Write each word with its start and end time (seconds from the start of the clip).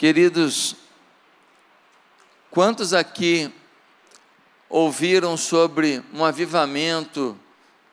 Queridos, 0.00 0.76
quantos 2.50 2.94
aqui 2.94 3.52
ouviram 4.66 5.36
sobre 5.36 6.02
um 6.14 6.24
avivamento 6.24 7.38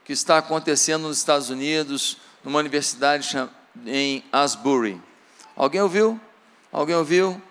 que 0.06 0.14
está 0.14 0.38
acontecendo 0.38 1.10
nos 1.10 1.18
Estados 1.18 1.50
Unidos, 1.50 2.18
numa 2.46 2.60
universidade 2.60 3.36
em 3.86 4.24
Asbury? 4.32 5.02
Alguém 5.54 5.82
ouviu? 5.82 6.18
Alguém 6.72 6.96
ouviu? 6.96 7.42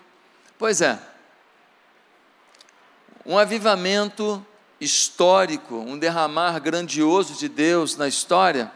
Pois 0.57 0.81
é. 0.81 0.99
Um 3.23 3.37
avivamento 3.37 4.43
histórico, 4.81 5.75
um 5.75 5.99
derramar 5.99 6.59
grandioso 6.59 7.35
de 7.35 7.47
Deus 7.47 7.95
na 7.95 8.07
história, 8.07 8.71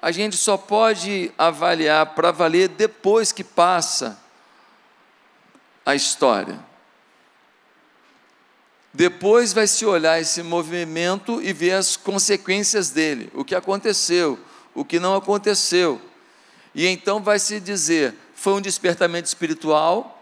a 0.00 0.12
gente 0.12 0.36
só 0.36 0.56
pode 0.56 1.32
avaliar 1.36 2.14
para 2.14 2.30
valer 2.30 2.68
depois 2.68 3.32
que 3.32 3.42
passa 3.42 4.29
a 5.84 5.94
história. 5.94 6.58
Depois 8.92 9.52
vai 9.52 9.66
se 9.66 9.86
olhar 9.86 10.20
esse 10.20 10.42
movimento 10.42 11.40
e 11.40 11.52
ver 11.52 11.72
as 11.72 11.96
consequências 11.96 12.90
dele, 12.90 13.30
o 13.34 13.44
que 13.44 13.54
aconteceu, 13.54 14.38
o 14.74 14.84
que 14.84 14.98
não 14.98 15.14
aconteceu. 15.14 16.00
E 16.74 16.86
então 16.86 17.22
vai 17.22 17.38
se 17.38 17.60
dizer: 17.60 18.14
foi 18.34 18.54
um 18.54 18.60
despertamento 18.60 19.28
espiritual, 19.28 20.20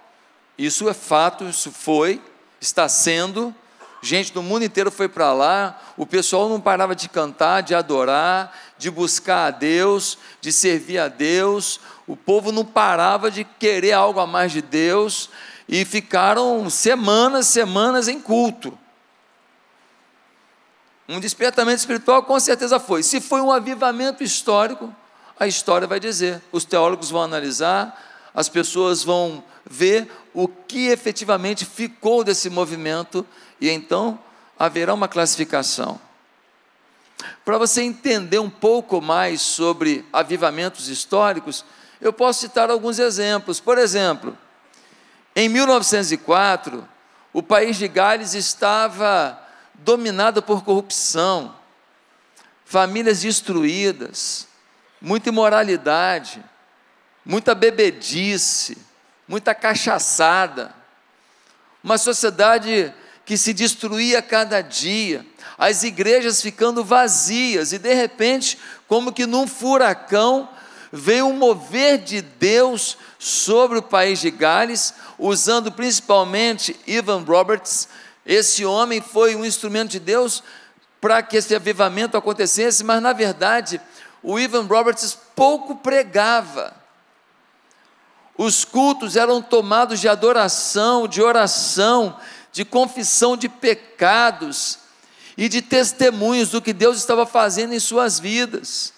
isso 0.57 0.89
é 0.89 0.95
fato, 0.95 1.45
isso 1.45 1.73
foi, 1.73 2.21
está 2.61 2.89
sendo. 2.89 3.55
Gente 4.01 4.33
do 4.33 4.43
mundo 4.43 4.65
inteiro 4.65 4.93
foi 4.93 5.09
para 5.09 5.33
lá, 5.33 5.81
o 5.97 6.07
pessoal 6.07 6.49
não 6.49 6.61
parava 6.61 6.95
de 6.95 7.09
cantar, 7.09 7.63
de 7.63 7.75
adorar, 7.75 8.57
de 8.79 8.91
buscar 8.91 9.47
a 9.47 9.51
Deus, 9.51 10.19
de 10.41 10.53
servir 10.53 10.99
a 10.99 11.09
Deus, 11.09 11.81
o 12.09 12.17
povo 12.17 12.51
não 12.51 12.65
parava 12.65 13.31
de 13.31 13.45
querer 13.45 13.93
algo 13.93 14.19
a 14.19 14.27
mais 14.27 14.51
de 14.51 14.63
Deus, 14.63 15.31
e 15.69 15.85
ficaram 15.85 16.69
semanas, 16.71 17.47
semanas 17.47 18.09
em 18.09 18.19
culto. 18.19 18.77
Um 21.07 21.21
despertamento 21.21 21.79
espiritual 21.79 22.23
com 22.23 22.41
certeza 22.41 22.81
foi. 22.81 23.03
Se 23.03 23.21
foi 23.21 23.43
um 23.43 23.53
avivamento 23.53 24.25
histórico, 24.25 24.95
a 25.39 25.47
história 25.47 25.87
vai 25.87 26.01
dizer. 26.01 26.43
Os 26.51 26.65
teólogos 26.65 27.11
vão 27.11 27.23
analisar, 27.23 28.31
as 28.35 28.49
pessoas 28.49 29.05
vão 29.05 29.45
ver 29.69 30.11
o 30.33 30.49
que 30.49 30.89
efetivamente 30.89 31.67
ficou 31.67 32.25
desse 32.25 32.49
movimento 32.49 33.27
e 33.61 33.69
então 33.69 34.19
haverá 34.59 34.95
uma 34.95 35.09
classificação. 35.09 36.01
Para 37.45 37.59
você 37.59 37.83
entender 37.83 38.39
um 38.39 38.51
pouco 38.51 39.01
mais 39.01 39.41
sobre 39.41 40.05
avivamentos 40.13 40.89
históricos, 40.89 41.65
eu 42.01 42.13
posso 42.13 42.41
citar 42.41 42.71
alguns 42.71 42.99
exemplos. 42.99 43.61
Por 43.61 43.79
exemplo, 43.79 44.37
em 45.35 45.49
1904, 45.49 46.87
o 47.33 47.43
país 47.43 47.77
de 47.77 47.87
Gales 47.89 48.35
estava 48.35 49.41
dominado 49.75 50.43
por 50.43 50.65
corrupção, 50.65 51.55
famílias 52.65 53.21
destruídas, 53.21 54.49
muita 55.01 55.29
imoralidade, 55.29 56.43
muita 57.25 57.55
bebedice, 57.55 58.79
muita 59.27 59.55
cachaçada, 59.55 60.75
uma 61.83 61.99
sociedade 61.99 62.93
que 63.25 63.37
se 63.37 63.53
destruía 63.53 64.23
cada 64.23 64.61
dia, 64.61 65.25
as 65.57 65.83
igrejas 65.83 66.41
ficando 66.41 66.83
vazias, 66.83 67.73
e 67.73 67.79
de 67.79 67.93
repente, 67.93 68.59
como 68.87 69.13
que 69.13 69.27
num 69.27 69.47
furacão, 69.47 70.49
veio 70.93 71.27
um 71.27 71.33
mover 71.33 71.99
de 71.99 72.21
Deus 72.21 72.97
sobre 73.19 73.79
o 73.79 73.83
país 73.83 74.21
de 74.21 74.31
Gales, 74.31 74.95
usando 75.19 75.73
principalmente 75.73 76.79
Ivan 76.87 77.23
Roberts. 77.23 77.89
Esse 78.25 78.65
homem 78.65 79.01
foi 79.01 79.35
um 79.35 79.45
instrumento 79.45 79.91
de 79.91 80.01
Deus 80.01 80.43
para 81.01 81.23
que 81.23 81.37
esse 81.37 81.55
avivamento 81.55 82.17
acontecesse, 82.17 82.83
mas 82.83 83.03
na 83.03 83.13
verdade, 83.13 83.81
o 84.23 84.39
Ivan 84.39 84.67
Roberts 84.67 85.17
pouco 85.35 85.77
pregava. 85.77 86.75
Os 88.37 88.65
cultos 88.65 89.17
eram 89.17 89.43
tomados 89.43 90.01
de 90.01 90.09
adoração, 90.09 91.09
de 91.09 91.21
oração, 91.21 92.17
de 92.53 92.65
confissão 92.65 93.37
de 93.37 93.49
pecados 93.49 94.79
e 95.37 95.49
de 95.49 95.61
testemunhos 95.63 96.51
do 96.51 96.63
que 96.63 96.73
Deus 96.73 96.99
estava 96.99 97.27
fazendo 97.27 97.75
em 97.75 97.81
suas 97.81 98.19
vidas. 98.19 98.93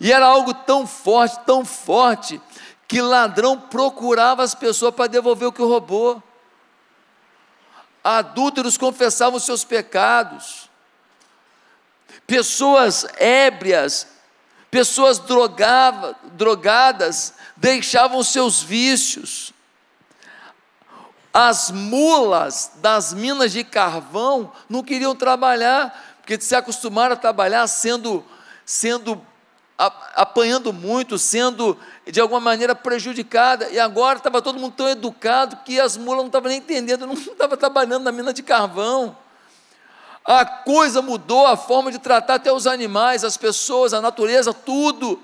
E 0.00 0.10
era 0.10 0.26
algo 0.26 0.54
tão 0.54 0.86
forte, 0.86 1.38
tão 1.44 1.64
forte, 1.64 2.40
que 2.88 3.02
ladrão 3.02 3.56
procurava 3.56 4.42
as 4.42 4.54
pessoas 4.54 4.94
para 4.94 5.06
devolver 5.06 5.46
o 5.46 5.52
que 5.52 5.62
roubou. 5.62 6.20
Adúlteros 8.02 8.78
confessavam 8.78 9.38
seus 9.38 9.62
pecados. 9.62 10.70
Pessoas 12.26 13.04
ébrias, 13.18 14.06
pessoas 14.70 15.18
drogava, 15.18 16.16
drogadas, 16.32 17.34
deixavam 17.54 18.24
seus 18.24 18.62
vícios. 18.62 19.52
As 21.32 21.70
mulas 21.70 22.72
das 22.76 23.12
minas 23.12 23.52
de 23.52 23.62
carvão 23.62 24.50
não 24.68 24.82
queriam 24.82 25.14
trabalhar, 25.14 26.16
porque 26.16 26.40
se 26.40 26.56
acostumaram 26.56 27.12
a 27.14 27.18
trabalhar 27.18 27.66
sendo, 27.68 28.24
sendo 28.64 29.24
apanhando 30.14 30.72
muito, 30.72 31.18
sendo 31.18 31.76
de 32.06 32.20
alguma 32.20 32.40
maneira 32.40 32.74
prejudicada, 32.74 33.70
e 33.70 33.78
agora 33.78 34.18
estava 34.18 34.42
todo 34.42 34.58
mundo 34.58 34.74
tão 34.76 34.88
educado 34.88 35.56
que 35.64 35.80
as 35.80 35.96
mulas 35.96 36.18
não 36.18 36.26
estavam 36.26 36.50
nem 36.50 36.58
entendendo, 36.58 37.06
não 37.08 37.14
estavam 37.14 37.56
trabalhando 37.56 38.04
na 38.04 38.12
mina 38.12 38.32
de 38.32 38.42
carvão. 38.42 39.16
A 40.22 40.44
coisa 40.44 41.00
mudou, 41.00 41.46
a 41.46 41.56
forma 41.56 41.90
de 41.90 41.98
tratar 41.98 42.34
até 42.34 42.52
os 42.52 42.66
animais, 42.66 43.24
as 43.24 43.38
pessoas, 43.38 43.94
a 43.94 44.02
natureza, 44.02 44.52
tudo. 44.52 45.18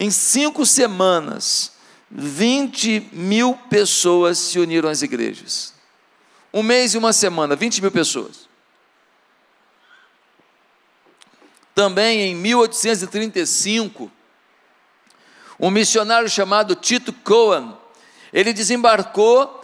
Em 0.00 0.10
cinco 0.10 0.64
semanas, 0.64 1.72
20 2.10 3.10
mil 3.12 3.54
pessoas 3.68 4.38
se 4.38 4.58
uniram 4.58 4.88
às 4.88 5.02
igrejas. 5.02 5.74
Um 6.54 6.62
mês 6.62 6.94
e 6.94 6.98
uma 6.98 7.12
semana, 7.12 7.54
20 7.54 7.82
mil 7.82 7.90
pessoas. 7.90 8.45
Também 11.76 12.22
em 12.22 12.34
1835, 12.34 14.10
um 15.60 15.68
missionário 15.68 16.26
chamado 16.26 16.74
Tito 16.74 17.12
Cohen, 17.12 17.76
ele 18.32 18.54
desembarcou 18.54 19.62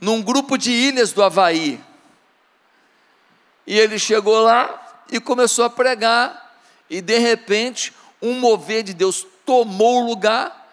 num 0.00 0.22
grupo 0.22 0.56
de 0.56 0.72
ilhas 0.72 1.12
do 1.12 1.22
Havaí. 1.22 1.78
E 3.66 3.78
ele 3.78 3.98
chegou 3.98 4.40
lá 4.40 5.04
e 5.12 5.20
começou 5.20 5.66
a 5.66 5.68
pregar, 5.68 6.58
e 6.88 7.02
de 7.02 7.18
repente, 7.18 7.92
um 8.22 8.40
mover 8.40 8.82
de 8.82 8.94
Deus 8.94 9.26
tomou 9.44 10.02
o 10.02 10.06
lugar, 10.06 10.66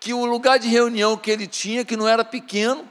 que 0.00 0.14
o 0.14 0.24
lugar 0.24 0.58
de 0.58 0.68
reunião 0.68 1.18
que 1.18 1.30
ele 1.30 1.46
tinha, 1.46 1.84
que 1.84 1.98
não 1.98 2.08
era 2.08 2.24
pequeno, 2.24 2.88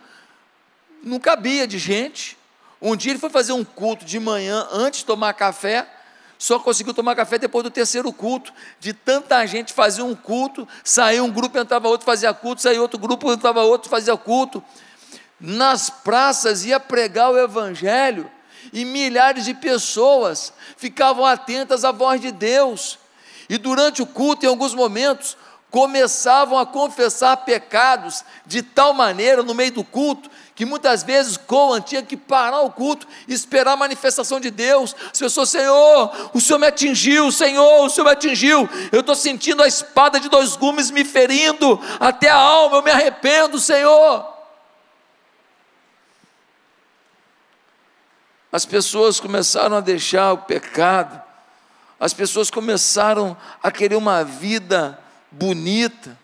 não 1.04 1.20
cabia 1.20 1.66
de 1.66 1.80
gente. 1.80 2.38
Um 2.80 2.96
dia 2.96 3.12
ele 3.12 3.20
foi 3.20 3.32
fazer 3.32 3.54
um 3.54 3.66
culto 3.66 4.06
de 4.06 4.20
manhã, 4.20 4.68
antes 4.72 5.00
de 5.00 5.08
tomar 5.08 5.34
café, 5.34 5.90
só 6.44 6.60
conseguiu 6.60 6.94
tomar 6.94 7.16
café 7.16 7.38
depois 7.38 7.64
do 7.64 7.72
terceiro 7.72 8.12
culto. 8.12 8.52
De 8.78 8.92
tanta 8.92 9.46
gente 9.46 9.72
fazia 9.72 10.04
um 10.04 10.14
culto, 10.14 10.68
saía 10.84 11.24
um 11.24 11.32
grupo, 11.32 11.58
entrava 11.58 11.88
outro, 11.88 12.06
fazia 12.06 12.34
culto, 12.34 12.62
saía 12.62 12.82
outro 12.82 13.00
grupo, 13.00 13.32
entrava 13.32 13.62
outro, 13.62 13.90
fazia 13.90 14.18
culto. 14.18 14.62
Nas 15.40 15.90
praças 15.90 16.66
ia 16.66 16.82
pregar 16.82 17.32
o 17.32 17.40
evangelho 17.40 18.30
e 18.74 18.84
milhares 18.84 19.46
de 19.46 19.54
pessoas 19.54 20.52
ficavam 20.76 21.26
atentas 21.26 21.86
à 21.86 21.94
voz 21.94 22.20
de 22.20 22.30
Deus. 22.30 23.00
E 23.48 23.58
durante 23.58 24.02
o 24.02 24.06
culto, 24.06 24.46
em 24.46 24.50
alguns 24.50 24.76
momentos, 24.76 25.38
começavam 25.72 26.58
a 26.58 26.66
confessar 26.66 27.38
pecados 27.38 28.26
de 28.46 28.62
tal 28.62 28.94
maneira 28.94 29.42
no 29.44 29.54
meio 29.54 29.72
do 29.72 29.84
culto 29.86 30.30
que 30.56 30.66
muitas 30.66 31.04
vezes 31.04 31.36
Coan 31.36 31.82
tinha 31.82 32.04
que 32.04 32.16
parar 32.16 32.62
o 32.62 32.72
culto 32.72 33.08
e 33.28 33.34
esperar 33.34 33.74
a 33.74 33.78
manifestação 33.78 34.40
de 34.40 34.52
Deus. 34.52 34.96
As 35.12 35.20
pessoas, 35.20 35.50
Senhor, 35.50 36.32
o 36.34 36.40
Senhor 36.40 36.60
me 36.60 36.68
atingiu, 36.68 37.32
Senhor, 37.32 37.86
o 37.86 37.90
Senhor 37.90 38.06
me 38.06 38.12
atingiu. 38.12 38.70
Eu 38.92 39.00
estou 39.00 39.16
sentindo 39.16 39.64
a 39.64 39.68
espada 39.68 40.20
de 40.20 40.30
dois 40.30 40.56
gumes 40.56 40.92
me 40.92 41.04
ferindo 41.04 41.80
até 42.00 42.30
a 42.30 42.36
alma, 42.36 42.78
eu 42.78 42.84
me 42.84 42.92
arrependo, 42.92 43.60
Senhor. 43.60 44.32
As 48.52 48.66
pessoas 48.68 49.20
começaram 49.20 49.78
a 49.78 49.82
deixar 49.82 50.34
o 50.34 50.38
pecado, 50.38 51.20
as 52.00 52.14
pessoas 52.14 52.52
começaram 52.52 53.36
a 53.64 53.72
querer 53.72 53.96
uma 53.96 54.24
vida 54.24 55.00
bonita, 55.32 56.16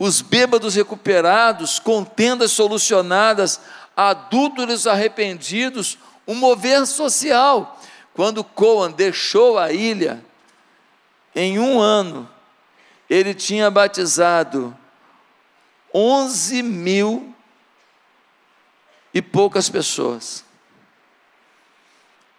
os 0.00 0.22
bêbados 0.22 0.74
recuperados, 0.74 1.78
contendas 1.78 2.52
solucionadas, 2.52 3.60
adúlteros 3.94 4.86
arrependidos, 4.86 5.98
um 6.26 6.34
mover 6.34 6.86
social. 6.86 7.78
Quando 8.14 8.42
Coan 8.42 8.90
deixou 8.90 9.58
a 9.58 9.70
ilha, 9.70 10.24
em 11.36 11.58
um 11.58 11.78
ano, 11.78 12.26
ele 13.10 13.34
tinha 13.34 13.70
batizado 13.70 14.74
11 15.94 16.62
mil 16.62 17.34
e 19.12 19.20
poucas 19.20 19.68
pessoas. 19.68 20.42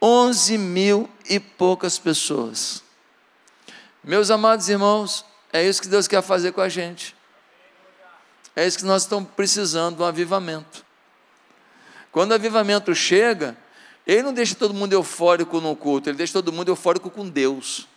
11 0.01 0.57
mil 0.57 1.07
e 1.29 1.39
poucas 1.39 1.99
pessoas. 1.99 2.83
Meus 4.03 4.31
amados 4.31 4.67
irmãos, 4.67 5.23
é 5.53 5.63
isso 5.63 5.79
que 5.79 5.87
Deus 5.87 6.07
quer 6.07 6.23
fazer 6.23 6.53
com 6.53 6.61
a 6.61 6.67
gente. 6.67 7.20
É 8.55 8.65
isso 8.65 8.77
que 8.77 8.85
nós 8.85 9.03
estamos 9.03 9.29
precisando, 9.35 10.01
um 10.01 10.05
avivamento. 10.05 10.85
Quando 12.11 12.31
o 12.31 12.35
avivamento 12.35 12.93
chega, 12.93 13.55
ele 14.05 14.23
não 14.23 14.33
deixa 14.33 14.55
todo 14.55 14.73
mundo 14.73 14.93
eufórico 14.93 15.61
no 15.61 15.75
culto, 15.75 16.09
ele 16.09 16.17
deixa 16.17 16.33
todo 16.33 16.51
mundo 16.51 16.69
eufórico 16.69 17.09
com 17.09 17.27
Deus. 17.27 17.87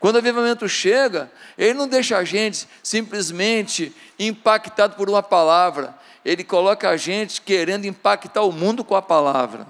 Quando 0.00 0.16
o 0.16 0.18
avivamento 0.18 0.68
chega, 0.68 1.30
ele 1.58 1.74
não 1.74 1.86
deixa 1.86 2.16
a 2.16 2.24
gente 2.24 2.66
simplesmente 2.82 3.94
impactado 4.18 4.96
por 4.96 5.10
uma 5.10 5.22
palavra, 5.22 5.94
ele 6.24 6.42
coloca 6.42 6.88
a 6.88 6.96
gente 6.96 7.40
querendo 7.42 7.84
impactar 7.84 8.42
o 8.42 8.50
mundo 8.50 8.82
com 8.82 8.96
a 8.96 9.02
palavra. 9.02 9.66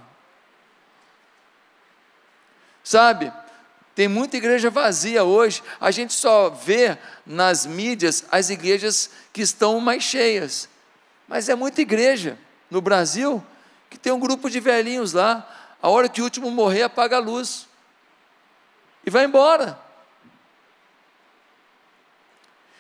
Sabe, 2.83 3.33
tem 3.95 4.09
muita 4.09 4.37
igreja 4.37 4.71
vazia 4.71 5.25
hoje, 5.25 5.63
a 5.81 5.91
gente 5.91 6.13
só 6.13 6.51
vê 6.51 6.97
nas 7.27 7.67
mídias 7.67 8.25
as 8.31 8.51
igrejas 8.51 9.11
que 9.33 9.43
estão 9.43 9.81
mais 9.81 10.03
cheias, 10.03 10.69
mas 11.27 11.49
é 11.49 11.55
muita 11.55 11.81
igreja 11.81 12.39
no 12.71 12.81
Brasil 12.81 13.45
que 13.91 13.99
tem 13.99 14.13
um 14.13 14.21
grupo 14.21 14.49
de 14.49 14.61
velhinhos 14.61 15.13
lá, 15.13 15.77
a 15.83 15.89
hora 15.89 16.09
que 16.09 16.21
o 16.21 16.25
último 16.25 16.51
morrer, 16.51 16.83
apaga 16.83 17.17
a 17.17 17.21
luz 17.21 17.67
e 19.05 19.11
vai 19.11 19.25
embora. 19.25 19.79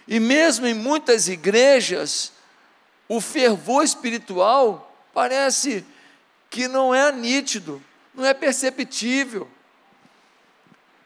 E 0.06 0.20
mesmo 0.20 0.66
em 0.66 0.74
muitas 0.74 1.28
igrejas, 1.28 2.32
o 3.08 3.20
fervor 3.20 3.84
espiritual 3.84 4.94
parece 5.12 5.84
que 6.48 6.68
não 6.68 6.94
é 6.94 7.10
nítido, 7.12 7.82
não 8.14 8.24
é 8.24 8.34
perceptível. 8.34 9.48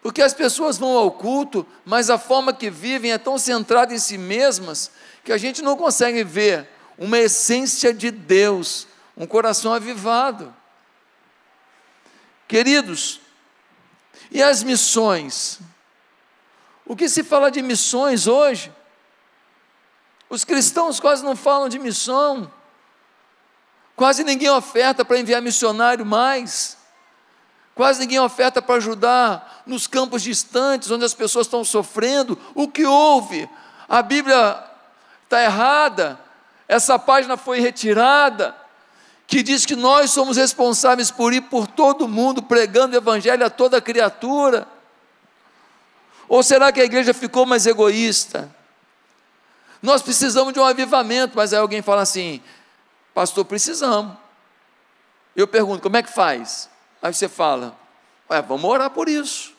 Porque 0.04 0.20
as 0.20 0.34
pessoas 0.34 0.76
vão 0.76 0.98
ao 0.98 1.10
culto, 1.10 1.66
mas 1.82 2.10
a 2.10 2.18
forma 2.18 2.52
que 2.52 2.68
vivem 2.68 3.10
é 3.10 3.16
tão 3.16 3.38
centrada 3.38 3.94
em 3.94 3.98
si 3.98 4.18
mesmas 4.18 4.90
que 5.24 5.32
a 5.32 5.38
gente 5.38 5.62
não 5.62 5.78
consegue 5.78 6.22
ver 6.22 6.68
uma 6.98 7.18
essência 7.18 7.92
de 7.94 8.10
Deus 8.10 8.86
um 9.16 9.26
coração 9.26 9.72
avivado. 9.72 10.54
Queridos, 12.46 13.18
e 14.30 14.42
as 14.42 14.62
missões? 14.62 15.58
O 16.84 16.94
que 16.94 17.08
se 17.08 17.24
fala 17.24 17.50
de 17.50 17.62
missões 17.62 18.26
hoje? 18.26 18.70
Os 20.28 20.44
cristãos 20.44 21.00
quase 21.00 21.24
não 21.24 21.34
falam 21.34 21.66
de 21.66 21.78
missão, 21.78 22.52
quase 23.96 24.22
ninguém 24.22 24.50
oferta 24.50 25.02
para 25.02 25.18
enviar 25.18 25.40
missionário 25.40 26.04
mais, 26.04 26.76
quase 27.74 28.00
ninguém 28.00 28.20
oferta 28.20 28.62
para 28.62 28.76
ajudar 28.76 29.62
nos 29.66 29.86
campos 29.86 30.22
distantes, 30.22 30.90
onde 30.90 31.04
as 31.04 31.14
pessoas 31.14 31.46
estão 31.46 31.64
sofrendo. 31.64 32.38
O 32.54 32.68
que 32.68 32.84
houve? 32.84 33.48
A 33.88 34.02
Bíblia 34.02 34.62
está 35.24 35.42
errada, 35.42 36.18
essa 36.68 36.98
página 36.98 37.36
foi 37.36 37.60
retirada 37.60 38.54
que 39.26 39.42
diz 39.42 39.64
que 39.64 39.74
nós 39.74 40.10
somos 40.10 40.36
responsáveis 40.36 41.10
por 41.10 41.32
ir 41.32 41.42
por 41.42 41.66
todo 41.66 42.08
mundo 42.08 42.42
pregando 42.42 42.94
o 42.94 42.98
evangelho 42.98 43.44
a 43.44 43.50
toda 43.50 43.80
criatura? 43.80 44.68
Ou 46.28 46.42
será 46.42 46.70
que 46.70 46.80
a 46.80 46.84
igreja 46.84 47.14
ficou 47.14 47.46
mais 47.46 47.66
egoísta? 47.66 48.54
Nós 49.82 50.02
precisamos 50.02 50.52
de 50.52 50.60
um 50.60 50.64
avivamento, 50.64 51.36
mas 51.36 51.52
aí 51.52 51.58
alguém 51.58 51.82
fala 51.82 52.02
assim: 52.02 52.42
Pastor, 53.12 53.44
precisamos. 53.44 54.16
Eu 55.36 55.46
pergunto: 55.46 55.82
como 55.82 55.96
é 55.96 56.02
que 56.02 56.12
faz? 56.12 56.70
Aí 57.04 57.12
você 57.12 57.28
fala: 57.28 57.78
Ué, 58.30 58.40
vamos 58.40 58.64
orar 58.64 58.88
por 58.88 59.10
isso. 59.10 59.52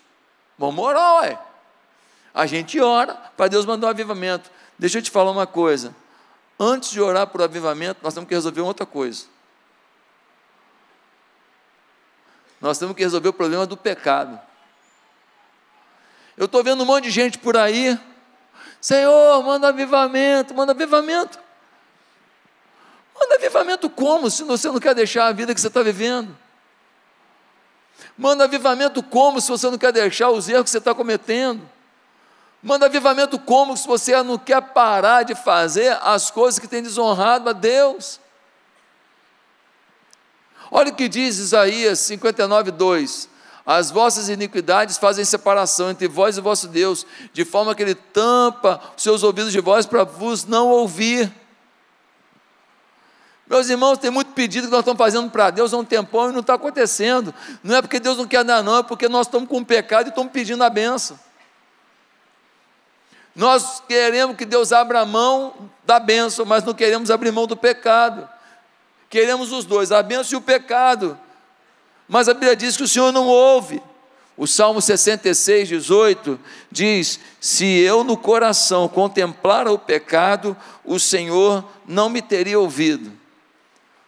Vamos 0.57 0.83
orar, 0.83 1.21
ué. 1.21 1.39
A 2.33 2.47
gente 2.47 2.81
ora 2.81 3.13
para 3.37 3.47
Deus 3.47 3.67
mandar 3.67 3.85
um 3.85 3.89
avivamento. 3.91 4.49
Deixa 4.79 4.97
eu 4.97 5.01
te 5.03 5.11
falar 5.11 5.29
uma 5.29 5.45
coisa. 5.45 5.95
Antes 6.59 6.89
de 6.89 6.99
orar 6.99 7.27
por 7.27 7.43
avivamento, 7.43 7.99
nós 8.01 8.15
temos 8.15 8.27
que 8.27 8.33
resolver 8.33 8.61
outra 8.61 8.83
coisa. 8.83 9.25
Nós 12.59 12.79
temos 12.79 12.95
que 12.95 13.03
resolver 13.03 13.29
o 13.29 13.33
problema 13.33 13.67
do 13.67 13.77
pecado. 13.77 14.39
Eu 16.35 16.45
estou 16.45 16.63
vendo 16.63 16.81
um 16.81 16.85
monte 16.85 17.03
de 17.03 17.11
gente 17.11 17.37
por 17.37 17.55
aí. 17.55 17.99
Senhor, 18.81 19.43
manda 19.43 19.67
avivamento, 19.67 20.51
manda 20.55 20.71
avivamento. 20.71 21.37
Manda 23.13 23.35
avivamento 23.35 23.87
como 23.87 24.31
se 24.31 24.43
você 24.43 24.67
não 24.67 24.79
quer 24.79 24.95
deixar 24.95 25.27
a 25.27 25.31
vida 25.31 25.53
que 25.53 25.61
você 25.61 25.67
está 25.67 25.83
vivendo? 25.83 26.44
Manda 28.17 28.45
avivamento 28.45 29.03
como 29.03 29.41
se 29.41 29.49
você 29.49 29.69
não 29.69 29.77
quer 29.77 29.91
deixar 29.91 30.29
os 30.29 30.47
erros 30.47 30.63
que 30.63 30.69
você 30.69 30.77
está 30.77 30.93
cometendo? 30.93 31.61
Manda 32.63 32.87
avivamento 32.87 33.37
como 33.37 33.77
se 33.77 33.87
você 33.87 34.21
não 34.23 34.37
quer 34.37 34.61
parar 34.61 35.23
de 35.23 35.35
fazer 35.35 35.97
as 36.01 36.31
coisas 36.31 36.59
que 36.59 36.67
tem 36.67 36.81
desonrado 36.81 37.49
a 37.49 37.53
Deus? 37.53 38.19
Olha 40.71 40.91
o 40.91 40.95
que 40.95 41.07
diz 41.07 41.37
Isaías 41.37 41.99
59, 41.99 42.71
2: 42.71 43.29
As 43.65 43.91
vossas 43.91 44.29
iniquidades 44.29 44.97
fazem 44.97 45.23
separação 45.23 45.91
entre 45.91 46.07
vós 46.07 46.37
e 46.37 46.41
vosso 46.41 46.67
Deus, 46.67 47.05
de 47.31 47.45
forma 47.45 47.75
que 47.75 47.83
ele 47.83 47.95
tampa 47.95 48.81
os 48.97 49.03
seus 49.03 49.21
ouvidos 49.21 49.51
de 49.51 49.59
vós 49.59 49.85
para 49.85 50.03
vos 50.03 50.45
não 50.45 50.69
ouvir. 50.69 51.31
Meus 53.47 53.69
irmãos, 53.69 53.99
tem 53.99 54.09
muito 54.09 54.31
pedido 54.31 54.67
que 54.67 54.71
nós 54.71 54.79
estamos 54.79 54.97
fazendo 54.97 55.29
para 55.29 55.51
Deus 55.51 55.73
há 55.73 55.77
um 55.77 55.85
tempão 55.85 56.29
e 56.29 56.33
não 56.33 56.39
está 56.39 56.55
acontecendo. 56.55 57.33
Não 57.63 57.75
é 57.75 57.81
porque 57.81 57.99
Deus 57.99 58.17
não 58.17 58.25
quer 58.25 58.43
dar, 58.43 58.63
não, 58.63 58.77
é 58.77 58.83
porque 58.83 59.07
nós 59.07 59.27
estamos 59.27 59.47
com 59.47 59.63
pecado 59.63 60.07
e 60.07 60.09
estamos 60.09 60.31
pedindo 60.31 60.63
a 60.63 60.69
benção. 60.69 61.19
Nós 63.35 63.83
queremos 63.87 64.35
que 64.35 64.45
Deus 64.45 64.71
abra 64.71 65.05
mão 65.05 65.69
da 65.83 65.99
benção, 65.99 66.45
mas 66.45 66.63
não 66.63 66.73
queremos 66.73 67.11
abrir 67.11 67.31
mão 67.31 67.45
do 67.45 67.55
pecado. 67.55 68.27
Queremos 69.09 69.51
os 69.51 69.65
dois, 69.65 69.91
a 69.91 70.01
bênção 70.01 70.33
e 70.33 70.41
o 70.41 70.41
pecado. 70.41 71.19
Mas 72.07 72.27
a 72.27 72.33
Bíblia 72.33 72.55
diz 72.55 72.75
que 72.75 72.83
o 72.83 72.87
Senhor 72.87 73.11
não 73.11 73.27
ouve. 73.27 73.81
O 74.37 74.47
Salmo 74.47 74.81
66, 74.81 75.67
18 75.67 76.39
diz: 76.71 77.19
Se 77.39 77.65
eu 77.65 78.03
no 78.03 78.17
coração 78.17 78.87
contemplara 78.87 79.71
o 79.71 79.79
pecado, 79.79 80.57
o 80.83 80.99
Senhor 80.99 81.63
não 81.85 82.09
me 82.09 82.21
teria 82.21 82.59
ouvido. 82.59 83.11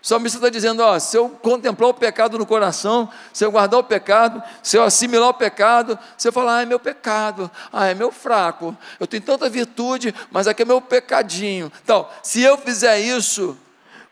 O 0.07 0.09
salmista 0.09 0.37
está 0.37 0.47
dizendo: 0.47 0.81
ó, 0.81 0.97
se 0.99 1.17
eu 1.17 1.27
contemplar 1.27 1.89
o 1.89 1.93
pecado 1.93 2.39
no 2.39 2.45
coração, 2.45 3.11
se 3.33 3.43
eu 3.43 3.51
guardar 3.51 3.81
o 3.81 3.83
pecado, 3.83 4.41
se 4.63 4.77
eu 4.77 4.83
assimilar 4.83 5.27
o 5.27 5.33
pecado, 5.33 5.99
eu 6.23 6.31
falar, 6.31 6.59
ah, 6.59 6.61
é 6.61 6.65
meu 6.65 6.79
pecado, 6.79 7.51
ah, 7.73 7.87
é 7.87 7.93
meu 7.93 8.09
fraco, 8.09 8.73
eu 9.01 9.05
tenho 9.05 9.21
tanta 9.21 9.49
virtude, 9.49 10.15
mas 10.31 10.47
aqui 10.47 10.61
é 10.61 10.65
meu 10.65 10.79
pecadinho. 10.79 11.69
Então, 11.83 12.07
se 12.23 12.41
eu 12.41 12.57
fizer 12.57 12.97
isso, 13.01 13.57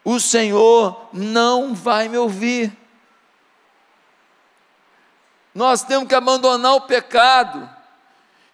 o 0.04 0.20
Senhor 0.20 1.08
não 1.14 1.74
vai 1.74 2.10
me 2.10 2.18
ouvir. 2.18 2.78
Nós 5.54 5.82
temos 5.82 6.10
que 6.10 6.16
abandonar 6.16 6.74
o 6.74 6.82
pecado, 6.82 7.70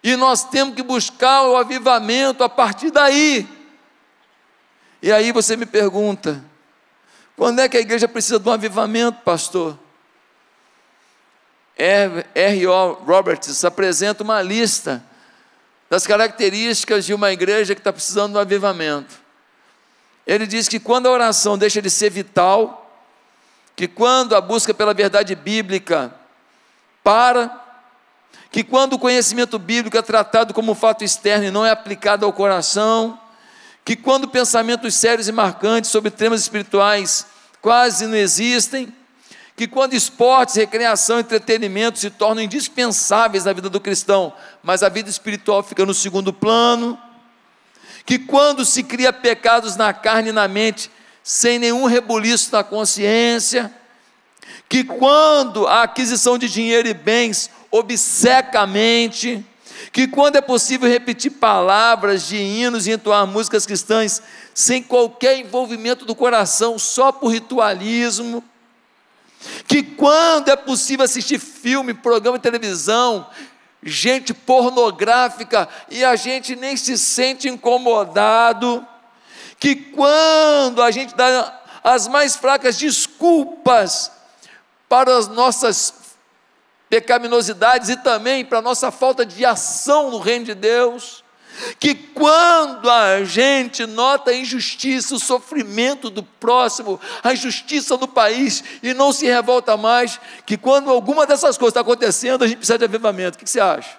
e 0.03 0.15
nós 0.15 0.43
temos 0.43 0.75
que 0.75 0.83
buscar 0.83 1.47
o 1.47 1.57
avivamento 1.57 2.43
a 2.43 2.49
partir 2.49 2.91
daí. 2.91 3.49
E 5.01 5.11
aí 5.11 5.31
você 5.31 5.57
me 5.57 5.65
pergunta: 5.65 6.50
quando 7.41 7.57
é 7.57 7.67
que 7.67 7.75
a 7.75 7.79
igreja 7.79 8.07
precisa 8.07 8.37
de 8.37 8.47
um 8.47 8.51
avivamento, 8.51 9.23
pastor? 9.23 9.75
R.O. 11.75 12.93
Roberts 13.03 13.65
apresenta 13.65 14.23
uma 14.23 14.43
lista 14.43 15.03
das 15.89 16.05
características 16.05 17.03
de 17.03 17.15
uma 17.15 17.31
igreja 17.31 17.73
que 17.73 17.81
está 17.81 17.91
precisando 17.91 18.33
de 18.33 18.37
um 18.37 18.41
avivamento. 18.41 19.15
Ele 20.27 20.45
diz 20.45 20.67
que 20.67 20.79
quando 20.79 21.07
a 21.07 21.09
oração 21.09 21.57
deixa 21.57 21.81
de 21.81 21.89
ser 21.89 22.11
vital, 22.11 22.95
que 23.75 23.87
quando 23.87 24.35
a 24.35 24.39
busca 24.39 24.71
pela 24.71 24.93
verdade 24.93 25.33
bíblica 25.33 26.13
para, 27.03 27.59
que 28.51 28.63
quando 28.63 28.93
o 28.93 28.99
conhecimento 28.99 29.57
bíblico 29.57 29.97
é 29.97 30.01
tratado 30.03 30.53
como 30.53 30.73
um 30.73 30.75
fato 30.75 31.03
externo 31.03 31.45
e 31.45 31.49
não 31.49 31.65
é 31.65 31.71
aplicado 31.71 32.23
ao 32.23 32.31
coração, 32.31 33.19
que 33.83 33.95
quando 33.95 34.27
pensamentos 34.27 34.93
sérios 34.93 35.27
e 35.27 35.31
marcantes 35.31 35.89
sobre 35.89 36.11
temas 36.11 36.41
espirituais 36.41 37.30
quase 37.61 38.07
não 38.07 38.15
existem, 38.15 38.93
que 39.55 39.67
quando 39.67 39.93
esportes, 39.93 40.55
recreação 40.55 41.19
entretenimento 41.19 41.99
se 41.99 42.09
tornam 42.09 42.43
indispensáveis 42.43 43.45
na 43.45 43.53
vida 43.53 43.69
do 43.69 43.79
cristão, 43.79 44.33
mas 44.63 44.81
a 44.81 44.89
vida 44.89 45.09
espiritual 45.09 45.61
fica 45.61 45.85
no 45.85 45.93
segundo 45.93 46.33
plano, 46.33 46.97
que 48.05 48.17
quando 48.17 48.65
se 48.65 48.81
cria 48.81 49.13
pecados 49.13 49.75
na 49.75 49.93
carne 49.93 50.29
e 50.29 50.33
na 50.33 50.47
mente, 50.47 50.89
sem 51.23 51.59
nenhum 51.59 51.85
rebuliço 51.85 52.51
na 52.51 52.63
consciência, 52.63 53.71
que 54.67 54.83
quando 54.83 55.67
a 55.67 55.83
aquisição 55.83 56.37
de 56.37 56.49
dinheiro 56.49 56.87
e 56.87 56.93
bens 56.93 57.49
obceca 57.69 58.61
a 58.61 58.67
mente, 58.67 59.45
que 59.91 60.07
quando 60.07 60.35
é 60.35 60.41
possível 60.41 60.89
repetir 60.89 61.31
palavras 61.31 62.27
de 62.27 62.37
hinos 62.37 62.87
e 62.87 62.91
entoar 62.91 63.25
músicas 63.25 63.65
cristãs 63.65 64.21
sem 64.53 64.81
qualquer 64.83 65.37
envolvimento 65.37 66.05
do 66.05 66.15
coração, 66.15 66.77
só 66.77 67.11
por 67.11 67.29
ritualismo, 67.29 68.43
que 69.67 69.81
quando 69.81 70.49
é 70.49 70.55
possível 70.55 71.05
assistir 71.05 71.39
filme, 71.39 71.93
programa 71.93 72.37
de 72.37 72.43
televisão, 72.43 73.27
gente 73.83 74.33
pornográfica 74.33 75.67
e 75.89 76.03
a 76.03 76.15
gente 76.15 76.55
nem 76.55 76.77
se 76.77 76.97
sente 76.97 77.49
incomodado, 77.49 78.85
que 79.59 79.75
quando 79.75 80.81
a 80.81 80.91
gente 80.91 81.15
dá 81.15 81.59
as 81.83 82.07
mais 82.07 82.35
fracas 82.35 82.77
desculpas 82.77 84.11
para 84.87 85.17
as 85.17 85.27
nossas 85.27 86.00
pecaminosidades 86.91 87.87
e 87.87 87.95
também 87.95 88.43
para 88.43 88.57
a 88.57 88.61
nossa 88.61 88.91
falta 88.91 89.25
de 89.25 89.45
ação 89.45 90.11
no 90.11 90.19
reino 90.19 90.43
de 90.43 90.53
Deus, 90.53 91.23
que 91.79 91.95
quando 91.95 92.89
a 92.89 93.23
gente 93.23 93.85
nota 93.85 94.31
a 94.31 94.35
injustiça, 94.35 95.15
o 95.15 95.19
sofrimento 95.19 96.09
do 96.09 96.21
próximo, 96.21 96.99
a 97.23 97.31
injustiça 97.31 97.95
do 97.95 98.09
país 98.09 98.61
e 98.83 98.93
não 98.93 99.13
se 99.13 99.25
revolta 99.25 99.77
mais, 99.77 100.19
que 100.45 100.57
quando 100.57 100.89
alguma 100.89 101.25
dessas 101.25 101.57
coisas 101.57 101.71
está 101.71 101.79
acontecendo, 101.79 102.43
a 102.43 102.47
gente 102.47 102.57
precisa 102.57 102.77
de 102.77 102.83
avivamento. 102.83 103.37
O 103.37 103.39
que 103.39 103.49
você 103.49 103.61
acha? 103.61 103.97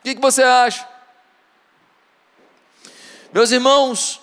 O 0.00 0.02
que 0.02 0.14
você 0.16 0.42
acha? 0.42 0.86
Meus 3.32 3.50
irmãos, 3.50 4.20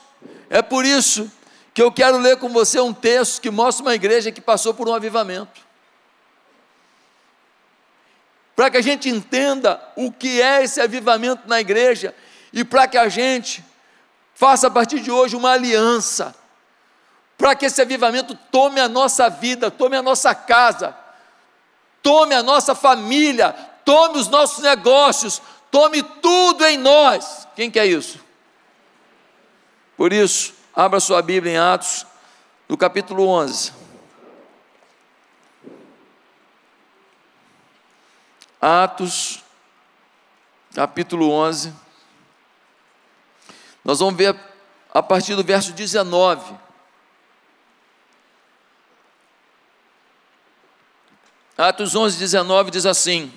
é 0.48 0.62
por 0.62 0.86
isso 0.86 1.32
que 1.74 1.82
eu 1.82 1.92
quero 1.92 2.18
ler 2.18 2.38
com 2.38 2.50
você 2.50 2.80
um 2.80 2.94
texto 2.94 3.42
que 3.42 3.50
mostra 3.50 3.84
uma 3.84 3.96
igreja 3.96 4.32
que 4.32 4.42
passou 4.42 4.74
por 4.74 4.88
um 4.88 4.94
avivamento 4.94 5.70
para 8.60 8.70
que 8.70 8.76
a 8.76 8.82
gente 8.82 9.08
entenda 9.08 9.82
o 9.96 10.12
que 10.12 10.42
é 10.42 10.62
esse 10.62 10.82
avivamento 10.82 11.48
na 11.48 11.62
igreja 11.62 12.14
e 12.52 12.66
para 12.66 12.90
que 12.90 12.98
a 12.98 13.08
gente 13.08 13.64
faça 14.36 14.68
a 14.68 14.70
partir 14.70 15.00
de 15.00 15.10
hoje 15.10 15.34
uma 15.34 15.52
aliança, 15.52 16.36
para 17.38 17.56
que 17.56 17.66
esse 17.66 17.82
avivamento 17.82 18.38
tome 18.52 18.82
a 18.82 18.90
nossa 18.90 19.30
vida, 19.30 19.72
tome 19.72 19.96
a 19.96 20.02
nossa 20.02 20.36
casa, 20.36 20.94
tome 22.04 22.36
a 22.36 22.44
nossa 22.44 22.76
família, 22.76 23.54
tome 23.86 24.18
os 24.18 24.28
nossos 24.28 24.62
negócios, 24.62 25.42
tome 25.72 26.04
tudo 26.04 26.66
em 26.66 26.76
nós. 26.76 27.48
Quem 27.56 27.72
quer 27.72 27.86
isso? 27.86 28.20
Por 29.96 30.12
isso, 30.12 30.54
abra 30.76 31.00
sua 31.00 31.22
Bíblia 31.22 31.54
em 31.54 31.58
Atos, 31.58 32.06
no 32.68 32.78
capítulo 32.78 33.28
11. 33.28 33.74
Atos, 38.62 39.44
capítulo 40.74 41.32
11. 41.32 41.74
Nós 43.84 44.00
vamos 44.00 44.16
ver 44.16 44.38
a 44.94 45.02
partir 45.02 45.36
do 45.36 45.44
verso 45.44 45.72
19. 45.74 46.58
Atos 51.58 51.96
11, 51.96 52.18
19 52.18 52.72
diz 52.72 52.86
assim: 52.86 53.34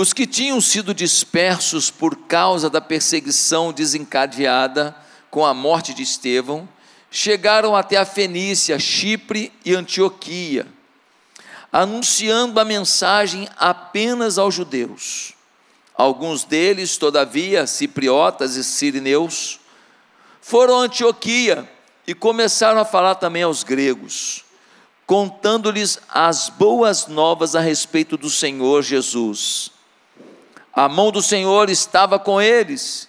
Os 0.00 0.14
que 0.14 0.26
tinham 0.26 0.62
sido 0.62 0.94
dispersos 0.94 1.90
por 1.90 2.16
causa 2.16 2.70
da 2.70 2.80
perseguição 2.80 3.70
desencadeada 3.70 4.96
com 5.30 5.44
a 5.44 5.52
morte 5.52 5.92
de 5.92 6.02
Estevão, 6.02 6.66
chegaram 7.10 7.76
até 7.76 7.98
a 7.98 8.06
Fenícia, 8.06 8.78
Chipre 8.78 9.52
e 9.62 9.74
Antioquia, 9.74 10.66
anunciando 11.70 12.58
a 12.58 12.64
mensagem 12.64 13.46
apenas 13.58 14.38
aos 14.38 14.54
judeus. 14.54 15.34
Alguns 15.94 16.44
deles, 16.44 16.96
todavia, 16.96 17.66
cipriotas 17.66 18.56
e 18.56 18.64
sirineus, 18.64 19.60
foram 20.40 20.78
a 20.78 20.84
Antioquia 20.84 21.70
e 22.06 22.14
começaram 22.14 22.80
a 22.80 22.86
falar 22.86 23.16
também 23.16 23.42
aos 23.42 23.62
gregos, 23.62 24.46
contando-lhes 25.06 25.98
as 26.08 26.48
boas 26.48 27.06
novas 27.06 27.54
a 27.54 27.60
respeito 27.60 28.16
do 28.16 28.30
Senhor 28.30 28.80
Jesus. 28.80 29.78
A 30.80 30.88
mão 30.88 31.12
do 31.12 31.20
Senhor 31.20 31.68
estava 31.68 32.18
com 32.18 32.40
eles, 32.40 33.06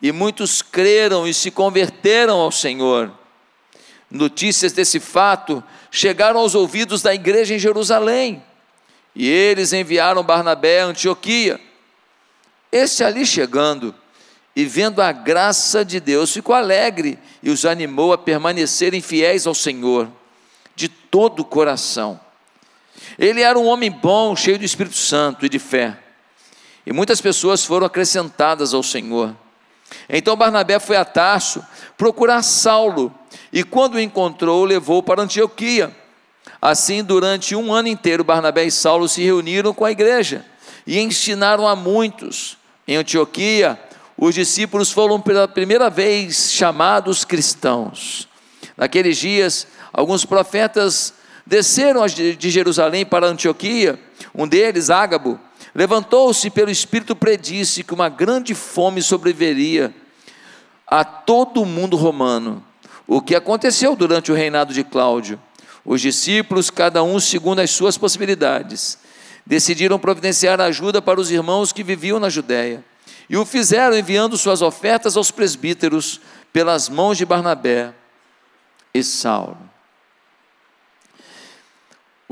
e 0.00 0.12
muitos 0.12 0.62
creram 0.62 1.26
e 1.26 1.34
se 1.34 1.50
converteram 1.50 2.38
ao 2.38 2.52
Senhor. 2.52 3.10
Notícias 4.08 4.72
desse 4.72 5.00
fato 5.00 5.60
chegaram 5.90 6.38
aos 6.38 6.54
ouvidos 6.54 7.02
da 7.02 7.12
igreja 7.12 7.52
em 7.52 7.58
Jerusalém, 7.58 8.40
e 9.12 9.28
eles 9.28 9.72
enviaram 9.72 10.22
Barnabé 10.22 10.82
a 10.82 10.86
Antioquia. 10.86 11.60
Este 12.70 13.02
ali 13.02 13.26
chegando 13.26 13.92
e 14.54 14.64
vendo 14.64 15.02
a 15.02 15.10
graça 15.10 15.84
de 15.84 15.98
Deus, 15.98 16.32
ficou 16.32 16.54
alegre 16.54 17.18
e 17.42 17.50
os 17.50 17.64
animou 17.64 18.12
a 18.12 18.18
permanecerem 18.18 19.00
fiéis 19.00 19.48
ao 19.48 19.54
Senhor, 19.56 20.08
de 20.76 20.88
todo 20.88 21.40
o 21.40 21.44
coração. 21.44 22.20
Ele 23.18 23.42
era 23.42 23.58
um 23.58 23.66
homem 23.66 23.90
bom, 23.90 24.36
cheio 24.36 24.60
do 24.60 24.64
Espírito 24.64 24.96
Santo 24.96 25.44
e 25.44 25.48
de 25.48 25.58
fé, 25.58 25.98
e 26.86 26.92
muitas 26.92 27.20
pessoas 27.20 27.64
foram 27.64 27.86
acrescentadas 27.86 28.74
ao 28.74 28.82
Senhor. 28.82 29.34
Então 30.08 30.36
Barnabé 30.36 30.78
foi 30.78 30.96
a 30.96 31.04
Tarso 31.04 31.64
procurar 31.96 32.42
Saulo, 32.42 33.14
e 33.52 33.62
quando 33.62 33.94
o 33.94 34.00
encontrou, 34.00 34.64
levou 34.64 35.02
para 35.02 35.22
Antioquia. 35.22 35.94
Assim, 36.60 37.02
durante 37.02 37.56
um 37.56 37.72
ano 37.72 37.88
inteiro, 37.88 38.22
Barnabé 38.22 38.64
e 38.64 38.70
Saulo 38.70 39.08
se 39.08 39.22
reuniram 39.22 39.72
com 39.72 39.84
a 39.84 39.90
igreja 39.90 40.44
e 40.86 40.98
ensinaram 40.98 41.66
a 41.66 41.74
muitos. 41.74 42.56
Em 42.86 42.96
Antioquia, 42.96 43.78
os 44.16 44.34
discípulos 44.34 44.90
foram 44.90 45.20
pela 45.20 45.48
primeira 45.48 45.88
vez 45.88 46.52
chamados 46.52 47.24
cristãos. 47.24 48.28
Naqueles 48.76 49.16
dias, 49.16 49.66
alguns 49.92 50.24
profetas 50.24 51.14
desceram 51.50 52.06
de 52.06 52.48
Jerusalém 52.48 53.04
para 53.04 53.26
Antioquia. 53.26 53.98
Um 54.32 54.46
deles, 54.46 54.88
Ágabo, 54.88 55.36
levantou-se 55.74 56.48
pelo 56.48 56.70
Espírito 56.70 57.16
predisse 57.16 57.82
que 57.82 57.92
uma 57.92 58.08
grande 58.08 58.54
fome 58.54 59.02
sobreveria 59.02 59.92
a 60.86 61.02
todo 61.04 61.60
o 61.60 61.66
mundo 61.66 61.96
romano 61.96 62.64
o 63.04 63.20
que 63.20 63.34
aconteceu 63.34 63.96
durante 63.96 64.30
o 64.30 64.34
reinado 64.36 64.72
de 64.72 64.84
Cláudio. 64.84 65.40
Os 65.84 66.00
discípulos, 66.00 66.70
cada 66.70 67.02
um 67.02 67.18
segundo 67.18 67.58
as 67.58 67.72
suas 67.72 67.98
possibilidades, 67.98 68.96
decidiram 69.44 69.98
providenciar 69.98 70.60
ajuda 70.60 71.02
para 71.02 71.20
os 71.20 71.32
irmãos 71.32 71.72
que 71.72 71.82
viviam 71.82 72.20
na 72.20 72.28
Judéia. 72.28 72.84
E 73.28 73.36
o 73.36 73.44
fizeram 73.44 73.98
enviando 73.98 74.38
suas 74.38 74.62
ofertas 74.62 75.16
aos 75.16 75.32
presbíteros 75.32 76.20
pelas 76.52 76.88
mãos 76.88 77.18
de 77.18 77.26
Barnabé 77.26 77.92
e 78.94 79.02
Saulo. 79.02 79.69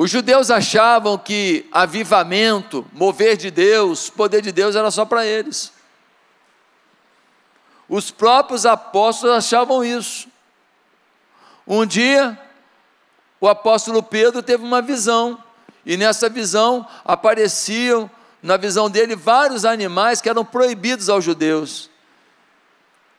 Os 0.00 0.12
judeus 0.12 0.49
achavam 0.49 1.19
que 1.19 1.67
avivamento, 1.73 2.87
mover 2.93 3.37
de 3.37 3.50
Deus, 3.50 4.09
poder 4.09 4.40
de 4.40 4.52
Deus 4.52 4.76
era 4.76 4.93
só 4.93 5.05
para 5.05 5.26
eles. 5.26 5.73
Os 7.88 8.09
próprios 8.09 8.64
apóstolos 8.64 9.35
achavam 9.35 9.85
isso. 9.85 10.28
Um 11.67 11.85
dia, 11.85 12.38
o 13.40 13.49
apóstolo 13.49 14.00
Pedro 14.00 14.40
teve 14.40 14.62
uma 14.62 14.81
visão, 14.81 15.43
e 15.85 15.97
nessa 15.97 16.28
visão 16.28 16.87
apareciam, 17.05 18.09
na 18.40 18.57
visão 18.57 18.88
dele, 18.88 19.17
vários 19.17 19.64
animais 19.64 20.21
que 20.21 20.28
eram 20.28 20.45
proibidos 20.45 21.09
aos 21.09 21.25
judeus. 21.25 21.90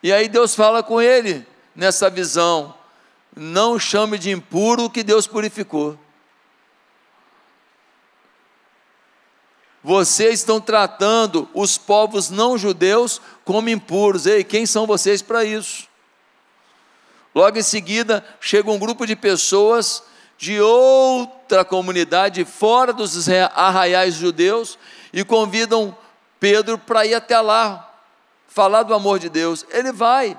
E 0.01 0.13
aí 0.13 0.29
Deus 0.29 0.55
fala 0.55 0.81
com 0.81 1.01
ele 1.01 1.45
nessa 1.75 2.09
visão: 2.09 2.73
não 3.35 3.77
chame 3.77 4.17
de 4.17 4.31
impuro 4.31 4.85
o 4.85 4.89
que 4.89 5.03
Deus 5.03 5.27
purificou. 5.27 5.99
Vocês 9.83 10.39
estão 10.39 10.59
tratando 10.59 11.47
os 11.53 11.77
povos 11.77 12.29
não 12.29 12.57
judeus 12.57 13.21
como 13.45 13.69
impuros. 13.69 14.25
Ei, 14.25 14.43
quem 14.43 14.65
são 14.65 14.85
vocês 14.85 15.21
para 15.21 15.43
isso? 15.45 15.87
Logo 17.33 17.57
em 17.57 17.63
seguida, 17.63 18.25
chega 18.41 18.69
um 18.69 18.79
grupo 18.79 19.05
de 19.05 19.15
pessoas 19.15 20.03
de 20.37 20.59
outra 20.59 21.65
comunidade, 21.65 22.45
fora 22.45 22.93
dos 22.93 23.27
arraiais 23.29 24.15
judeus, 24.15 24.79
e 25.11 25.23
convidam 25.23 25.95
Pedro 26.39 26.77
para 26.77 27.05
ir 27.05 27.13
até 27.13 27.39
lá, 27.39 27.93
falar 28.47 28.83
do 28.83 28.93
amor 28.93 29.19
de 29.19 29.29
Deus. 29.29 29.65
Ele 29.69 29.91
vai. 29.91 30.37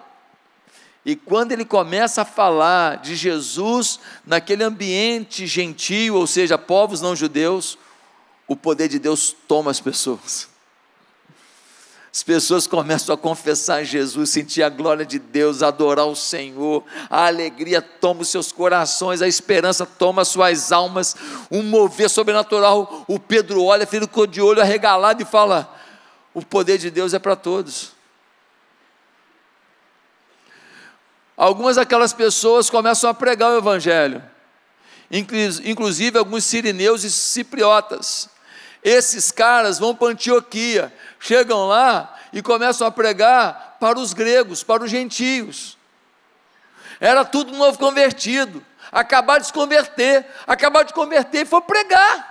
E 1.04 1.16
quando 1.16 1.52
ele 1.52 1.64
começa 1.64 2.23
a 2.23 2.26
falar 2.26 2.99
de 2.99 3.14
Jesus 3.14 4.00
naquele 4.26 4.62
ambiente 4.62 5.47
gentil, 5.47 6.14
ou 6.14 6.26
seja, 6.26 6.59
povos 6.59 7.00
não 7.00 7.16
judeus, 7.16 7.78
o 8.50 8.57
poder 8.57 8.88
de 8.88 8.99
Deus 8.99 9.33
toma 9.47 9.71
as 9.71 9.78
pessoas. 9.78 10.49
As 12.12 12.25
pessoas 12.25 12.66
começam 12.66 13.14
a 13.14 13.16
confessar 13.16 13.85
Jesus, 13.85 14.30
sentir 14.30 14.64
a 14.64 14.69
glória 14.69 15.07
de 15.07 15.21
Deus, 15.21 15.62
adorar 15.62 16.07
o 16.07 16.16
Senhor, 16.16 16.83
a 17.09 17.26
alegria 17.26 17.80
toma 17.80 18.23
os 18.23 18.28
seus 18.28 18.50
corações, 18.50 19.23
a 19.23 19.28
esperança 19.28 19.87
toma 19.87 20.23
as 20.23 20.28
suas 20.28 20.73
almas, 20.73 21.14
um 21.49 21.62
mover 21.62 22.11
sobrenatural. 22.11 23.04
O 23.07 23.21
Pedro 23.21 23.62
olha, 23.62 23.87
ficou 23.87 24.26
de 24.26 24.42
olho 24.42 24.61
arregalado 24.61 25.23
e 25.23 25.25
fala: 25.25 25.73
O 26.35 26.45
poder 26.45 26.76
de 26.76 26.90
Deus 26.90 27.14
é 27.14 27.21
para 27.21 27.37
todos. 27.37 27.92
Algumas 31.37 31.76
daquelas 31.76 32.12
pessoas 32.12 32.69
começam 32.69 33.09
a 33.09 33.14
pregar 33.14 33.52
o 33.52 33.59
Evangelho, 33.59 34.21
inclusive 35.09 36.19
alguns 36.19 36.42
sirineus 36.42 37.04
e 37.04 37.11
cipriotas. 37.12 38.28
Esses 38.82 39.30
caras 39.30 39.78
vão 39.78 39.94
para 39.94 40.08
Antioquia, 40.08 40.92
chegam 41.18 41.66
lá 41.66 42.16
e 42.32 42.40
começam 42.40 42.87
a 42.87 42.90
pregar 42.90 43.76
para 43.78 43.99
os 43.99 44.12
gregos, 44.12 44.62
para 44.62 44.82
os 44.82 44.90
gentios. 44.90 45.76
Era 46.99 47.25
tudo 47.25 47.52
novo 47.52 47.78
convertido, 47.78 48.64
acabar 48.90 49.38
de 49.38 49.46
se 49.46 49.52
converter, 49.52 50.26
acabar 50.46 50.82
de 50.82 50.92
converter 50.92 51.42
e 51.42 51.46
foi 51.46 51.60
pregar. 51.62 52.30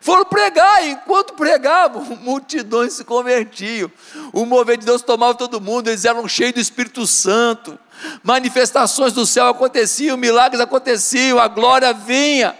Foram 0.00 0.24
pregar, 0.24 0.84
e 0.84 0.90
enquanto 0.90 1.34
pregavam, 1.34 2.04
multidões 2.22 2.92
se 2.92 3.04
convertiam. 3.04 3.90
O 4.32 4.46
mover 4.46 4.76
de 4.76 4.86
Deus 4.86 5.02
tomava 5.02 5.34
todo 5.34 5.60
mundo, 5.60 5.88
eles 5.88 6.04
eram 6.04 6.28
cheios 6.28 6.54
do 6.54 6.60
Espírito 6.60 7.06
Santo. 7.06 7.78
Manifestações 8.22 9.12
do 9.12 9.26
céu 9.26 9.48
aconteciam, 9.48 10.16
milagres 10.16 10.60
aconteciam, 10.60 11.38
a 11.38 11.48
glória 11.48 11.92
vinha. 11.92 12.56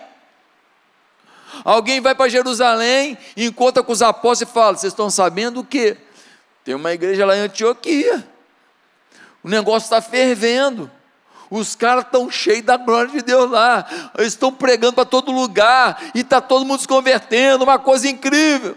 Alguém 1.64 2.00
vai 2.00 2.14
para 2.14 2.28
Jerusalém, 2.28 3.16
encontra 3.36 3.82
com 3.82 3.92
os 3.92 4.02
apóstolos 4.02 4.50
e 4.50 4.54
fala: 4.54 4.76
Vocês 4.76 4.92
estão 4.92 5.10
sabendo 5.10 5.60
o 5.60 5.64
que? 5.64 5.96
Tem 6.64 6.74
uma 6.74 6.92
igreja 6.92 7.24
lá 7.24 7.36
em 7.36 7.40
Antioquia. 7.40 8.26
O 9.42 9.48
negócio 9.48 9.86
está 9.86 10.00
fervendo. 10.02 10.90
Os 11.50 11.74
caras 11.74 12.04
estão 12.04 12.30
cheios 12.30 12.64
da 12.64 12.76
glória 12.76 13.10
de 13.10 13.22
Deus 13.22 13.50
lá. 13.50 13.86
Eles 14.18 14.34
estão 14.34 14.52
pregando 14.52 14.92
para 14.92 15.04
todo 15.04 15.32
lugar. 15.32 16.10
E 16.14 16.20
está 16.20 16.40
todo 16.40 16.64
mundo 16.64 16.80
se 16.80 16.88
convertendo. 16.88 17.64
Uma 17.64 17.78
coisa 17.78 18.08
incrível. 18.08 18.76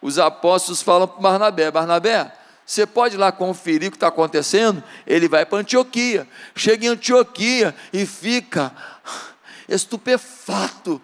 Os 0.00 0.18
apóstolos 0.18 0.80
falam 0.80 1.06
para 1.06 1.20
Barnabé: 1.20 1.70
Barnabé, 1.70 2.32
você 2.64 2.86
pode 2.86 3.16
ir 3.16 3.18
lá 3.18 3.30
conferir 3.30 3.88
o 3.88 3.90
que 3.90 3.96
está 3.96 4.08
acontecendo? 4.08 4.82
Ele 5.06 5.28
vai 5.28 5.44
para 5.44 5.58
Antioquia. 5.58 6.26
Chega 6.56 6.86
em 6.86 6.88
Antioquia 6.88 7.74
e 7.92 8.06
fica 8.06 8.72
estupefato 9.68 11.00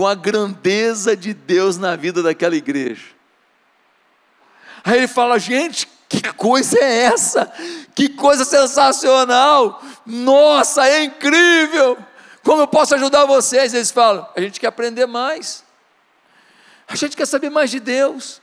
com 0.00 0.06
a 0.06 0.14
grandeza 0.14 1.14
de 1.14 1.34
Deus 1.34 1.76
na 1.76 1.94
vida 1.94 2.22
daquela 2.22 2.56
igreja. 2.56 3.04
Aí 4.82 4.96
ele 4.96 5.06
fala: 5.06 5.38
gente, 5.38 5.86
que 6.08 6.22
coisa 6.32 6.78
é 6.78 7.02
essa? 7.02 7.52
Que 7.94 8.08
coisa 8.08 8.46
sensacional! 8.46 9.82
Nossa, 10.06 10.88
é 10.88 11.04
incrível! 11.04 11.98
Como 12.42 12.62
eu 12.62 12.66
posso 12.66 12.94
ajudar 12.94 13.26
vocês? 13.26 13.74
Eles 13.74 13.90
falam: 13.90 14.26
a 14.34 14.40
gente 14.40 14.58
quer 14.58 14.68
aprender 14.68 15.04
mais, 15.04 15.62
a 16.88 16.96
gente 16.96 17.14
quer 17.14 17.26
saber 17.26 17.50
mais 17.50 17.70
de 17.70 17.78
Deus, 17.78 18.40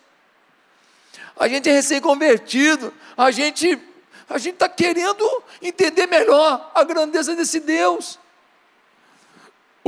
a 1.40 1.48
gente 1.48 1.68
é 1.68 1.72
recém-convertido, 1.72 2.94
a 3.18 3.32
gente 3.32 3.82
a 4.30 4.38
gente 4.38 4.54
está 4.54 4.70
querendo 4.70 5.44
entender 5.60 6.06
melhor 6.06 6.72
a 6.76 6.84
grandeza 6.84 7.36
desse 7.36 7.60
Deus. 7.62 8.20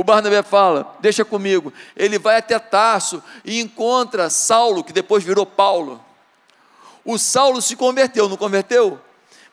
O 0.00 0.02
Barnabé 0.02 0.42
fala: 0.42 0.96
Deixa 1.00 1.26
comigo. 1.26 1.70
Ele 1.94 2.18
vai 2.18 2.38
até 2.38 2.58
Tarso 2.58 3.22
e 3.44 3.60
encontra 3.60 4.30
Saulo, 4.30 4.82
que 4.82 4.94
depois 4.94 5.22
virou 5.22 5.44
Paulo. 5.44 6.02
O 7.04 7.18
Saulo 7.18 7.60
se 7.60 7.76
converteu, 7.76 8.26
não 8.26 8.38
converteu? 8.38 8.98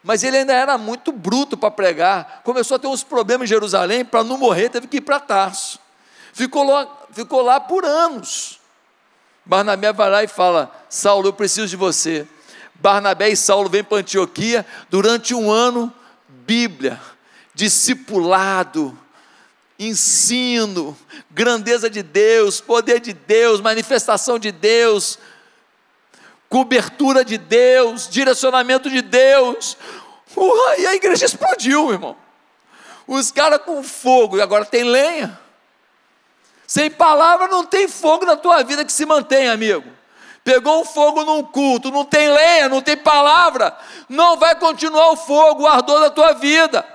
Mas 0.02 0.24
ele 0.24 0.38
ainda 0.38 0.54
era 0.54 0.78
muito 0.78 1.12
bruto 1.12 1.58
para 1.58 1.70
pregar. 1.70 2.40
Começou 2.46 2.76
a 2.76 2.80
ter 2.80 2.88
uns 2.88 3.04
problemas 3.04 3.44
em 3.44 3.50
Jerusalém, 3.50 4.06
para 4.06 4.24
não 4.24 4.38
morrer, 4.38 4.70
teve 4.70 4.88
que 4.88 4.98
ir 4.98 5.02
para 5.02 5.20
Tarso. 5.20 5.82
Ficou 6.32 6.64
lá, 6.64 6.88
ficou 7.12 7.42
lá 7.42 7.60
por 7.60 7.84
anos. 7.84 8.62
Barnabé 9.44 9.92
vai 9.92 10.10
lá 10.10 10.24
e 10.24 10.30
fala: 10.30 10.72
Saulo, 10.88 11.28
eu 11.28 11.34
preciso 11.34 11.68
de 11.68 11.76
você. 11.76 12.26
Barnabé 12.76 13.28
e 13.28 13.36
Saulo 13.36 13.70
vêm 13.70 13.84
para 13.84 13.98
Antioquia 13.98 14.66
durante 14.90 15.36
um 15.36 15.52
ano, 15.52 15.94
Bíblia, 16.30 17.02
discipulado, 17.54 18.98
ensino, 19.80 20.98
grandeza 21.30 21.90
de 21.90 22.02
Deus, 22.02 22.60
poder 22.60 23.00
de 23.00 23.14
Deus, 23.14 23.62
manifestação 23.62 24.40
de 24.40 24.52
Deus, 24.52 25.20
cobertura 26.50 27.24
de 27.24 27.38
Deus, 27.38 28.08
direcionamento 28.10 28.90
de 28.90 29.02
Deus. 29.02 29.78
Uh, 30.36 30.80
e 30.80 30.88
a 30.88 30.96
igreja 30.96 31.26
explodiu, 31.26 31.92
irmão. 31.92 32.16
Os 33.08 33.32
caras 33.32 33.62
com 33.62 33.84
fogo, 33.84 34.38
e 34.38 34.42
agora 34.42 34.66
tem 34.66 34.84
lenha. 34.84 35.40
Sem 36.66 36.92
palavra 36.92 37.48
não 37.48 37.64
tem 37.64 37.88
fogo 37.88 38.26
na 38.26 38.36
tua 38.36 38.64
vida 38.64 38.84
que 38.84 38.92
se 38.92 39.06
mantém, 39.06 39.48
amigo. 39.48 39.90
Pegou 40.44 40.82
um 40.82 40.86
fogo 40.86 41.24
num 41.24 41.44
culto, 41.44 41.92
não 41.92 42.04
tem 42.04 42.30
lenha, 42.30 42.70
não 42.70 42.82
tem 42.82 42.98
palavra, 42.98 43.78
não 44.10 44.38
vai 44.38 44.56
continuar 44.56 45.12
o 45.12 45.18
fogo, 45.18 45.64
o 45.64 45.68
ardor 45.68 46.00
da 46.02 46.10
tua 46.10 46.34
vida. 46.34 46.86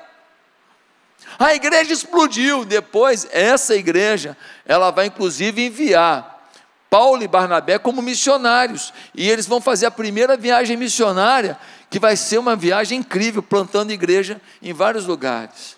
A 1.42 1.56
igreja 1.56 1.92
explodiu. 1.92 2.64
Depois, 2.64 3.26
essa 3.32 3.74
igreja, 3.74 4.36
ela 4.64 4.92
vai 4.92 5.06
inclusive 5.06 5.66
enviar 5.66 6.48
Paulo 6.88 7.24
e 7.24 7.26
Barnabé 7.26 7.80
como 7.80 8.00
missionários. 8.00 8.94
E 9.12 9.28
eles 9.28 9.44
vão 9.44 9.60
fazer 9.60 9.86
a 9.86 9.90
primeira 9.90 10.36
viagem 10.36 10.76
missionária, 10.76 11.58
que 11.90 11.98
vai 11.98 12.14
ser 12.14 12.38
uma 12.38 12.54
viagem 12.54 13.00
incrível, 13.00 13.42
plantando 13.42 13.90
igreja 13.90 14.40
em 14.62 14.72
vários 14.72 15.04
lugares. 15.04 15.76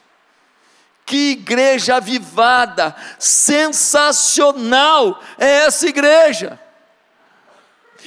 Que 1.07 1.31
igreja 1.31 1.97
avivada, 1.97 2.95
sensacional 3.19 5.19
é 5.39 5.65
essa 5.65 5.87
igreja. 5.87 6.61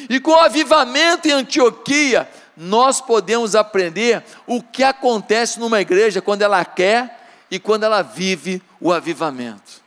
E 0.08 0.20
com 0.20 0.32
o 0.32 0.39
avivamento 0.39 1.28
em 1.28 1.32
Antioquia, 1.32 2.30
nós 2.56 3.02
podemos 3.02 3.56
aprender 3.56 4.24
o 4.46 4.62
que 4.62 4.84
acontece 4.84 5.60
numa 5.60 5.82
igreja 5.82 6.22
quando 6.22 6.43
ela 6.43 6.63
quer 6.63 7.17
e 7.50 7.60
quando 7.60 7.84
ela 7.84 8.02
vive 8.02 8.62
o 8.80 8.92
avivamento. 8.92 9.82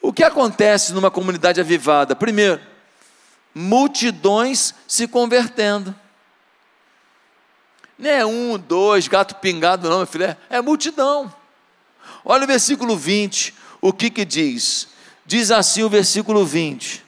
O 0.00 0.12
que 0.12 0.22
acontece 0.22 0.92
numa 0.92 1.10
comunidade 1.10 1.60
avivada? 1.60 2.14
Primeiro, 2.14 2.60
multidões 3.54 4.74
se 4.86 5.08
convertendo. 5.08 5.94
Não 7.98 8.10
é 8.10 8.26
um, 8.26 8.58
dois, 8.58 9.08
gato 9.08 9.36
pingado, 9.36 9.88
não, 9.88 9.98
meu 9.98 10.06
filho, 10.06 10.24
é, 10.24 10.36
é 10.50 10.60
multidão. 10.60 11.32
Olha 12.24 12.44
o 12.44 12.46
versículo 12.46 12.96
20, 12.96 13.54
o 13.80 13.92
que 13.92 14.10
que 14.10 14.24
diz? 14.24 14.88
Diz 15.24 15.50
assim 15.50 15.82
o 15.82 15.88
versículo 15.88 16.44
20: 16.44 17.04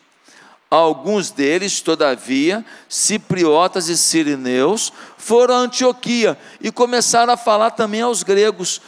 Alguns 0.70 1.30
deles, 1.30 1.80
todavia, 1.80 2.64
cipriotas 2.88 3.88
e 3.88 3.96
sirineus, 3.96 4.92
foram 5.26 5.56
a 5.56 5.58
Antioquia 5.58 6.38
e 6.60 6.70
começaram 6.70 7.32
a 7.32 7.36
falar 7.36 7.72
também 7.72 8.00
aos 8.00 8.22
gregos, 8.22 8.80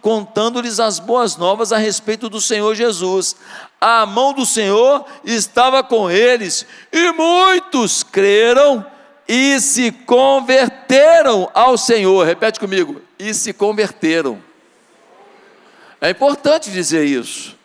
contando-lhes 0.00 0.78
as 0.78 1.00
boas 1.00 1.36
novas 1.36 1.72
a 1.72 1.76
respeito 1.76 2.28
do 2.28 2.40
Senhor 2.40 2.72
Jesus. 2.76 3.34
A 3.80 4.06
mão 4.06 4.32
do 4.32 4.46
Senhor 4.46 5.04
estava 5.24 5.82
com 5.82 6.08
eles 6.08 6.64
e 6.92 7.10
muitos 7.10 8.04
creram 8.04 8.86
e 9.26 9.60
se 9.60 9.90
converteram 9.90 11.50
ao 11.52 11.76
Senhor. 11.76 12.24
Repete 12.24 12.60
comigo: 12.60 13.02
e 13.18 13.34
se 13.34 13.52
converteram. 13.52 14.40
É 16.00 16.10
importante 16.10 16.70
dizer 16.70 17.04
isso. 17.04 17.56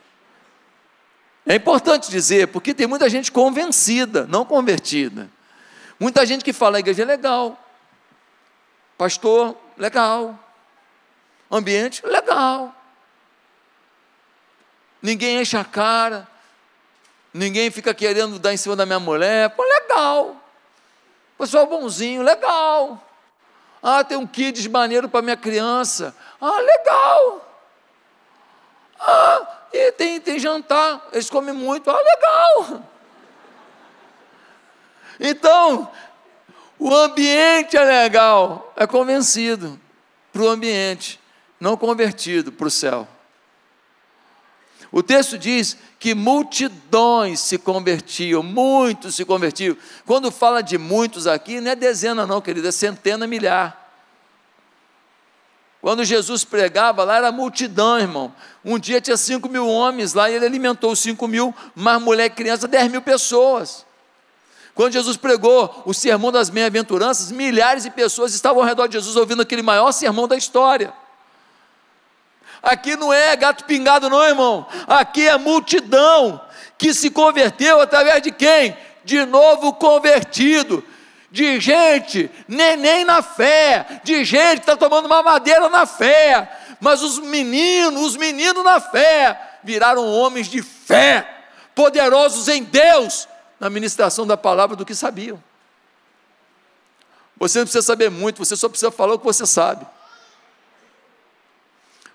É 1.46 1.54
importante 1.54 2.10
dizer, 2.10 2.48
porque 2.48 2.74
tem 2.74 2.88
muita 2.88 3.08
gente 3.08 3.32
convencida, 3.32 4.26
não 4.26 4.44
convertida. 4.44 5.30
Muita 6.00 6.26
gente 6.26 6.44
que 6.44 6.54
fala, 6.54 6.78
a 6.78 6.80
igreja 6.80 7.04
é 7.04 7.06
legal. 7.06 7.60
Pastor, 9.02 9.58
legal. 9.80 10.38
Ambiente, 11.50 12.06
legal. 12.06 12.72
Ninguém 15.02 15.42
enche 15.42 15.58
a 15.58 15.66
cara. 15.66 16.28
Ninguém 17.34 17.72
fica 17.72 17.96
querendo 17.96 18.38
dar 18.38 18.54
em 18.54 18.58
cima 18.58 18.76
da 18.76 18.86
minha 18.86 19.00
mulher. 19.00 19.50
Pô, 19.56 19.64
legal. 19.64 20.36
Pessoal 21.36 21.66
bonzinho, 21.66 22.22
legal. 22.22 23.04
Ah, 23.82 24.04
tem 24.04 24.18
um 24.18 24.28
kids 24.28 24.68
maneiro 24.68 25.10
para 25.10 25.24
minha 25.24 25.36
criança. 25.36 26.16
Ah, 26.40 26.60
legal. 26.60 27.52
Ah, 29.00 29.48
e 29.74 29.92
tem, 29.94 30.22
tem 30.22 30.38
jantar, 30.38 31.08
eles 31.12 31.28
comem 31.28 31.56
muito, 31.56 31.90
ah, 31.90 31.98
legal. 31.98 32.84
Então, 35.20 35.92
o 36.82 36.92
ambiente 36.96 37.78
é 37.78 37.84
legal, 37.84 38.74
é 38.76 38.88
convencido 38.88 39.80
para 40.34 40.42
o 40.42 40.50
ambiente, 40.50 41.20
não 41.60 41.78
convertido 41.78 42.52
para 42.52 42.66
o 42.66 42.72
céu. 42.72 43.08
O 44.92 45.04
texto 45.04 45.38
diz 45.38 45.78
que 46.00 46.16
multidões 46.16 47.40
se 47.40 47.60
convertiam, 47.60 48.42
muitos 48.42 49.14
se 49.14 49.24
convertiam. 49.24 49.78
Quando 50.08 50.32
fala 50.32 50.64
de 50.64 50.80
muitos 50.80 51.28
aqui, 51.28 51.62
não 51.62 51.70
é 51.70 51.76
dezena, 51.76 52.26
não, 52.26 52.42
querido, 52.42 52.68
é 52.68 52.72
centena, 52.72 53.28
milhar. 53.28 53.80
Quando 55.80 56.04
Jesus 56.04 56.44
pregava 56.44 57.04
lá, 57.04 57.18
era 57.18 57.32
multidão, 57.32 58.00
irmão. 58.00 58.34
Um 58.66 58.80
dia 58.80 59.00
tinha 59.00 59.18
cinco 59.18 59.48
mil 59.48 59.68
homens 59.68 60.16
lá 60.16 60.32
e 60.32 60.34
ele 60.34 60.48
alimentou 60.48 60.96
cinco 60.96 61.28
mil, 61.28 61.54
mais 61.76 62.02
mulher 62.02 62.26
e 62.26 62.30
criança, 62.32 62.68
dez 62.68 62.90
mil 62.90 63.04
pessoas. 63.04 63.86
Quando 64.82 64.94
Jesus 64.94 65.16
pregou 65.16 65.84
o 65.86 65.94
sermão 65.94 66.32
das 66.32 66.50
bem-aventuranças, 66.50 67.32
milhares 67.32 67.84
de 67.84 67.92
pessoas 67.92 68.34
estavam 68.34 68.64
ao 68.64 68.68
redor 68.68 68.88
de 68.88 68.94
Jesus 68.94 69.16
ouvindo 69.16 69.44
aquele 69.44 69.62
maior 69.62 69.92
sermão 69.92 70.28
da 70.28 70.36
história. 70.36 70.92
Aqui 72.64 72.96
não 72.96 73.14
é 73.14 73.36
gato 73.36 73.66
pingado, 73.66 74.10
não, 74.10 74.24
irmão. 74.24 74.66
Aqui 74.88 75.28
é 75.28 75.38
multidão 75.38 76.42
que 76.80 76.96
se 76.96 77.12
converteu 77.12 77.80
através 77.80 78.24
de 78.24 78.32
quem? 78.32 78.76
De 79.06 79.24
novo 79.24 79.72
convertido. 79.74 80.84
De 81.30 81.60
gente, 81.60 82.32
neném 82.48 83.06
na 83.06 83.22
fé, 83.22 84.02
de 84.04 84.26
gente 84.26 84.62
que 84.62 84.72
está 84.72 84.76
tomando 84.76 85.06
uma 85.06 85.22
madeira 85.22 85.70
na 85.70 85.86
fé, 85.86 86.58
mas 86.80 87.04
os 87.04 87.20
meninos, 87.20 88.02
os 88.02 88.18
meninos 88.18 88.64
na 88.64 88.80
fé, 88.80 89.60
viraram 89.64 90.08
homens 90.08 90.48
de 90.48 90.64
fé, 90.64 91.30
poderosos 91.76 92.48
em 92.48 92.64
Deus, 92.64 93.28
na 93.62 93.70
ministração 93.70 94.26
da 94.26 94.36
palavra 94.36 94.76
do 94.76 94.84
que 94.84 94.96
sabiam. 94.96 95.42
Você 97.38 97.60
não 97.60 97.66
precisa 97.66 97.86
saber 97.86 98.10
muito, 98.10 98.44
você 98.44 98.56
só 98.56 98.68
precisa 98.68 98.90
falar 98.90 99.14
o 99.14 99.20
que 99.20 99.26
você 99.26 99.46
sabe. 99.46 99.86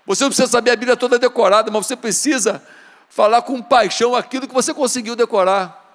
Você 0.05 0.25
não 0.25 0.29
precisa 0.29 0.49
saber 0.49 0.71
a 0.71 0.75
Bíblia 0.75 0.97
toda 0.97 1.17
decorada, 1.17 1.71
mas 1.71 1.87
você 1.87 1.95
precisa 1.95 2.61
falar 3.09 3.41
com 3.43 3.61
paixão 3.61 4.13
aquilo 4.13 4.45
que 4.45 4.53
você 4.53 4.73
conseguiu 4.73 5.15
decorar. 5.15 5.85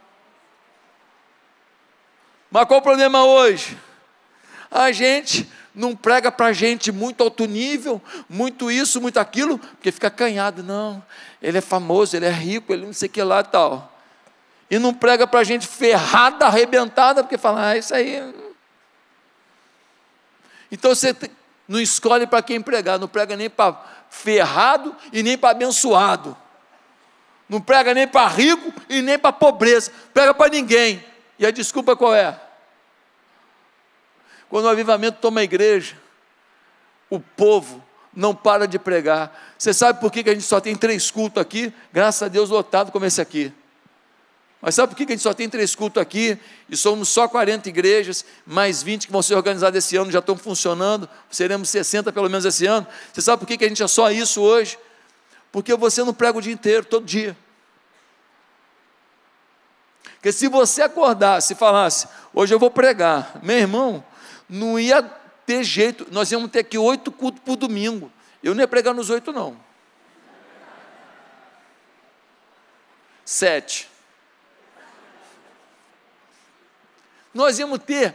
Mas 2.50 2.64
qual 2.66 2.80
o 2.80 2.82
problema 2.82 3.22
hoje? 3.22 3.78
A 4.70 4.90
gente 4.90 5.46
não 5.74 5.94
prega 5.94 6.32
para 6.32 6.50
gente 6.54 6.90
muito 6.90 7.22
alto 7.22 7.44
nível, 7.44 8.00
muito 8.26 8.70
isso, 8.70 9.02
muito 9.02 9.18
aquilo, 9.18 9.58
porque 9.58 9.92
fica 9.92 10.10
canhado. 10.10 10.62
Não, 10.62 11.04
ele 11.42 11.58
é 11.58 11.62
famoso, 11.62 12.16
ele 12.16 12.24
é 12.24 12.30
rico, 12.30 12.72
ele 12.72 12.86
não 12.86 12.92
sei 12.94 13.06
o 13.06 13.12
que 13.12 13.22
lá 13.22 13.40
e 13.40 13.44
tal. 13.44 13.91
E 14.72 14.78
não 14.78 14.94
prega 14.94 15.26
para 15.26 15.44
gente 15.44 15.66
ferrada, 15.66 16.46
arrebentada, 16.46 17.22
porque 17.22 17.36
fala, 17.36 17.68
ah, 17.68 17.76
isso 17.76 17.94
aí. 17.94 18.34
Então 20.70 20.94
você 20.94 21.14
não 21.68 21.78
escolhe 21.78 22.26
para 22.26 22.40
quem 22.40 22.58
pregar, 22.62 22.98
não 22.98 23.06
prega 23.06 23.36
nem 23.36 23.50
para 23.50 23.78
ferrado 24.08 24.96
e 25.12 25.22
nem 25.22 25.36
para 25.36 25.50
abençoado. 25.50 26.34
Não 27.46 27.60
prega 27.60 27.92
nem 27.92 28.08
para 28.08 28.26
rico 28.28 28.72
e 28.88 29.02
nem 29.02 29.18
para 29.18 29.30
pobreza. 29.30 29.92
Prega 30.14 30.32
para 30.32 30.50
ninguém. 30.50 31.04
E 31.38 31.44
a 31.44 31.50
desculpa 31.50 31.94
qual 31.94 32.14
é? 32.14 32.40
Quando 34.48 34.64
o 34.64 34.70
avivamento 34.70 35.18
toma 35.20 35.40
a 35.40 35.44
igreja, 35.44 35.98
o 37.10 37.20
povo 37.20 37.84
não 38.10 38.34
para 38.34 38.66
de 38.66 38.78
pregar. 38.78 39.38
Você 39.58 39.74
sabe 39.74 40.00
por 40.00 40.10
que 40.10 40.20
a 40.20 40.32
gente 40.32 40.46
só 40.46 40.62
tem 40.62 40.74
três 40.74 41.10
cultos 41.10 41.42
aqui? 41.42 41.74
Graças 41.92 42.22
a 42.22 42.28
Deus 42.28 42.48
lotado 42.48 42.90
como 42.90 43.04
esse 43.04 43.20
aqui. 43.20 43.52
Mas 44.62 44.76
sabe 44.76 44.90
por 44.90 44.96
que 44.96 45.02
a 45.02 45.08
gente 45.08 45.22
só 45.22 45.34
tem 45.34 45.48
três 45.48 45.74
cultos 45.74 46.00
aqui 46.00 46.38
e 46.70 46.76
somos 46.76 47.08
só 47.08 47.26
40 47.26 47.68
igrejas, 47.68 48.24
mais 48.46 48.80
20 48.80 49.06
que 49.06 49.12
vão 49.12 49.20
ser 49.20 49.34
organizadas 49.34 49.84
esse 49.84 49.96
ano, 49.96 50.08
já 50.12 50.20
estão 50.20 50.36
funcionando, 50.36 51.08
seremos 51.28 51.68
60 51.68 52.12
pelo 52.12 52.30
menos 52.30 52.44
esse 52.44 52.64
ano. 52.64 52.86
Você 53.12 53.20
sabe 53.20 53.40
por 53.40 53.46
que 53.46 53.64
a 53.64 53.68
gente 53.68 53.82
é 53.82 53.88
só 53.88 54.08
isso 54.12 54.40
hoje? 54.40 54.78
Porque 55.50 55.74
você 55.74 56.04
não 56.04 56.14
prega 56.14 56.38
o 56.38 56.40
dia 56.40 56.52
inteiro, 56.52 56.86
todo 56.86 57.04
dia. 57.04 57.36
Porque 60.14 60.30
se 60.30 60.46
você 60.46 60.82
acordasse 60.82 61.54
e 61.54 61.56
falasse, 61.56 62.06
hoje 62.32 62.54
eu 62.54 62.58
vou 62.60 62.70
pregar, 62.70 63.40
meu 63.42 63.58
irmão, 63.58 64.04
não 64.48 64.78
ia 64.78 65.02
ter 65.44 65.64
jeito, 65.64 66.06
nós 66.12 66.30
íamos 66.30 66.48
ter 66.52 66.60
aqui 66.60 66.78
oito 66.78 67.10
cultos 67.10 67.42
por 67.44 67.56
domingo. 67.56 68.12
Eu 68.40 68.54
não 68.54 68.60
ia 68.60 68.68
pregar 68.68 68.94
nos 68.94 69.10
oito, 69.10 69.32
não. 69.32 69.56
Sete. 73.24 73.91
Nós 77.32 77.58
íamos 77.58 77.78
ter 77.78 78.14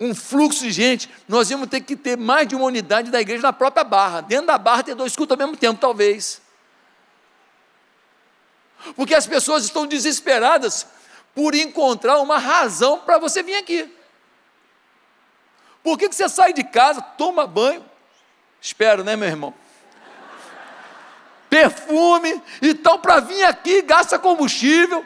um 0.00 0.14
fluxo 0.14 0.62
de 0.62 0.70
gente, 0.70 1.10
nós 1.26 1.50
íamos 1.50 1.68
ter 1.68 1.80
que 1.80 1.96
ter 1.96 2.16
mais 2.16 2.46
de 2.46 2.54
uma 2.54 2.64
unidade 2.64 3.10
da 3.10 3.20
igreja 3.20 3.42
na 3.42 3.52
própria 3.52 3.82
barra. 3.82 4.20
Dentro 4.20 4.46
da 4.46 4.56
barra 4.56 4.82
ter 4.82 4.94
dois 4.94 5.16
cultos 5.16 5.32
ao 5.34 5.38
mesmo 5.38 5.56
tempo, 5.56 5.80
talvez. 5.80 6.40
Porque 8.94 9.14
as 9.14 9.26
pessoas 9.26 9.64
estão 9.64 9.86
desesperadas 9.86 10.86
por 11.34 11.54
encontrar 11.54 12.18
uma 12.18 12.38
razão 12.38 13.00
para 13.00 13.18
você 13.18 13.42
vir 13.42 13.56
aqui. 13.56 13.92
Por 15.82 15.98
que, 15.98 16.08
que 16.08 16.14
você 16.14 16.28
sai 16.28 16.52
de 16.52 16.64
casa, 16.64 17.00
toma 17.00 17.46
banho, 17.46 17.84
espero, 18.60 19.02
né, 19.02 19.16
meu 19.16 19.28
irmão? 19.28 19.54
Perfume, 21.48 22.42
então 22.60 22.98
para 22.98 23.20
vir 23.20 23.42
aqui 23.44 23.82
gasta 23.82 24.18
combustível 24.18 25.04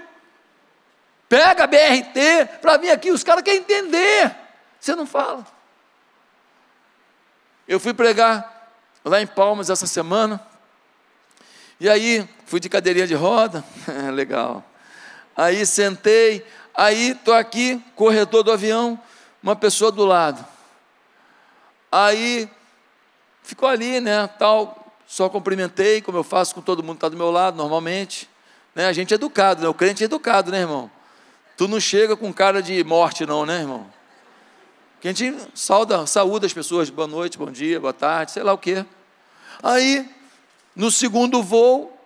Pega 1.32 1.64
a 1.64 1.66
BRT 1.66 2.58
para 2.60 2.76
vir 2.76 2.90
aqui, 2.90 3.10
os 3.10 3.24
caras 3.24 3.42
querem 3.42 3.60
entender. 3.60 4.36
Você 4.78 4.94
não 4.94 5.06
fala. 5.06 5.46
Eu 7.66 7.80
fui 7.80 7.94
pregar 7.94 8.70
lá 9.02 9.18
em 9.18 9.26
Palmas 9.26 9.70
essa 9.70 9.86
semana. 9.86 10.46
E 11.80 11.88
aí, 11.88 12.28
fui 12.44 12.60
de 12.60 12.68
cadeirinha 12.68 13.06
de 13.06 13.14
roda. 13.14 13.64
Legal. 14.12 14.62
Aí 15.34 15.64
sentei. 15.64 16.46
Aí, 16.74 17.12
estou 17.12 17.32
aqui, 17.32 17.82
corredor 17.96 18.42
do 18.42 18.52
avião, 18.52 19.00
uma 19.42 19.56
pessoa 19.56 19.90
do 19.90 20.04
lado. 20.04 20.46
Aí, 21.90 22.46
ficou 23.42 23.70
ali, 23.70 24.00
né, 24.00 24.26
tal. 24.38 24.94
Só 25.06 25.30
cumprimentei, 25.30 26.02
como 26.02 26.18
eu 26.18 26.24
faço 26.24 26.54
com 26.54 26.60
todo 26.60 26.82
mundo 26.82 26.96
que 26.96 27.06
está 27.06 27.08
do 27.08 27.16
meu 27.16 27.30
lado, 27.30 27.56
normalmente. 27.56 28.28
Né, 28.74 28.84
a 28.84 28.92
gente 28.92 29.14
é 29.14 29.14
educado, 29.14 29.62
né? 29.62 29.68
o 29.68 29.72
crente 29.72 30.02
é 30.02 30.04
educado, 30.04 30.50
né, 30.50 30.58
irmão? 30.60 30.90
Tu 31.62 31.68
não 31.68 31.78
chega 31.78 32.16
com 32.16 32.32
cara 32.32 32.60
de 32.60 32.82
morte, 32.82 33.24
não, 33.24 33.46
né, 33.46 33.60
irmão? 33.60 33.86
Que 35.00 35.06
a 35.06 35.12
gente 35.12 35.38
sauda, 35.54 36.04
saúda 36.08 36.44
as 36.44 36.52
pessoas, 36.52 36.90
boa 36.90 37.06
noite, 37.06 37.38
bom 37.38 37.52
dia, 37.52 37.78
boa 37.78 37.92
tarde, 37.92 38.32
sei 38.32 38.42
lá 38.42 38.52
o 38.52 38.58
quê. 38.58 38.84
Aí, 39.62 40.10
no 40.74 40.90
segundo 40.90 41.40
voo, 41.40 41.96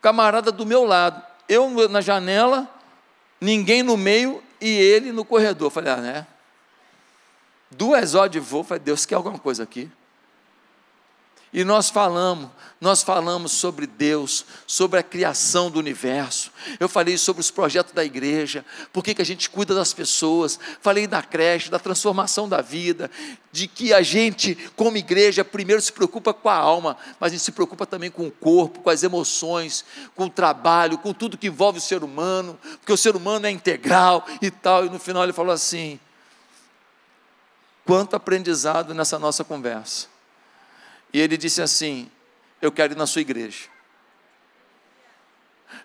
camarada 0.00 0.52
do 0.52 0.64
meu 0.64 0.84
lado, 0.84 1.20
eu 1.48 1.68
na 1.88 2.00
janela, 2.00 2.72
ninguém 3.40 3.82
no 3.82 3.96
meio 3.96 4.40
e 4.60 4.68
ele 4.68 5.10
no 5.10 5.24
corredor. 5.24 5.68
Falei, 5.72 5.92
ah, 5.92 5.96
né? 5.96 6.26
Duas 7.72 8.14
horas 8.14 8.30
de 8.30 8.38
voo, 8.38 8.62
falei, 8.62 8.84
Deus 8.84 9.04
quer 9.04 9.16
alguma 9.16 9.36
coisa 9.36 9.64
aqui. 9.64 9.90
E 11.52 11.64
nós 11.64 11.90
falamos, 11.90 12.48
nós 12.80 13.02
falamos 13.02 13.50
sobre 13.50 13.84
Deus, 13.84 14.46
sobre 14.68 15.00
a 15.00 15.02
criação 15.02 15.68
do 15.68 15.80
universo. 15.80 16.52
Eu 16.78 16.88
falei 16.88 17.18
sobre 17.18 17.40
os 17.40 17.50
projetos 17.50 17.92
da 17.92 18.04
igreja, 18.04 18.64
por 18.92 19.02
que 19.02 19.20
a 19.20 19.24
gente 19.24 19.50
cuida 19.50 19.74
das 19.74 19.92
pessoas. 19.92 20.60
Falei 20.80 21.08
da 21.08 21.20
creche, 21.22 21.68
da 21.68 21.78
transformação 21.80 22.48
da 22.48 22.62
vida, 22.62 23.10
de 23.50 23.66
que 23.66 23.92
a 23.92 24.00
gente, 24.00 24.56
como 24.76 24.96
igreja, 24.96 25.44
primeiro 25.44 25.82
se 25.82 25.92
preocupa 25.92 26.32
com 26.32 26.48
a 26.48 26.54
alma, 26.54 26.96
mas 27.18 27.32
a 27.32 27.34
gente 27.34 27.44
se 27.44 27.52
preocupa 27.52 27.84
também 27.84 28.12
com 28.12 28.28
o 28.28 28.30
corpo, 28.30 28.80
com 28.80 28.90
as 28.90 29.02
emoções, 29.02 29.84
com 30.14 30.26
o 30.26 30.30
trabalho, 30.30 30.98
com 30.98 31.12
tudo 31.12 31.36
que 31.36 31.48
envolve 31.48 31.78
o 31.78 31.82
ser 31.82 32.04
humano, 32.04 32.56
porque 32.78 32.92
o 32.92 32.96
ser 32.96 33.16
humano 33.16 33.46
é 33.46 33.50
integral 33.50 34.24
e 34.40 34.52
tal. 34.52 34.86
E 34.86 34.88
no 34.88 35.00
final 35.00 35.24
ele 35.24 35.32
falou 35.32 35.52
assim: 35.52 35.98
quanto 37.84 38.14
aprendizado 38.14 38.94
nessa 38.94 39.18
nossa 39.18 39.42
conversa. 39.42 40.09
E 41.12 41.20
ele 41.20 41.36
disse 41.36 41.60
assim: 41.62 42.10
Eu 42.60 42.70
quero 42.70 42.94
ir 42.94 42.96
na 42.96 43.06
sua 43.06 43.20
igreja. 43.20 43.68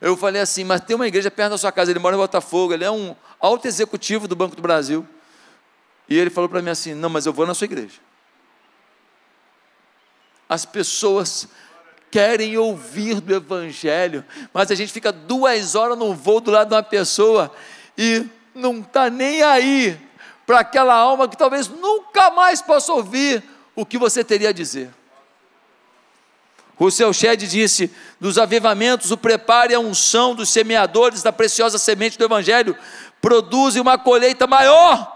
Eu 0.02 0.18
falei 0.18 0.42
assim, 0.42 0.64
mas 0.64 0.82
tem 0.82 0.96
uma 0.96 1.08
igreja 1.08 1.32
perto 1.32 1.52
da 1.52 1.58
sua 1.58 1.72
casa. 1.72 1.92
Ele 1.92 2.00
mora 2.00 2.16
em 2.16 2.20
Botafogo, 2.20 2.74
ele 2.74 2.84
é 2.84 2.92
um 2.92 3.16
alto 3.40 3.68
executivo 3.68 4.28
do 4.28 4.36
Banco 4.36 4.56
do 4.56 4.62
Brasil. 4.62 5.08
E 6.10 6.18
ele 6.18 6.30
falou 6.30 6.50
para 6.50 6.62
mim 6.62 6.70
assim: 6.70 6.94
Não, 6.94 7.10
mas 7.10 7.26
eu 7.26 7.34
vou 7.34 7.46
na 7.46 7.54
sua 7.54 7.66
igreja. 7.66 8.00
As 10.48 10.66
pessoas 10.66 11.48
querem 12.12 12.58
ouvir 12.58 13.20
do 13.20 13.34
Evangelho, 13.34 14.24
mas 14.54 14.70
a 14.70 14.76
gente 14.76 14.94
fica 14.94 15.12
duas 15.12 15.76
horas 15.76 15.98
no 15.98 16.14
voo 16.14 16.40
do 16.40 16.52
lado 16.52 16.70
de 16.70 16.76
uma 16.76 16.84
pessoa 16.84 17.52
e 17.98 18.26
não 18.54 18.80
está 18.80 19.10
nem 19.10 19.42
aí 19.42 20.00
para 20.46 20.60
aquela 20.60 20.94
alma 20.94 21.28
que 21.28 21.36
talvez 21.36 21.68
nunca 21.68 22.30
mais 22.30 22.62
possa 22.62 22.94
ouvir 22.94 23.44
o 23.76 23.86
que 23.86 23.98
você 23.98 24.24
teria 24.24 24.50
a 24.50 24.54
dizer. 24.54 24.92
Rousseau 26.76 27.14
Shedd 27.14 27.48
disse: 27.48 27.92
dos 28.20 28.38
avivamentos, 28.38 29.12
o 29.12 29.18
preparo 29.18 29.72
e 29.72 29.76
a 29.76 29.80
unção 29.80 30.36
dos 30.36 30.50
semeadores 30.50 31.24
da 31.24 31.32
preciosa 31.32 31.78
semente 31.78 32.18
do 32.18 32.26
Evangelho 32.26 32.76
produzem 33.22 33.82
uma 33.82 33.98
colheita 33.98 34.46
maior 34.46 35.14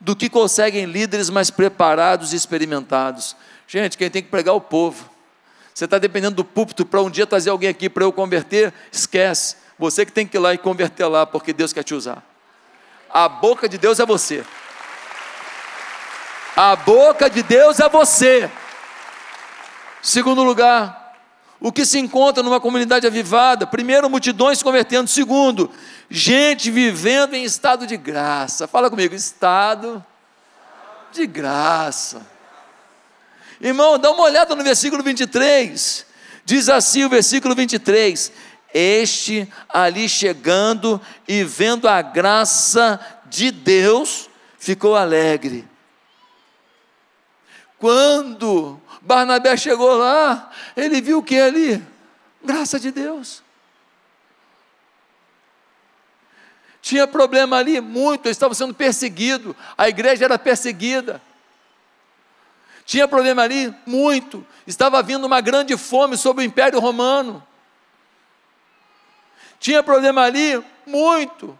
do 0.00 0.16
que 0.16 0.28
conseguem 0.28 0.86
líderes 0.86 1.30
mais 1.30 1.50
preparados 1.50 2.32
e 2.32 2.36
experimentados. 2.36 3.36
Gente, 3.68 3.96
quem 3.96 4.10
tem 4.10 4.22
que 4.22 4.28
pregar 4.28 4.54
é 4.54 4.56
o 4.56 4.60
povo. 4.60 5.08
Você 5.72 5.84
está 5.84 5.98
dependendo 5.98 6.36
do 6.36 6.44
púlpito 6.44 6.84
para 6.84 7.00
um 7.00 7.08
dia 7.08 7.26
trazer 7.26 7.50
alguém 7.50 7.68
aqui 7.68 7.88
para 7.88 8.04
eu 8.04 8.12
converter? 8.12 8.74
Esquece. 8.90 9.56
Você 9.78 10.04
que 10.04 10.12
tem 10.12 10.26
que 10.26 10.36
ir 10.36 10.40
lá 10.40 10.52
e 10.52 10.58
converter 10.58 11.06
lá, 11.06 11.24
porque 11.24 11.52
Deus 11.52 11.72
quer 11.72 11.82
te 11.82 11.94
usar. 11.94 12.22
A 13.08 13.28
boca 13.28 13.68
de 13.68 13.78
Deus 13.78 14.00
é 14.00 14.06
você. 14.06 14.44
A 16.56 16.76
boca 16.76 17.30
de 17.30 17.42
Deus 17.42 17.80
é 17.80 17.88
você. 17.88 18.50
Segundo 20.02 20.42
lugar, 20.42 21.01
o 21.62 21.70
que 21.70 21.86
se 21.86 21.96
encontra 21.96 22.42
numa 22.42 22.60
comunidade 22.60 23.06
avivada? 23.06 23.68
Primeiro, 23.68 24.10
multidões 24.10 24.58
se 24.58 24.64
convertendo. 24.64 25.08
Segundo, 25.08 25.70
gente 26.10 26.72
vivendo 26.72 27.34
em 27.34 27.44
estado 27.44 27.86
de 27.86 27.96
graça. 27.96 28.66
Fala 28.66 28.90
comigo, 28.90 29.14
estado 29.14 30.04
de 31.12 31.24
graça. 31.24 32.26
Irmão, 33.60 33.96
dá 33.96 34.10
uma 34.10 34.24
olhada 34.24 34.56
no 34.56 34.64
versículo 34.64 35.04
23. 35.04 36.04
Diz 36.44 36.68
assim 36.68 37.04
o 37.04 37.08
versículo 37.08 37.54
23: 37.54 38.32
Este 38.74 39.48
ali 39.68 40.08
chegando 40.08 41.00
e 41.28 41.44
vendo 41.44 41.86
a 41.86 42.02
graça 42.02 42.98
de 43.26 43.52
Deus, 43.52 44.28
ficou 44.58 44.96
alegre. 44.96 45.64
Quando 47.78 48.81
Barnabé 49.04 49.56
chegou 49.56 49.96
lá, 49.96 50.50
ele 50.76 51.00
viu 51.00 51.18
o 51.18 51.22
que 51.22 51.38
ali? 51.38 51.82
Graça 52.42 52.78
de 52.78 52.92
Deus. 52.92 53.42
Tinha 56.80 57.06
problema 57.06 57.56
ali, 57.56 57.80
muito, 57.80 58.26
eles 58.26 58.36
estavam 58.36 58.54
sendo 58.54 58.74
perseguidos, 58.74 59.54
a 59.76 59.88
igreja 59.88 60.24
era 60.24 60.38
perseguida. 60.38 61.20
Tinha 62.84 63.06
problema 63.06 63.42
ali? 63.42 63.74
Muito. 63.86 64.44
Estava 64.66 65.02
vindo 65.02 65.24
uma 65.24 65.40
grande 65.40 65.76
fome 65.76 66.16
sobre 66.16 66.44
o 66.44 66.46
Império 66.46 66.80
Romano. 66.80 67.42
Tinha 69.58 69.82
problema 69.82 70.22
ali? 70.22 70.62
Muito. 70.84 71.58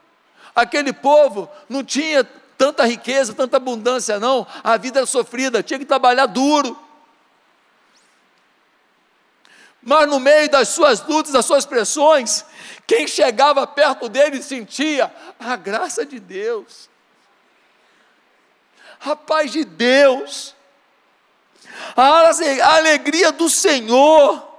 Aquele 0.54 0.92
povo 0.92 1.48
não 1.68 1.84
tinha 1.84 2.24
tanta 2.58 2.84
riqueza, 2.84 3.32
tanta 3.32 3.56
abundância, 3.56 4.18
não. 4.18 4.46
A 4.62 4.76
vida 4.76 5.00
era 5.00 5.06
sofrida, 5.06 5.62
tinha 5.62 5.78
que 5.78 5.84
trabalhar 5.84 6.26
duro. 6.26 6.76
Mas 9.82 10.08
no 10.08 10.20
meio 10.20 10.48
das 10.48 10.68
suas 10.68 11.00
lutas, 11.06 11.32
das 11.32 11.44
suas 11.44 11.66
pressões, 11.66 12.44
quem 12.86 13.06
chegava 13.06 13.66
perto 13.66 14.08
dele 14.08 14.42
sentia 14.42 15.12
a 15.38 15.56
graça 15.56 16.06
de 16.06 16.20
Deus, 16.20 16.88
a 19.04 19.16
paz 19.16 19.50
de 19.50 19.64
Deus 19.64 20.54
a 21.96 22.76
alegria 22.76 23.32
do 23.32 23.48
Senhor. 23.48 24.50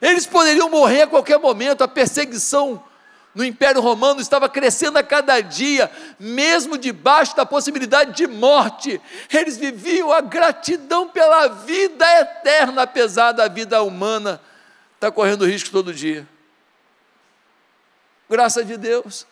Eles 0.00 0.26
poderiam 0.26 0.68
morrer 0.68 1.02
a 1.02 1.06
qualquer 1.06 1.38
momento, 1.38 1.82
a 1.82 1.88
perseguição 1.88 2.82
no 3.34 3.44
Império 3.44 3.80
Romano 3.80 4.20
estava 4.20 4.48
crescendo 4.48 4.98
a 4.98 5.02
cada 5.02 5.40
dia, 5.40 5.90
mesmo 6.18 6.76
debaixo 6.76 7.34
da 7.34 7.46
possibilidade 7.46 8.14
de 8.14 8.26
morte. 8.26 9.00
Eles 9.32 9.56
viviam 9.56 10.12
a 10.12 10.20
gratidão 10.20 11.08
pela 11.08 11.48
vida 11.48 12.04
eterna, 12.20 12.82
apesar 12.82 13.32
da 13.32 13.48
vida 13.48 13.82
humana 13.82 14.40
estar 14.94 15.08
tá 15.08 15.12
correndo 15.12 15.46
risco 15.46 15.70
todo 15.70 15.94
dia. 15.94 16.28
Graça 18.28 18.64
de 18.64 18.76
Deus. 18.76 19.26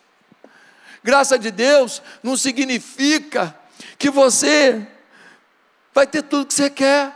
Graça 1.02 1.38
de 1.38 1.50
Deus 1.50 2.02
não 2.22 2.36
significa 2.36 3.54
que 3.98 4.10
você 4.10 4.86
vai 5.92 6.06
ter 6.06 6.22
tudo 6.22 6.46
que 6.46 6.54
você 6.54 6.70
quer. 6.70 7.14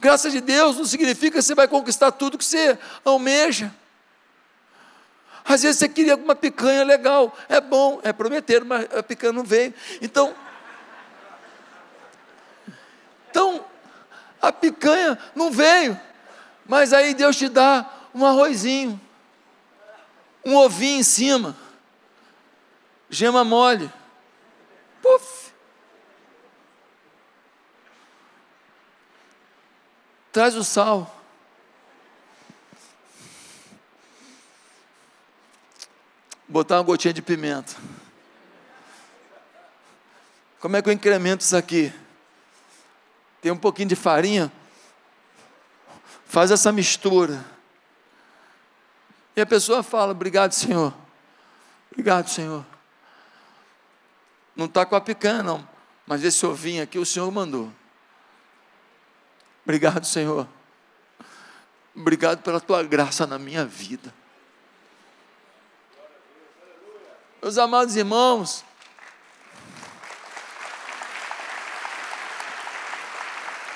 Graça 0.00 0.30
de 0.30 0.40
Deus 0.40 0.76
não 0.76 0.84
significa 0.84 1.38
que 1.38 1.42
você 1.42 1.54
vai 1.54 1.68
conquistar 1.68 2.12
tudo 2.12 2.38
que 2.38 2.44
você 2.44 2.78
almeja. 3.04 3.72
Às 5.48 5.62
vezes 5.62 5.78
você 5.78 5.88
queria 5.88 6.16
uma 6.16 6.34
picanha 6.34 6.84
legal, 6.84 7.36
é 7.48 7.60
bom, 7.60 8.00
é 8.02 8.12
prometer, 8.12 8.64
mas 8.64 8.86
a 8.94 9.02
picanha 9.02 9.32
não 9.32 9.44
veio. 9.44 9.72
Então, 10.02 10.34
então 13.30 13.64
a 14.42 14.50
picanha 14.52 15.18
não 15.34 15.50
veio, 15.50 15.98
mas 16.66 16.92
aí 16.92 17.14
Deus 17.14 17.36
te 17.36 17.48
dá 17.48 17.88
um 18.14 18.26
arrozinho, 18.26 19.00
um 20.44 20.56
ovinho 20.56 21.00
em 21.00 21.04
cima, 21.04 21.56
gema 23.08 23.44
mole, 23.44 23.90
puf, 25.00 25.46
Traz 30.36 30.54
o 30.54 30.62
sal. 30.62 31.15
Botar 36.56 36.78
uma 36.78 36.84
gotinha 36.84 37.12
de 37.12 37.20
pimenta. 37.20 37.76
Como 40.58 40.74
é 40.74 40.80
que 40.80 40.88
eu 40.88 40.92
incremento 40.94 41.42
isso 41.42 41.54
aqui? 41.54 41.92
Tem 43.42 43.52
um 43.52 43.58
pouquinho 43.58 43.90
de 43.90 43.94
farinha. 43.94 44.50
Faz 46.24 46.50
essa 46.50 46.72
mistura. 46.72 47.44
E 49.36 49.40
a 49.42 49.44
pessoa 49.44 49.82
fala: 49.82 50.12
Obrigado, 50.12 50.52
Senhor. 50.52 50.94
Obrigado, 51.92 52.30
Senhor. 52.30 52.64
Não 54.56 54.64
está 54.64 54.86
com 54.86 54.96
a 54.96 55.00
picanha, 55.02 55.42
não. 55.42 55.68
Mas 56.06 56.24
esse 56.24 56.46
ovinho 56.46 56.82
aqui 56.82 56.98
o 56.98 57.04
Senhor 57.04 57.30
mandou. 57.30 57.70
Obrigado, 59.62 60.06
Senhor. 60.06 60.48
Obrigado 61.94 62.40
pela 62.42 62.60
tua 62.60 62.82
graça 62.82 63.26
na 63.26 63.38
minha 63.38 63.66
vida. 63.66 64.10
Meus 67.42 67.58
amados 67.58 67.94
irmãos, 67.94 68.64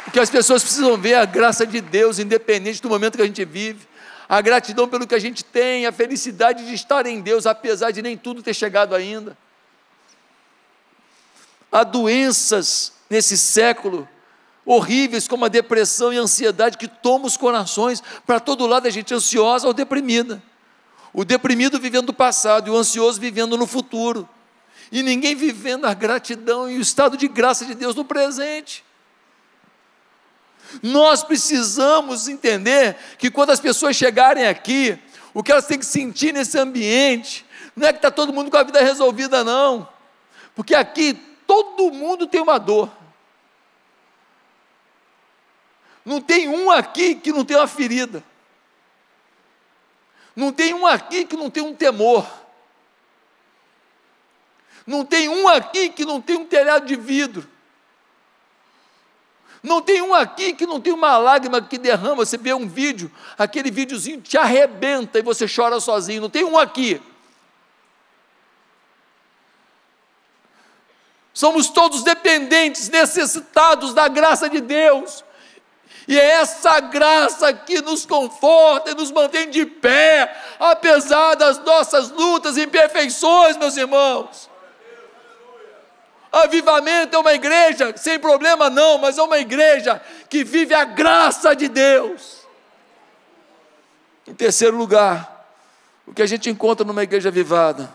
o 0.06 0.10
que 0.10 0.18
as 0.18 0.30
pessoas 0.30 0.62
precisam 0.62 0.96
ver 0.96 1.10
é 1.10 1.18
a 1.18 1.24
graça 1.24 1.66
de 1.66 1.80
Deus, 1.80 2.18
independente 2.18 2.80
do 2.80 2.88
momento 2.88 3.16
que 3.16 3.22
a 3.22 3.26
gente 3.26 3.44
vive, 3.44 3.86
a 4.28 4.40
gratidão 4.40 4.88
pelo 4.88 5.06
que 5.06 5.14
a 5.14 5.18
gente 5.18 5.44
tem, 5.44 5.86
a 5.86 5.92
felicidade 5.92 6.66
de 6.66 6.74
estar 6.74 7.04
em 7.06 7.20
Deus, 7.20 7.46
apesar 7.46 7.90
de 7.90 8.00
nem 8.00 8.16
tudo 8.16 8.42
ter 8.42 8.54
chegado 8.54 8.94
ainda. 8.94 9.36
Há 11.70 11.84
doenças 11.84 12.94
nesse 13.10 13.36
século 13.36 14.08
horríveis 14.64 15.28
como 15.28 15.44
a 15.44 15.48
depressão 15.48 16.12
e 16.12 16.18
a 16.18 16.22
ansiedade 16.22 16.78
que 16.78 16.88
tomam 16.88 17.26
os 17.26 17.36
corações, 17.36 18.02
para 18.26 18.40
todo 18.40 18.66
lado 18.66 18.86
a 18.86 18.90
gente 18.90 19.12
ansiosa 19.12 19.66
ou 19.66 19.74
deprimida. 19.74 20.42
O 21.12 21.24
deprimido 21.24 21.78
vivendo 21.78 22.06
do 22.06 22.14
passado 22.14 22.68
e 22.68 22.70
o 22.70 22.76
ansioso 22.76 23.20
vivendo 23.20 23.56
no 23.56 23.66
futuro. 23.66 24.28
E 24.92 25.02
ninguém 25.02 25.34
vivendo 25.34 25.86
a 25.86 25.94
gratidão 25.94 26.70
e 26.70 26.78
o 26.78 26.80
estado 26.80 27.16
de 27.16 27.28
graça 27.28 27.64
de 27.64 27.74
Deus 27.74 27.94
no 27.94 28.04
presente. 28.04 28.84
Nós 30.82 31.24
precisamos 31.24 32.28
entender 32.28 32.96
que 33.18 33.30
quando 33.30 33.50
as 33.50 33.60
pessoas 33.60 33.96
chegarem 33.96 34.46
aqui, 34.46 34.98
o 35.34 35.42
que 35.42 35.50
elas 35.50 35.66
têm 35.66 35.78
que 35.78 35.86
sentir 35.86 36.32
nesse 36.32 36.58
ambiente, 36.58 37.44
não 37.74 37.88
é 37.88 37.92
que 37.92 37.98
está 37.98 38.10
todo 38.10 38.32
mundo 38.32 38.50
com 38.50 38.56
a 38.56 38.62
vida 38.62 38.80
resolvida, 38.80 39.42
não. 39.42 39.88
Porque 40.54 40.74
aqui 40.74 41.14
todo 41.46 41.90
mundo 41.90 42.26
tem 42.26 42.40
uma 42.40 42.58
dor. 42.58 42.90
Não 46.04 46.20
tem 46.20 46.48
um 46.48 46.70
aqui 46.70 47.14
que 47.14 47.32
não 47.32 47.44
tem 47.44 47.56
uma 47.56 47.66
ferida. 47.66 48.22
Não 50.34 50.52
tem 50.52 50.74
um 50.74 50.86
aqui 50.86 51.24
que 51.24 51.36
não 51.36 51.50
tem 51.50 51.62
um 51.62 51.74
temor. 51.74 52.26
Não 54.86 55.04
tem 55.04 55.28
um 55.28 55.48
aqui 55.48 55.90
que 55.90 56.04
não 56.04 56.20
tem 56.20 56.36
um 56.36 56.46
telhado 56.46 56.86
de 56.86 56.96
vidro. 56.96 57.48
Não 59.62 59.82
tem 59.82 60.00
um 60.00 60.14
aqui 60.14 60.54
que 60.54 60.66
não 60.66 60.80
tem 60.80 60.92
uma 60.92 61.18
lágrima 61.18 61.60
que 61.60 61.76
derrama. 61.76 62.24
Você 62.24 62.38
vê 62.38 62.54
um 62.54 62.66
vídeo, 62.66 63.12
aquele 63.36 63.70
videozinho 63.70 64.20
te 64.20 64.38
arrebenta 64.38 65.18
e 65.18 65.22
você 65.22 65.46
chora 65.46 65.78
sozinho. 65.80 66.22
Não 66.22 66.30
tem 66.30 66.44
um 66.44 66.58
aqui. 66.58 67.00
Somos 71.32 71.68
todos 71.68 72.02
dependentes, 72.02 72.88
necessitados 72.88 73.94
da 73.94 74.08
graça 74.08 74.48
de 74.48 74.60
Deus. 74.60 75.24
E 76.08 76.18
é 76.18 76.24
essa 76.24 76.80
graça 76.80 77.52
que 77.52 77.80
nos 77.80 78.04
conforta 78.04 78.90
e 78.90 78.94
nos 78.94 79.10
mantém 79.10 79.50
de 79.50 79.64
pé, 79.66 80.34
apesar 80.58 81.34
das 81.34 81.58
nossas 81.58 82.10
lutas 82.10 82.56
e 82.56 82.62
imperfeições, 82.62 83.56
meus 83.56 83.76
irmãos. 83.76 84.50
Avivamento 86.32 87.16
é 87.16 87.18
uma 87.18 87.32
igreja 87.32 87.94
sem 87.96 88.18
problema, 88.18 88.70
não, 88.70 88.98
mas 88.98 89.18
é 89.18 89.22
uma 89.22 89.38
igreja 89.38 90.00
que 90.28 90.44
vive 90.44 90.74
a 90.74 90.84
graça 90.84 91.54
de 91.54 91.68
Deus. 91.68 92.46
Em 94.26 94.34
terceiro 94.34 94.76
lugar, 94.76 95.48
o 96.06 96.14
que 96.14 96.22
a 96.22 96.26
gente 96.26 96.48
encontra 96.48 96.86
numa 96.86 97.02
igreja 97.02 97.28
avivada? 97.28 97.92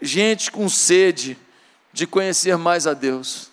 Gente 0.00 0.50
com 0.50 0.68
sede 0.68 1.38
de 1.90 2.06
conhecer 2.06 2.56
mais 2.58 2.86
a 2.86 2.92
Deus 2.92 3.50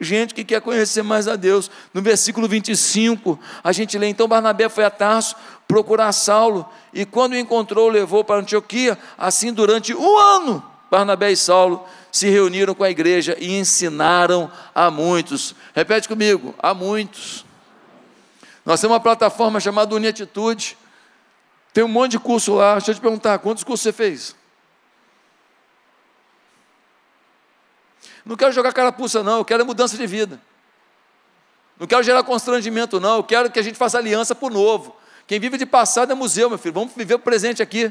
gente 0.00 0.34
que 0.34 0.44
quer 0.44 0.60
conhecer 0.60 1.02
mais 1.02 1.26
a 1.26 1.36
Deus. 1.36 1.70
No 1.92 2.00
versículo 2.00 2.48
25, 2.48 3.38
a 3.62 3.72
gente 3.72 3.98
lê: 3.98 4.08
então 4.08 4.28
Barnabé 4.28 4.68
foi 4.68 4.84
a 4.84 4.90
Tarso 4.90 5.36
procurar 5.66 6.12
Saulo, 6.12 6.66
e 6.94 7.04
quando 7.04 7.32
o 7.32 7.36
encontrou, 7.36 7.90
levou 7.90 8.24
para 8.24 8.40
Antioquia. 8.40 8.98
Assim, 9.18 9.52
durante 9.52 9.94
um 9.94 10.18
ano, 10.18 10.64
Barnabé 10.90 11.30
e 11.30 11.36
Saulo 11.36 11.84
se 12.10 12.28
reuniram 12.30 12.74
com 12.74 12.82
a 12.82 12.90
igreja 12.90 13.36
e 13.38 13.58
ensinaram 13.58 14.50
a 14.74 14.90
muitos. 14.90 15.54
Repete 15.74 16.08
comigo: 16.08 16.54
a 16.58 16.72
muitos. 16.72 17.44
Nós 18.64 18.80
temos 18.80 18.94
uma 18.94 19.00
plataforma 19.00 19.60
chamada 19.60 19.94
Uniatitude. 19.94 20.76
Tem 21.72 21.84
um 21.84 21.88
monte 21.88 22.12
de 22.12 22.18
curso 22.18 22.54
lá. 22.54 22.72
Deixa 22.74 22.90
eu 22.90 22.94
te 22.94 23.00
perguntar: 23.00 23.38
quantos 23.38 23.62
cursos 23.62 23.82
você 23.82 23.92
fez? 23.92 24.37
Não 28.28 28.36
quero 28.36 28.52
jogar 28.52 28.74
carapuça, 28.74 29.22
não, 29.22 29.38
eu 29.38 29.44
quero 29.44 29.64
mudança 29.64 29.96
de 29.96 30.06
vida. 30.06 30.38
Não 31.80 31.86
quero 31.86 32.02
gerar 32.02 32.22
constrangimento, 32.22 33.00
não, 33.00 33.16
eu 33.16 33.24
quero 33.24 33.50
que 33.50 33.58
a 33.58 33.62
gente 33.62 33.78
faça 33.78 33.96
aliança 33.96 34.36
o 34.38 34.50
novo. 34.50 34.94
Quem 35.26 35.40
vive 35.40 35.56
de 35.56 35.64
passado 35.64 36.12
é 36.12 36.14
museu, 36.14 36.50
meu 36.50 36.58
filho. 36.58 36.74
Vamos 36.74 36.92
viver 36.94 37.14
o 37.14 37.18
presente 37.18 37.62
aqui. 37.62 37.90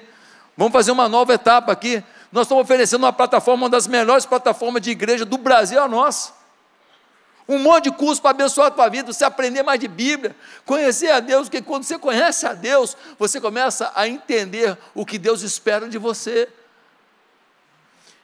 Vamos 0.55 0.73
fazer 0.73 0.91
uma 0.91 1.09
nova 1.09 1.33
etapa 1.33 1.71
aqui. 1.71 2.03
Nós 2.31 2.43
estamos 2.43 2.63
oferecendo 2.63 3.01
uma 3.01 3.11
plataforma, 3.11 3.63
uma 3.63 3.69
das 3.69 3.87
melhores 3.87 4.27
plataformas 4.27 4.83
de 4.83 4.91
igreja 4.91 5.25
do 5.25 5.39
Brasil, 5.39 5.81
a 5.81 5.87
nossa. 5.87 6.33
Um 7.49 7.57
monte 7.57 7.85
de 7.85 7.91
curso 7.91 8.21
para 8.21 8.29
abençoar 8.29 8.67
a 8.67 8.71
tua 8.71 8.89
vida, 8.89 9.11
você 9.11 9.25
aprender 9.25 9.63
mais 9.63 9.79
de 9.79 9.87
Bíblia, 9.87 10.35
conhecer 10.67 11.09
a 11.09 11.19
Deus, 11.19 11.49
porque 11.49 11.63
quando 11.63 11.83
você 11.83 11.97
conhece 11.97 12.45
a 12.45 12.53
Deus, 12.53 12.95
você 13.17 13.41
começa 13.41 13.91
a 13.95 14.07
entender 14.07 14.77
o 14.93 15.03
que 15.03 15.17
Deus 15.17 15.41
espera 15.41 15.89
de 15.89 15.97
você 15.97 16.47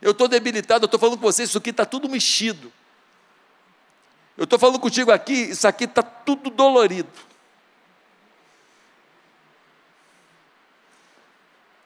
eu 0.04 0.12
estou 0.12 0.28
debilitado, 0.28 0.84
eu 0.84 0.88
estou 0.88 1.00
falando 1.00 1.16
com 1.16 1.24
vocês, 1.24 1.48
isso 1.48 1.58
aqui 1.58 1.70
está 1.70 1.86
tudo 1.86 2.10
mexido. 2.10 2.72
Eu 4.36 4.44
estou 4.44 4.60
falando 4.60 4.78
contigo 4.78 5.12
aqui, 5.12 5.34
isso 5.34 5.66
aqui 5.66 5.86
está 5.86 6.04
tudo 6.04 6.50
dolorido. 6.50 7.10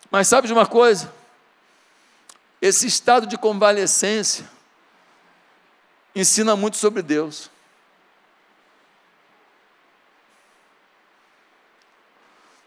Mas 0.10 0.28
sabe 0.28 0.48
de 0.48 0.54
uma 0.54 0.66
coisa? 0.66 1.14
Esse 2.60 2.88
estado 2.88 3.28
de 3.28 3.38
convalescência 3.38 4.50
ensina 6.16 6.56
muito 6.56 6.78
sobre 6.78 7.04
Deus. 7.04 7.52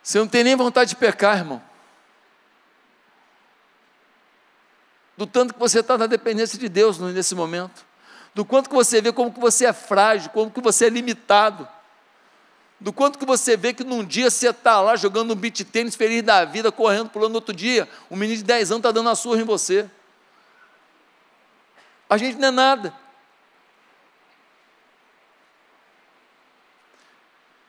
Você 0.01 0.19
não 0.21 0.29
tem 0.29 0.45
nem 0.45 0.55
vontade 0.55 0.91
de 0.91 0.97
pecar, 0.97 1.39
irmão. 1.39 1.70
Do 5.17 5.27
tanto 5.27 5.55
que 5.55 5.61
você 5.61 5.81
está 5.81 5.99
na 5.99 6.07
dependência 6.07 6.59
de 6.59 6.69
Deus 6.69 6.99
nesse 6.99 7.35
momento, 7.35 7.85
do 8.35 8.45
quanto 8.45 8.69
que 8.69 8.75
você 8.75 9.01
vê 9.01 9.13
como 9.13 9.33
que 9.33 9.41
você 9.41 9.67
é 9.67 9.73
frágil, 9.73 10.31
como 10.31 10.51
que 10.51 10.61
você 10.61 10.87
é 10.87 10.89
limitado, 10.89 11.69
do 12.81 12.93
quanto 12.93 13.19
que 13.19 13.27
você 13.27 13.57
vê 13.57 13.75
que 13.75 13.85
num 13.85 14.03
dia 14.03 14.31
você 14.31 14.49
está 14.49 14.81
lá 14.81 14.97
jogando 14.97 15.33
um 15.33 15.37
beat 15.37 15.65
tênis 15.65 15.95
feliz 15.95 16.23
da 16.23 16.47
vida, 16.47 16.73
correndo, 16.73 17.11
pulando 17.11 17.35
outro 17.35 17.55
dia, 17.55 17.87
um 18.11 18.17
menino 18.17 18.39
de 18.39 18.45
10 18.45 18.71
anos 18.71 18.79
está 18.79 18.91
dando 18.91 19.11
a 19.11 19.15
surra 19.15 19.43
em 19.43 19.45
você. 19.45 19.89
A 22.09 22.17
gente 22.17 22.39
não 22.39 22.49
é 22.49 22.51
nada. 22.51 22.95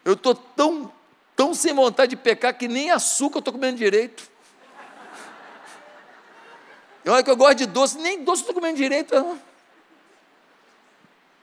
Eu 0.06 0.13
estou 0.13 0.34
tão, 0.34 0.91
tão 1.36 1.54
sem 1.54 1.73
vontade 1.73 2.12
de 2.12 2.15
pecar 2.15 2.58
que 2.58 2.69
nem 2.69 2.89
açúcar 2.89 3.38
eu 3.38 3.39
estou 3.39 3.54
comendo 3.54 3.77
direito. 3.77 4.31
Olha 7.12 7.24
que 7.24 7.30
eu 7.30 7.36
gosto 7.36 7.58
de 7.58 7.65
doce, 7.65 7.97
nem 7.97 8.24
doce 8.24 8.41
estou 8.41 8.56
comendo 8.56 8.78
direito. 8.78 9.13
Não. 9.13 9.38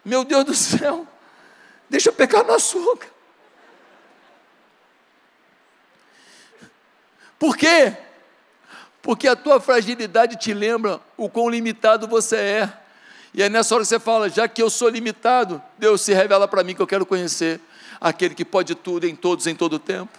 Meu 0.03 0.25
Deus 0.25 0.45
do 0.45 0.55
céu, 0.55 1.07
deixa 1.91 2.09
eu 2.09 2.13
pecar 2.15 2.43
no 2.43 2.55
açúcar. 2.55 3.09
Por 7.39 7.55
quê? 7.55 7.95
Porque 9.03 9.29
a 9.29 9.37
tua 9.37 9.61
fragilidade 9.61 10.37
te 10.37 10.55
lembra 10.55 11.03
o 11.19 11.29
quão 11.29 11.51
limitado 11.51 12.09
você 12.09 12.37
é. 12.37 12.73
E 13.35 13.43
é 13.43 13.51
nessa 13.51 13.75
hora 13.75 13.85
que 13.85 13.89
você 13.89 14.01
fala, 14.01 14.31
já 14.31 14.49
que 14.49 14.63
eu 14.63 14.71
sou 14.71 14.89
limitado, 14.89 15.63
Deus 15.77 16.01
se 16.01 16.15
revela 16.15 16.49
para 16.49 16.65
mim 16.65 16.75
que 16.75 16.81
eu 16.81 16.87
quero 16.87 17.05
conhecer 17.05 17.61
aquele 18.01 18.35
que 18.35 18.45
pode 18.45 18.75
tudo 18.75 19.07
em 19.07 19.15
todos, 19.15 19.47
em 19.47 19.55
todo 19.55 19.79
tempo. 19.79 20.19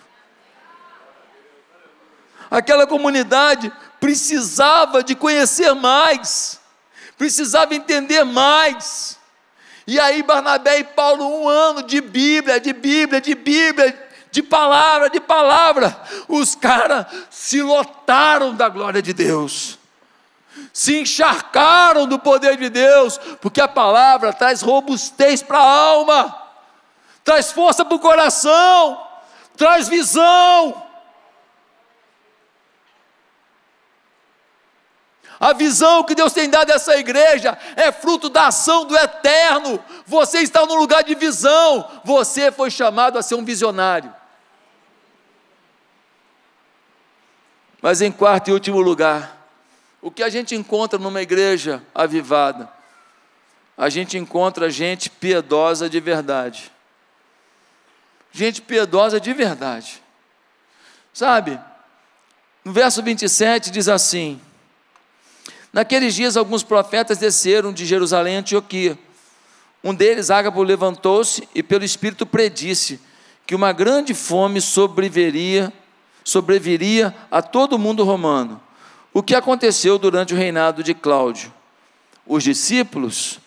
Aquela 2.52 2.86
comunidade 2.86 3.74
precisava 4.00 5.04
de 5.04 5.16
conhecer 5.16 5.74
mais, 5.74 6.60
precisava 7.18 7.76
entender 7.76 8.24
mais. 8.24 9.18
E 9.86 10.00
aí, 10.00 10.22
Barnabé 10.22 10.80
e 10.80 10.84
Paulo, 10.84 11.26
um 11.26 11.50
ano 11.50 11.84
de 11.84 12.00
Bíblia, 12.00 12.60
de 12.60 12.72
Bíblia, 12.74 13.20
de 13.20 13.34
Bíblia, 13.34 14.10
de 14.32 14.44
palavra, 14.44 15.10
de 15.10 15.20
palavra, 15.20 16.00
os 16.28 16.54
caras 16.56 17.08
se 17.30 17.62
lotaram 17.62 18.54
da 18.54 18.70
glória 18.70 19.02
de 19.02 19.14
Deus, 19.14 19.80
se 20.72 21.00
encharcaram 21.00 22.06
do 22.06 22.20
poder 22.20 22.58
de 22.58 22.70
Deus, 22.70 23.20
porque 23.42 23.60
a 23.60 23.68
palavra 23.68 24.32
traz 24.32 24.62
robustez 24.62 25.42
para 25.42 25.58
a 25.58 25.74
alma, 25.74 26.38
traz 27.24 27.52
força 27.52 27.84
para 27.84 27.96
o 27.96 28.00
coração, 28.00 29.02
traz 29.58 29.88
visão. 29.88 30.88
A 35.39 35.54
visão 35.54 36.04
que 36.04 36.13
Deus 36.13 36.34
tem 36.34 36.49
dado 36.49 36.69
a 36.69 36.75
essa 36.75 36.97
igreja 36.97 37.58
é 37.78 37.91
fruto 37.91 38.28
da 38.28 38.47
ação 38.47 38.84
do 38.84 38.97
eterno. 38.97 39.82
Você 40.06 40.39
está 40.39 40.65
no 40.65 40.75
lugar 40.75 41.02
de 41.04 41.15
visão. 41.15 41.89
Você 42.04 42.52
foi 42.52 42.69
chamado 42.69 43.17
a 43.17 43.21
ser 43.21 43.36
um 43.36 43.45
visionário. 43.45 44.13
Mas 47.82 48.02
em 48.02 48.12
quarto 48.12 48.49
e 48.49 48.52
último 48.52 48.82
lugar, 48.82 49.38
o 50.02 50.12
que 50.12 50.23
a 50.23 50.30
gente 50.30 50.54
encontra 50.56 50.99
numa 50.99 51.21
igreja 51.21 51.82
avivada? 51.95 52.69
A 53.78 53.88
gente 53.88 54.17
encontra 54.17 54.69
gente 54.69 55.10
piedosa 55.10 55.89
de 55.89 56.02
verdade. 56.02 56.69
Gente 58.30 58.62
piedosa 58.62 59.21
de 59.21 59.32
verdade. 59.32 60.04
Sabe? 61.13 61.58
No 62.65 62.73
verso 62.73 63.02
27 63.02 63.71
diz 63.71 63.88
assim: 63.88 64.41
Naqueles 65.72 66.16
dias, 66.16 66.36
alguns 66.36 66.64
profetas 66.64 67.18
desceram 67.18 67.72
de 67.72 67.86
Jerusalém 67.86 68.38
a 68.38 68.40
Antioquia. 68.40 68.98
Um 69.84 69.94
deles, 69.94 70.32
Ágabo, 70.32 70.64
levantou-se 70.64 71.48
e, 71.54 71.62
pelo 71.62 71.86
Espírito, 71.86 72.26
predisse 72.26 73.00
que 73.46 73.56
uma 73.56 73.72
grande 73.72 74.14
fome 74.14 74.60
sobreviria, 74.62 75.72
sobreviria 76.24 77.16
a 77.32 77.42
todo 77.42 77.74
o 77.74 77.80
mundo 77.80 78.04
romano. 78.04 78.62
O 79.14 79.24
que 79.24 79.36
aconteceu 79.36 79.98
durante 79.98 80.34
o 80.34 80.38
reinado 80.38 80.84
de 80.84 80.94
Cláudio? 80.94 81.54
Os 82.26 82.44
discípulos, 82.44 83.40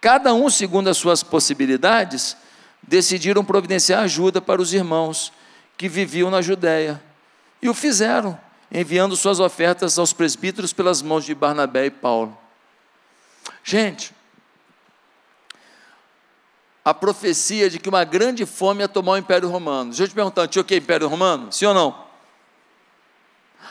cada 0.00 0.34
um 0.34 0.50
segundo 0.50 0.88
as 0.88 0.96
suas 0.96 1.22
possibilidades, 1.22 2.36
decidiram 2.82 3.44
providenciar 3.44 4.02
ajuda 4.02 4.40
para 4.40 4.62
os 4.62 4.72
irmãos 4.72 5.32
que 5.76 5.88
viviam 5.88 6.30
na 6.30 6.42
Judéia. 6.42 7.02
E 7.60 7.68
o 7.68 7.74
fizeram 7.74 8.38
enviando 8.70 9.16
suas 9.16 9.40
ofertas 9.40 9.98
aos 9.98 10.12
presbíteros 10.12 10.72
pelas 10.72 11.02
mãos 11.02 11.24
de 11.24 11.34
Barnabé 11.34 11.86
e 11.86 11.90
Paulo. 11.90 12.36
Gente, 13.64 14.14
a 16.84 16.94
profecia 16.94 17.68
de 17.68 17.78
que 17.78 17.88
uma 17.88 18.04
grande 18.04 18.46
fome 18.46 18.80
ia 18.80 18.88
tomar 18.88 19.12
o 19.12 19.16
Império 19.18 19.48
Romano. 19.48 19.90
Deixa 19.90 20.04
eu 20.04 20.08
te 20.08 20.14
perguntar, 20.14 20.42
Antioquia 20.42 20.76
é 20.76 20.80
Império 20.80 21.06
Romano? 21.08 21.52
Sim 21.52 21.66
ou 21.66 21.74
não? 21.74 22.08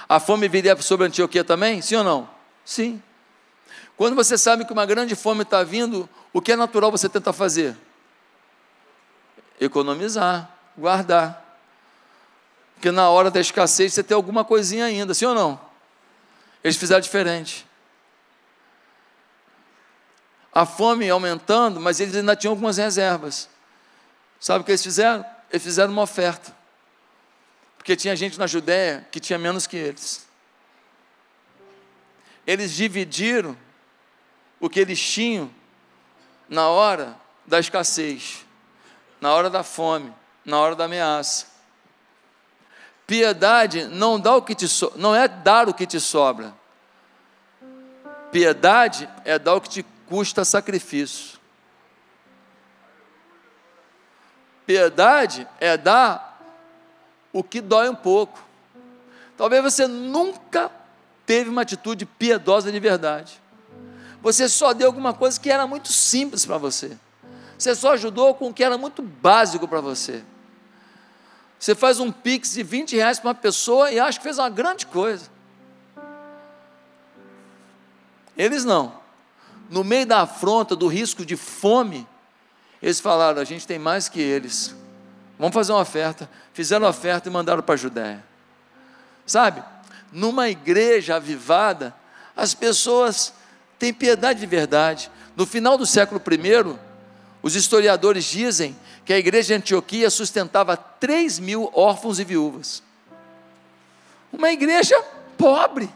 A 0.07 0.19
fome 0.19 0.47
viria 0.47 0.79
sobre 0.81 1.07
Antioquia 1.07 1.43
também? 1.43 1.81
Sim 1.81 1.95
ou 1.95 2.03
não? 2.03 2.29
Sim. 2.63 3.01
Quando 3.95 4.15
você 4.15 4.37
sabe 4.37 4.65
que 4.65 4.71
uma 4.71 4.85
grande 4.85 5.15
fome 5.15 5.41
está 5.41 5.63
vindo, 5.63 6.07
o 6.31 6.39
que 6.39 6.51
é 6.51 6.55
natural 6.55 6.91
você 6.91 7.09
tentar 7.09 7.33
fazer? 7.33 7.75
Economizar, 9.59 10.51
guardar. 10.77 11.46
Porque 12.77 12.91
na 12.91 13.09
hora 13.09 13.31
da 13.31 13.39
escassez 13.39 13.93
você 13.93 14.03
tem 14.03 14.13
alguma 14.13 14.45
coisinha 14.45 14.85
ainda, 14.85 15.11
sim 15.11 15.25
ou 15.25 15.33
não? 15.33 15.59
Eles 16.63 16.77
fizeram 16.77 17.01
diferente. 17.01 17.65
A 20.53 20.63
fome 20.63 21.09
aumentando, 21.09 21.79
mas 21.79 21.99
eles 21.99 22.15
ainda 22.15 22.35
tinham 22.35 22.51
algumas 22.51 22.77
reservas. 22.77 23.49
Sabe 24.39 24.61
o 24.61 24.63
que 24.63 24.71
eles 24.71 24.83
fizeram? 24.83 25.25
Eles 25.49 25.63
fizeram 25.63 25.91
uma 25.91 26.03
oferta. 26.03 26.55
Porque 27.79 27.95
tinha 27.95 28.15
gente 28.15 28.37
na 28.37 28.45
Judéia 28.45 29.07
que 29.11 29.19
tinha 29.19 29.39
menos 29.39 29.65
que 29.65 29.75
eles. 29.75 30.27
Eles 32.45 32.73
dividiram 32.73 33.57
o 34.59 34.69
que 34.69 34.79
eles 34.79 35.01
tinham 35.01 35.49
na 36.47 36.69
hora 36.69 37.17
da 37.43 37.59
escassez, 37.59 38.45
na 39.19 39.33
hora 39.33 39.49
da 39.49 39.63
fome, 39.63 40.13
na 40.45 40.59
hora 40.59 40.75
da 40.75 40.85
ameaça. 40.85 41.56
Piedade 43.07 43.85
não 43.85 44.19
dá 44.19 44.35
o 44.35 44.41
que 44.41 44.53
te 44.53 44.67
so... 44.67 44.91
não 44.97 45.15
é 45.15 45.29
dar 45.29 45.69
o 45.69 45.73
que 45.73 45.87
te 45.87 45.97
sobra. 45.97 46.53
Piedade 48.33 49.09
é 49.23 49.39
dar 49.39 49.55
o 49.55 49.61
que 49.61 49.69
te 49.69 49.85
custa 50.07 50.43
sacrifício. 50.43 51.39
Piedade 54.65 55.47
é 55.61 55.77
dar 55.77 56.41
o 57.31 57.41
que 57.41 57.61
dói 57.61 57.87
um 57.87 57.95
pouco. 57.95 58.37
Talvez 59.37 59.63
você 59.63 59.87
nunca 59.87 60.69
teve 61.25 61.49
uma 61.49 61.61
atitude 61.61 62.05
piedosa 62.05 62.69
de 62.69 62.79
verdade. 62.79 63.41
Você 64.21 64.49
só 64.49 64.73
deu 64.73 64.87
alguma 64.87 65.13
coisa 65.13 65.39
que 65.39 65.49
era 65.49 65.65
muito 65.65 65.93
simples 65.93 66.45
para 66.45 66.57
você. 66.57 66.97
Você 67.57 67.73
só 67.73 67.93
ajudou 67.93 68.33
com 68.35 68.49
o 68.49 68.53
que 68.53 68.63
era 68.63 68.77
muito 68.77 69.01
básico 69.01 69.65
para 69.65 69.79
você. 69.79 70.23
Você 71.59 71.73
faz 71.73 71.99
um 71.99 72.11
pix 72.11 72.53
de 72.53 72.63
20 72.63 72.95
reais 72.95 73.19
para 73.19 73.29
uma 73.29 73.35
pessoa 73.35 73.91
e 73.91 73.99
acha 73.99 74.17
que 74.19 74.23
fez 74.23 74.37
uma 74.37 74.49
grande 74.49 74.85
coisa. 74.85 75.29
Eles 78.37 78.63
não. 78.63 78.93
No 79.69 79.83
meio 79.83 80.05
da 80.05 80.21
afronta, 80.21 80.75
do 80.75 80.87
risco 80.87 81.25
de 81.25 81.35
fome, 81.35 82.07
eles 82.81 82.99
falaram: 82.99 83.41
a 83.41 83.43
gente 83.43 83.65
tem 83.65 83.79
mais 83.79 84.07
que 84.07 84.21
eles. 84.21 84.75
Vamos 85.39 85.53
fazer 85.53 85.71
uma 85.71 85.81
oferta. 85.81 86.29
Fizeram 86.53 86.85
a 86.85 86.89
oferta 86.89 87.27
e 87.27 87.31
mandaram 87.31 87.63
para 87.63 87.73
a 87.73 87.77
Judéia. 87.77 88.23
Sabe, 89.25 89.63
numa 90.11 90.49
igreja 90.49 91.15
avivada, 91.15 91.93
as 92.35 92.53
pessoas 92.53 93.33
têm 93.77 93.93
piedade 93.93 94.39
de 94.39 94.45
verdade. 94.45 95.11
No 95.35 95.45
final 95.45 95.77
do 95.77 95.85
século 95.85 96.21
I, 96.21 96.79
os 97.41 97.55
historiadores 97.55 98.25
dizem 98.25 98.75
que 99.07 99.13
a 99.13 99.17
igreja 99.17 99.47
de 99.47 99.53
Antioquia 99.53 100.09
sustentava 100.09 100.75
3 100.75 101.39
mil 101.39 101.71
órfãos 101.73 102.19
e 102.19 102.25
viúvas. 102.25 102.83
Uma 104.33 104.51
igreja 104.51 105.01
pobre. 105.37 105.89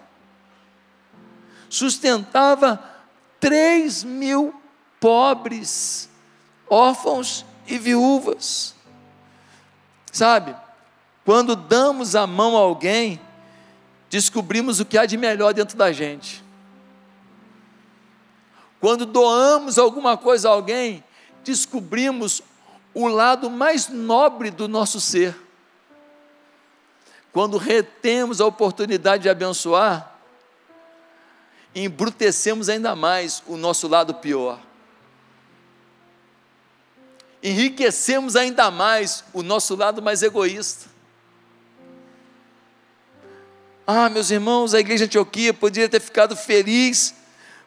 Sustentava 1.70 2.82
3 3.38 4.06
mil 4.06 4.56
pobres, 4.98 6.10
órfãos 6.70 7.46
e 7.68 7.78
viúvas. 7.78 8.74
Sabe, 10.10 10.56
quando 11.26 11.54
damos 11.54 12.16
a 12.16 12.26
mão 12.26 12.56
a 12.56 12.62
alguém, 12.62 13.20
descobrimos 14.10 14.80
o 14.80 14.86
que 14.86 14.98
há 14.98 15.06
de 15.06 15.18
melhor 15.18 15.54
dentro 15.54 15.78
da 15.78 15.92
gente. 15.92 16.42
Quando 18.80 19.06
doamos 19.06 19.78
alguma 19.78 20.16
coisa 20.16 20.48
a 20.48 20.54
alguém, 20.54 21.04
descobrimos 21.44 22.42
o 22.94 23.08
lado 23.08 23.50
mais 23.50 23.88
nobre 23.88 24.52
do 24.52 24.68
nosso 24.68 25.00
ser. 25.00 25.36
Quando 27.32 27.58
retemos 27.58 28.42
a 28.42 28.46
oportunidade 28.46 29.24
de 29.24 29.30
abençoar, 29.30 30.20
embrutecemos 31.74 32.68
ainda 32.68 32.96
mais 32.96 33.42
o 33.48 33.56
nosso 33.56 33.88
lado 33.88 34.16
pior. 34.16 34.60
Enriquecemos 37.42 38.36
ainda 38.36 38.70
mais 38.70 39.24
o 39.34 39.42
nosso 39.42 39.76
lado 39.76 40.02
mais 40.02 40.22
egoísta. 40.22 40.92
Ah, 43.88 44.10
meus 44.10 44.30
irmãos, 44.30 44.74
a 44.74 44.80
igreja 44.80 45.08
de 45.08 45.18
Antioquia 45.18 45.54
poderia 45.54 45.90
ter 45.90 46.00
ficado 46.00 46.36
feliz 46.36 47.16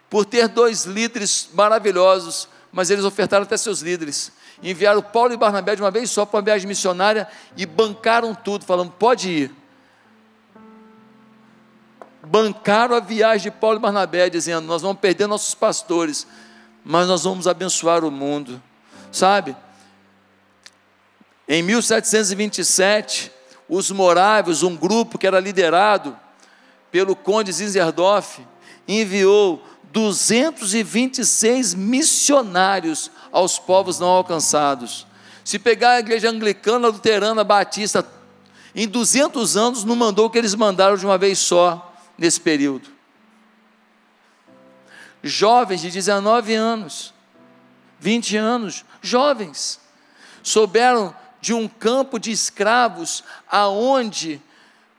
por 0.09 0.25
ter 0.25 0.47
dois 0.47 0.85
líderes 0.85 1.49
maravilhosos, 1.53 2.49
mas 2.71 2.89
eles 2.89 3.05
ofertaram 3.05 3.43
até 3.43 3.57
seus 3.57 3.81
líderes. 3.81 4.31
Enviaram 4.65 5.03
Paulo 5.03 5.35
e 5.35 5.37
Barnabé 5.37 5.77
de 5.77 5.83
uma 5.83 5.91
vez 5.91 6.11
só 6.11 6.25
para 6.25 6.39
uma 6.39 6.43
viagem 6.43 6.67
missionária 6.67 7.29
e 7.55 7.67
bancaram 7.67 8.35
tudo, 8.35 8.65
falando: 8.65 8.91
pode 8.93 9.29
ir. 9.29 9.55
Bancaram 12.23 12.97
a 12.97 13.01
viagem 13.01 13.53
de 13.53 13.59
Paulo 13.59 13.77
e 13.77 13.81
Barnabé, 13.81 14.31
dizendo: 14.31 14.67
nós 14.67 14.81
vamos 14.81 14.99
perder 14.99 15.27
nossos 15.27 15.55
pastores, 15.55 16.27
mas 16.83 17.07
nós 17.07 17.25
vamos 17.25 17.47
abençoar 17.47 18.03
o 18.07 18.11
mundo. 18.11 18.61
Sabe? 19.13 19.55
Em 21.47 21.63
1727, 21.63 23.31
os 23.69 23.91
moráveis, 23.91 24.63
um 24.63 24.75
grupo 24.75 25.19
que 25.19 25.27
era 25.27 25.39
liderado 25.39 26.19
pelo 26.91 27.15
conde 27.15 27.53
Zinzerdorf, 27.53 28.41
enviou 28.89 29.63
226 29.93 31.75
missionários 31.75 33.11
aos 33.35 33.59
povos 33.59 33.99
não 33.99 34.07
alcançados. 34.07 35.05
Se 35.45 35.59
pegar 35.59 35.91
a 35.91 35.99
igreja 35.99 36.31
anglicana, 36.31 36.87
luterana, 36.87 37.43
batista, 37.43 38.07
em 38.73 38.87
200 38.87 39.57
anos 39.57 39.83
não 39.83 39.97
mandou 39.97 40.27
o 40.27 40.31
que 40.31 40.39
eles 40.39 40.55
mandaram 40.55 40.97
de 40.97 41.05
uma 41.05 41.19
vez 41.19 41.41
só 41.41 41.93
nesse 42.17 42.41
período. 42.41 42.89
Jovens 45.21 45.81
de 45.81 45.91
19 45.91 46.55
anos, 46.55 47.13
20 47.99 48.37
anos, 48.37 48.85
jovens, 49.03 49.81
souberam 50.41 51.15
de 51.41 51.53
um 51.53 51.67
campo 51.67 52.21
de 52.21 52.31
escravos 52.31 53.25
aonde 53.51 54.41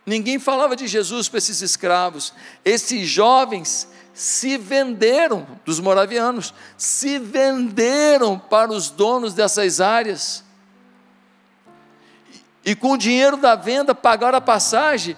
ninguém 0.05 0.39
falava 0.39 0.75
de 0.75 0.87
Jesus 0.87 1.29
para 1.29 1.37
esses 1.37 1.61
escravos. 1.61 2.33
Esses 2.65 3.07
jovens 3.07 3.87
se 4.15 4.57
venderam, 4.57 5.45
dos 5.65 5.81
moravianos, 5.81 6.53
se 6.77 7.19
venderam 7.19 8.39
para 8.39 8.71
os 8.71 8.89
donos 8.89 9.33
dessas 9.33 9.81
áreas. 9.81 10.41
E 12.63 12.73
com 12.73 12.93
o 12.93 12.97
dinheiro 12.97 13.35
da 13.35 13.55
venda 13.55 13.93
pagaram 13.93 14.37
a 14.37 14.41
passagem, 14.41 15.17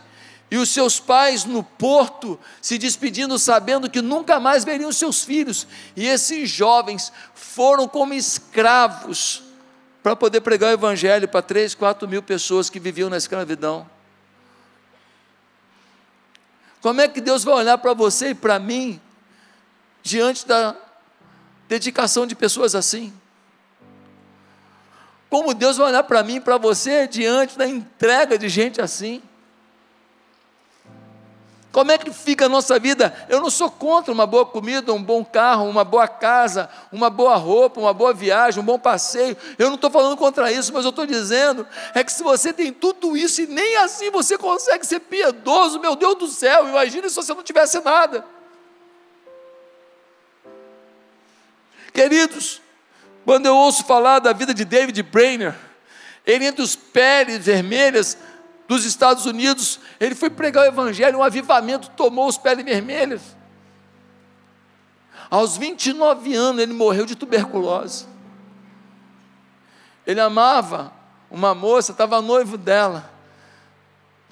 e 0.50 0.58
os 0.58 0.70
seus 0.70 1.00
pais 1.00 1.46
no 1.46 1.62
porto 1.62 2.40
se 2.60 2.80
despedindo, 2.80 3.38
sabendo 3.38 3.90
que 3.90 4.02
nunca 4.02 4.40
mais 4.40 4.66
veriam 4.66 4.92
seus 4.92 5.24
filhos. 5.24 5.68
E 5.96 6.08
esses 6.08 6.50
jovens 6.50 7.14
foram 7.36 7.88
como 7.88 8.16
escravos 8.16 9.44
para 10.02 10.16
poder 10.16 10.42
pregar 10.42 10.72
o 10.72 10.74
evangelho 10.74 11.28
para 11.28 11.42
três, 11.42 11.76
quatro 11.76 12.08
mil 12.08 12.24
pessoas 12.24 12.70
que 12.70 12.80
viviam 12.80 13.10
na 13.10 13.18
escravidão. 13.18 13.97
Como 16.82 17.02
é 17.02 17.08
que 17.08 17.20
Deus 17.20 17.44
vai 17.44 17.56
olhar 17.56 17.78
para 17.78 17.94
você 17.94 18.30
e 18.30 18.36
para 18.36 18.60
mim 18.60 19.02
diante 20.04 20.48
da 20.48 20.76
dedicação 21.68 22.26
de 22.26 22.36
pessoas 22.36 22.76
assim? 22.76 23.14
Como 25.30 25.54
Deus 25.54 25.78
vai 25.78 25.88
olhar 25.88 26.04
para 26.04 26.24
mim 26.24 26.36
e 26.36 26.42
para 26.42 26.58
você 26.58 27.08
diante 27.08 27.58
da 27.58 27.68
entrega 27.68 28.38
de 28.38 28.48
gente 28.48 28.80
assim? 28.80 29.22
Como 31.78 31.92
é 31.92 31.98
que 32.00 32.12
fica 32.12 32.48
a 32.48 32.50
nossa 32.50 32.80
vida? 32.80 33.16
Eu 33.30 33.40
não 33.40 33.52
sou 33.52 33.70
contra 33.70 34.12
uma 34.12 34.26
boa 34.26 34.44
comida, 34.44 34.92
um 34.92 35.04
bom 35.04 35.24
carro, 35.24 35.70
uma 35.70 35.84
boa 35.84 36.08
casa, 36.08 36.68
uma 36.92 37.08
boa 37.08 37.36
roupa, 37.36 37.80
uma 37.80 37.94
boa 37.94 38.16
viagem, 38.16 38.60
um 38.60 38.66
bom 38.66 38.80
passeio. 38.80 39.38
Eu 39.60 39.68
não 39.68 39.76
estou 39.76 39.92
falando 39.92 40.18
contra 40.18 40.52
isso, 40.52 40.74
mas 40.74 40.86
eu 40.86 40.90
estou 40.90 41.06
dizendo 41.06 41.68
é 41.94 42.04
que 42.04 42.12
se 42.12 42.24
você 42.24 42.52
tem 42.52 42.74
tudo 42.74 43.16
isso 43.16 43.44
e 43.44 43.46
nem 43.46 43.78
assim 43.78 44.10
você 44.10 44.40
consegue 44.40 44.88
ser 44.88 45.02
piedoso, 45.02 45.80
meu 45.80 45.96
Deus 45.96 46.16
do 46.16 46.28
céu, 46.28 46.68
imagine 46.68 47.08
se 47.12 47.16
você 47.16 47.32
não 47.32 47.44
tivesse 47.44 47.80
nada. 47.82 48.26
Queridos, 51.94 52.60
quando 53.24 53.46
eu 53.46 53.56
ouço 53.56 53.86
falar 53.86 54.18
da 54.18 54.34
vida 54.34 54.52
de 54.52 54.66
David 54.66 55.04
Brainerd, 55.04 55.56
ele 56.26 56.44
entre 56.44 56.64
os 56.64 56.76
peles 56.76 57.46
vermelhas 57.46 58.18
dos 58.68 58.84
Estados 58.84 59.26
Unidos, 59.26 59.80
ele 60.00 60.14
foi 60.14 60.30
pregar 60.30 60.66
o 60.66 60.68
Evangelho, 60.68 61.20
um 61.20 61.24
avivamento 61.24 61.90
tomou 61.92 62.28
os 62.28 62.38
peles 62.38 62.66
vermelhas. 62.66 63.22
Aos 65.30 65.58
29 65.58 66.36
anos 66.36 66.62
ele 66.62 66.74
morreu 66.74 67.06
de 67.06 67.16
tuberculose. 67.16 68.06
Ele 70.06 70.20
amava 70.20 70.92
uma 71.30 71.54
moça, 71.54 71.92
estava 71.92 72.22
noivo 72.22 72.58
dela. 72.58 73.12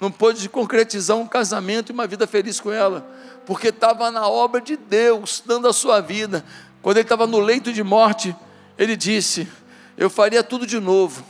Não 0.00 0.10
pôde 0.10 0.48
concretizar 0.48 1.16
um 1.16 1.26
casamento 1.26 1.90
e 1.90 1.92
uma 1.92 2.06
vida 2.06 2.26
feliz 2.26 2.60
com 2.60 2.70
ela, 2.70 3.06
porque 3.46 3.68
estava 3.68 4.10
na 4.10 4.28
obra 4.28 4.60
de 4.60 4.76
Deus, 4.76 5.42
dando 5.44 5.68
a 5.68 5.72
sua 5.72 6.00
vida. 6.00 6.44
Quando 6.82 6.98
ele 6.98 7.04
estava 7.04 7.26
no 7.26 7.40
leito 7.40 7.72
de 7.72 7.82
morte, 7.82 8.36
ele 8.76 8.96
disse: 8.96 9.48
Eu 9.96 10.10
faria 10.10 10.42
tudo 10.42 10.66
de 10.66 10.78
novo, 10.78 11.24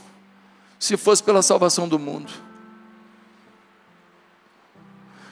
se 0.79 0.97
fosse 0.97 1.23
pela 1.23 1.43
salvação 1.43 1.89
do 1.89 1.99
mundo. 1.99 2.46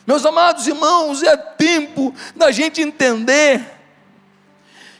Meus 0.07 0.27
amados 0.27 0.67
irmãos, 0.67 1.23
é 1.23 1.37
tempo 1.37 2.15
da 2.37 2.51
gente 2.51 2.81
entender 2.81 3.65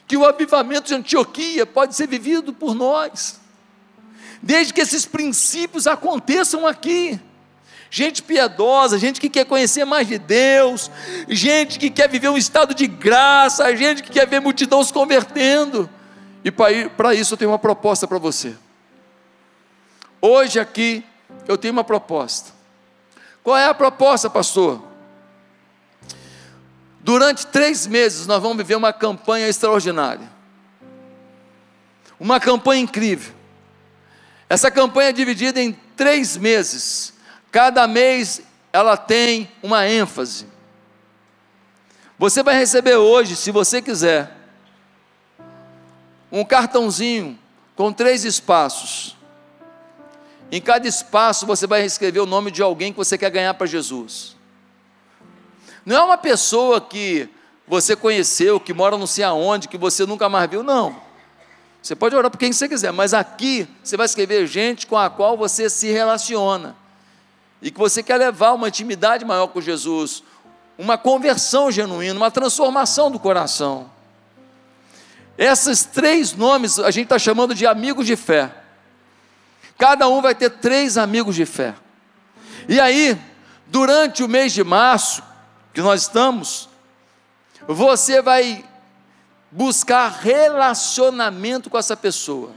que 0.07 0.17
o 0.17 0.25
avivamento 0.25 0.87
de 0.87 0.95
Antioquia 0.95 1.65
pode 1.65 1.95
ser 1.95 2.07
vivido 2.07 2.53
por 2.53 2.75
nós, 2.75 3.39
desde 4.41 4.73
que 4.73 4.81
esses 4.81 5.05
princípios 5.05 5.87
aconteçam 5.87 6.65
aqui. 6.65 7.19
Gente 7.89 8.21
piedosa, 8.21 8.97
gente 8.97 9.21
que 9.21 9.29
quer 9.29 9.45
conhecer 9.45 9.85
mais 9.85 10.07
de 10.07 10.17
Deus, 10.17 10.91
gente 11.29 11.79
que 11.79 11.89
quer 11.89 12.09
viver 12.09 12.29
um 12.29 12.37
estado 12.37 12.73
de 12.73 12.87
graça, 12.87 13.75
gente 13.75 14.03
que 14.03 14.11
quer 14.11 14.27
ver 14.27 14.41
multidão 14.41 14.83
se 14.83 14.91
convertendo. 14.91 15.89
E 16.43 16.51
para 16.51 17.13
isso 17.13 17.33
eu 17.33 17.37
tenho 17.37 17.51
uma 17.51 17.59
proposta 17.59 18.07
para 18.07 18.17
você. 18.17 18.55
Hoje 20.21 20.59
aqui 20.59 21.03
eu 21.47 21.57
tenho 21.57 21.73
uma 21.73 21.83
proposta. 21.83 22.51
Qual 23.43 23.55
é 23.55 23.65
a 23.65 23.73
proposta, 23.73 24.29
pastor? 24.29 24.83
Durante 27.05 27.45
três 27.45 27.85
meses 27.85 28.25
nós 28.25 28.41
vamos 28.41 28.57
viver 28.57 28.75
uma 28.75 28.91
campanha 28.91 29.47
extraordinária. 29.47 30.27
Uma 32.19 32.39
campanha 32.39 32.81
incrível. 32.81 33.31
Essa 34.49 34.71
campanha 34.71 35.09
é 35.09 35.13
dividida 35.13 35.61
em 35.61 35.71
três 35.95 36.35
meses. 36.35 37.13
Cada 37.51 37.87
mês 37.87 38.41
ela 38.73 38.97
tem 38.97 39.51
uma 39.61 39.87
ênfase. 39.87 40.47
Você 42.17 42.41
vai 42.41 42.57
receber 42.57 42.95
hoje, 42.95 43.35
se 43.35 43.51
você 43.51 43.83
quiser, 43.83 44.35
um 46.31 46.43
cartãozinho 46.43 47.37
com 47.75 47.93
três 47.93 48.25
espaços. 48.25 49.15
Em 50.51 50.59
cada 50.59 50.87
espaço 50.87 51.45
você 51.45 51.67
vai 51.67 51.85
escrever 51.85 52.21
o 52.21 52.25
nome 52.25 52.49
de 52.49 52.63
alguém 52.63 52.91
que 52.91 52.97
você 52.97 53.15
quer 53.15 53.29
ganhar 53.29 53.53
para 53.53 53.67
Jesus. 53.67 54.34
Não 55.85 55.95
é 55.95 56.01
uma 56.01 56.17
pessoa 56.17 56.81
que 56.81 57.29
você 57.67 57.95
conheceu, 57.95 58.59
que 58.59 58.73
mora 58.73 58.97
não 58.97 59.07
sei 59.07 59.23
aonde, 59.23 59.67
que 59.67 59.77
você 59.77 60.05
nunca 60.05 60.27
mais 60.27 60.49
viu, 60.49 60.63
não. 60.63 60.95
Você 61.81 61.95
pode 61.95 62.15
orar 62.15 62.31
por 62.31 62.37
quem 62.37 62.51
você 62.51 62.67
quiser, 62.67 62.91
mas 62.91 63.13
aqui 63.13 63.67
você 63.83 63.95
vai 63.95 64.07
escrever 64.07 64.47
gente 64.47 64.87
com 64.87 64.97
a 64.97 65.09
qual 65.09 65.37
você 65.37 65.69
se 65.69 65.91
relaciona 65.91 66.75
e 67.61 67.69
que 67.69 67.77
você 67.77 68.01
quer 68.01 68.17
levar 68.17 68.53
uma 68.53 68.67
intimidade 68.67 69.23
maior 69.23 69.47
com 69.47 69.61
Jesus, 69.61 70.23
uma 70.77 70.97
conversão 70.97 71.71
genuína, 71.71 72.15
uma 72.15 72.31
transformação 72.31 73.11
do 73.11 73.19
coração. 73.19 73.89
Esses 75.37 75.83
três 75.83 76.33
nomes 76.33 76.79
a 76.79 76.89
gente 76.89 77.05
está 77.05 77.19
chamando 77.19 77.53
de 77.53 77.67
amigos 77.67 78.07
de 78.07 78.15
fé. 78.15 78.51
Cada 79.77 80.07
um 80.07 80.21
vai 80.21 80.33
ter 80.33 80.49
três 80.49 80.97
amigos 80.97 81.35
de 81.35 81.45
fé. 81.45 81.75
E 82.67 82.79
aí, 82.79 83.15
durante 83.67 84.23
o 84.23 84.27
mês 84.27 84.53
de 84.53 84.63
março, 84.63 85.21
que 85.75 85.81
nós 85.81 86.03
estamos, 86.03 86.69
você 87.67 88.21
vai 88.21 88.63
buscar 89.51 90.07
relacionamento 90.07 91.69
com 91.69 91.77
essa 91.77 91.97
pessoa. 91.97 92.51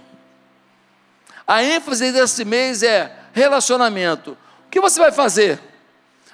A 1.45 1.61
ênfase 1.65 2.13
desse 2.13 2.45
mês 2.45 2.85
é 2.85 3.13
relacionamento. 3.33 4.39
O 4.67 4.71
que 4.71 4.81
você 4.81 5.01
vai 5.01 5.11
fazer? 5.11 5.61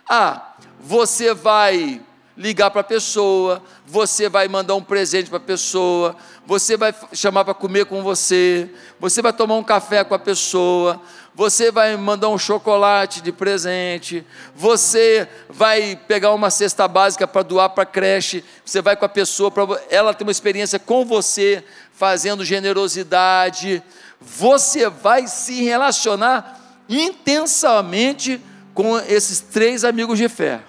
Ah, 0.07 0.53
você 0.79 1.33
vai 1.33 2.03
ligar 2.37 2.71
para 2.71 2.83
a 2.83 2.85
pessoa, 2.85 3.63
você 3.87 4.29
vai 4.29 4.47
mandar 4.47 4.75
um 4.75 4.83
presente 4.83 5.31
para 5.31 5.39
a 5.39 5.41
pessoa, 5.41 6.15
você 6.45 6.77
vai 6.77 6.95
chamar 7.15 7.47
para 7.47 7.55
comer 7.55 7.87
com 7.87 8.03
você, 8.03 8.71
você 9.01 9.23
vai 9.23 9.33
tomar 9.33 9.55
um 9.55 9.65
café 9.65 10.05
com 10.05 10.15
a 10.15 10.19
pessoa, 10.19 11.01
você 11.35 11.71
vai 11.73 11.97
mandar 11.97 12.29
um 12.29 12.39
chocolate 12.39 13.21
de 13.21 13.33
presente, 13.33 14.25
você 14.55 15.29
vai 15.49 15.97
pegar 15.97 16.33
uma 16.33 16.49
cesta 16.49 16.87
básica 16.87 17.27
para 17.27 17.43
doar 17.43 17.71
para 17.71 17.83
a 17.83 17.87
creche, 17.87 18.45
você 18.65 18.81
vai 18.81 18.97
com 18.97 19.05
a 19.05 19.09
pessoa, 19.09 19.51
para 19.51 19.65
ela 19.91 20.15
ter 20.15 20.23
uma 20.23 20.31
experiência 20.31 20.79
com 20.79 21.05
você, 21.05 21.65
fazendo 21.93 22.45
generosidade, 22.45 23.83
você 24.21 24.89
vai 24.89 25.27
se 25.27 25.65
relacionar 25.65 26.61
intensamente 26.89 28.41
com 28.73 28.99
esses 28.99 29.41
três 29.41 29.85
amigos 29.85 30.19
de 30.19 30.29
fé. 30.29 30.61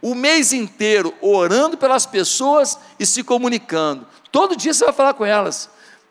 O 0.00 0.14
mês 0.14 0.52
inteiro 0.52 1.12
orando 1.20 1.76
pelas 1.76 2.06
pessoas 2.06 2.78
e 2.98 3.04
se 3.04 3.24
comunicando. 3.24 4.06
Todo 4.30 4.56
dia 4.56 4.72
você 4.72 4.84
vai 4.84 4.94
falar 4.94 5.14
com 5.14 5.24
elas. 5.24 5.68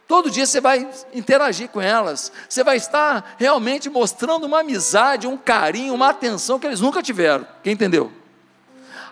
Todo 0.07 0.29
dia 0.29 0.45
você 0.45 0.61
vai 0.61 0.87
interagir 1.13 1.67
com 1.69 1.81
elas, 1.81 2.31
você 2.47 2.63
vai 2.63 2.77
estar 2.77 3.35
realmente 3.39 3.89
mostrando 3.89 4.45
uma 4.45 4.59
amizade, 4.59 5.25
um 5.25 5.35
carinho, 5.35 5.95
uma 5.95 6.09
atenção 6.09 6.59
que 6.59 6.67
eles 6.67 6.79
nunca 6.79 7.01
tiveram. 7.01 7.47
Quem 7.63 7.73
entendeu? 7.73 8.11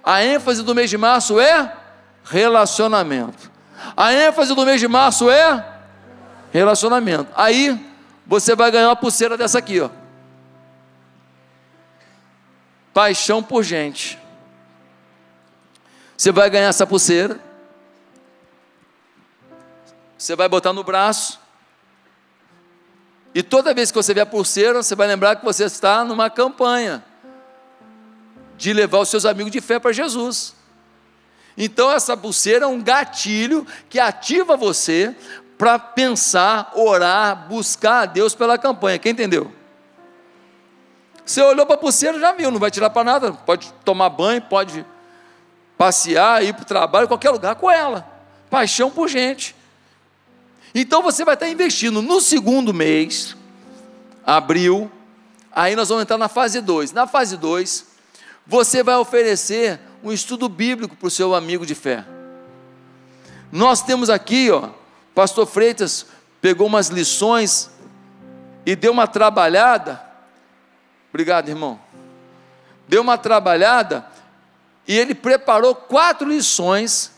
A 0.04 0.24
ênfase 0.24 0.62
do 0.62 0.76
mês 0.76 0.90
de 0.90 0.98
março 0.98 1.40
é 1.40 1.76
relacionamento. 2.24 3.52
A 3.98 4.14
ênfase 4.14 4.54
do 4.54 4.66
mês 4.66 4.80
de 4.80 4.88
março 4.88 5.32
é 5.32 5.66
relacionamento. 6.52 7.32
Aí 7.36 7.84
você 8.26 8.56
vai 8.56 8.70
ganhar 8.70 8.90
uma 8.90 8.96
pulseira 8.96 9.36
dessa 9.36 9.58
aqui, 9.58 9.80
ó. 9.80 9.90
Paixão 12.94 13.42
por 13.42 13.64
gente. 13.64 14.20
Você 16.16 16.32
vai 16.32 16.50
ganhar 16.52 16.68
essa 16.68 16.86
pulseira 16.86 17.40
você 20.24 20.38
vai 20.38 20.48
botar 20.48 20.72
no 20.72 20.84
braço. 20.86 21.38
E 23.36 23.44
toda 23.44 23.74
vez 23.74 23.92
que 23.92 23.98
você 23.98 24.14
ver 24.14 24.22
a 24.22 24.26
pulseira, 24.26 24.82
você 24.82 24.96
vai 24.96 25.06
lembrar 25.06 25.36
que 25.36 25.44
você 25.44 25.66
está 25.66 26.06
numa 26.06 26.30
campanha 26.30 27.04
de 28.56 28.72
levar 28.72 29.00
os 29.00 29.10
seus 29.10 29.26
amigos 29.26 29.52
de 29.52 29.60
fé 29.60 29.80
para 29.80 29.92
Jesus. 29.92 30.56
Então, 31.58 31.92
essa 31.92 32.16
pulseira 32.16 32.66
é 32.66 32.68
um 32.68 32.82
gatilho 32.82 33.68
que 33.90 34.00
ativa 34.00 34.56
você 34.56 35.14
para 35.58 35.78
pensar, 35.78 36.72
orar, 36.74 37.48
buscar 37.50 38.04
a 38.04 38.06
Deus 38.06 38.34
pela 38.34 38.58
campanha. 38.58 39.00
Quem 39.00 39.12
entendeu? 39.12 39.52
Você 41.26 41.42
olhou 41.42 41.66
para 41.66 41.76
a 41.76 41.80
pulseira, 41.80 42.18
já 42.18 42.32
viu, 42.32 42.50
não 42.50 42.60
vai 42.60 42.72
tirar 42.72 42.90
para 42.90 43.04
nada. 43.04 43.34
Pode 43.34 43.74
tomar 43.84 44.10
banho, 44.10 44.42
pode 44.42 44.86
passear, 45.78 46.44
ir 46.44 46.54
para 46.54 46.64
o 46.64 46.66
trabalho, 46.66 47.08
qualquer 47.10 47.32
lugar 47.32 47.56
com 47.56 47.70
ela. 47.70 48.08
Paixão 48.50 48.90
por 48.90 49.10
gente. 49.10 49.54
Então 50.74 51.02
você 51.04 51.24
vai 51.24 51.36
estar 51.36 51.48
investindo 51.48 52.02
no 52.02 52.20
segundo 52.20 52.74
mês, 52.74 53.36
abril, 54.26 54.92
aí 55.52 55.76
nós 55.76 55.90
vamos 55.90 56.04
entrar 56.04 56.18
na 56.18 56.28
fase 56.28 56.62
2. 56.62 56.92
Na 56.92 57.06
fase 57.06 57.38
2, 57.38 57.86
você 58.46 58.82
vai 58.82 58.96
oferecer 58.96 59.80
um 60.04 60.12
estudo 60.12 60.50
bíblico 60.50 60.96
para 60.96 61.08
o 61.08 61.12
seu 61.12 61.36
amigo 61.36 61.66
de 61.66 61.76
fé. 61.76 62.04
Nós 63.52 63.84
temos 63.84 64.10
aqui, 64.10 64.50
ó, 64.50 64.70
pastor 65.14 65.46
Freitas 65.46 66.08
pegou 66.42 66.68
umas 66.68 66.88
lições 66.88 67.70
e 68.66 68.76
deu 68.76 68.92
uma 68.92 69.08
trabalhada. 69.08 70.04
Obrigado, 71.10 71.48
irmão. 71.48 71.80
Deu 72.86 73.02
uma 73.02 73.18
trabalhada 73.18 74.06
e 74.86 74.98
ele 74.98 75.16
preparou 75.16 75.74
quatro 75.74 76.28
lições 76.28 77.12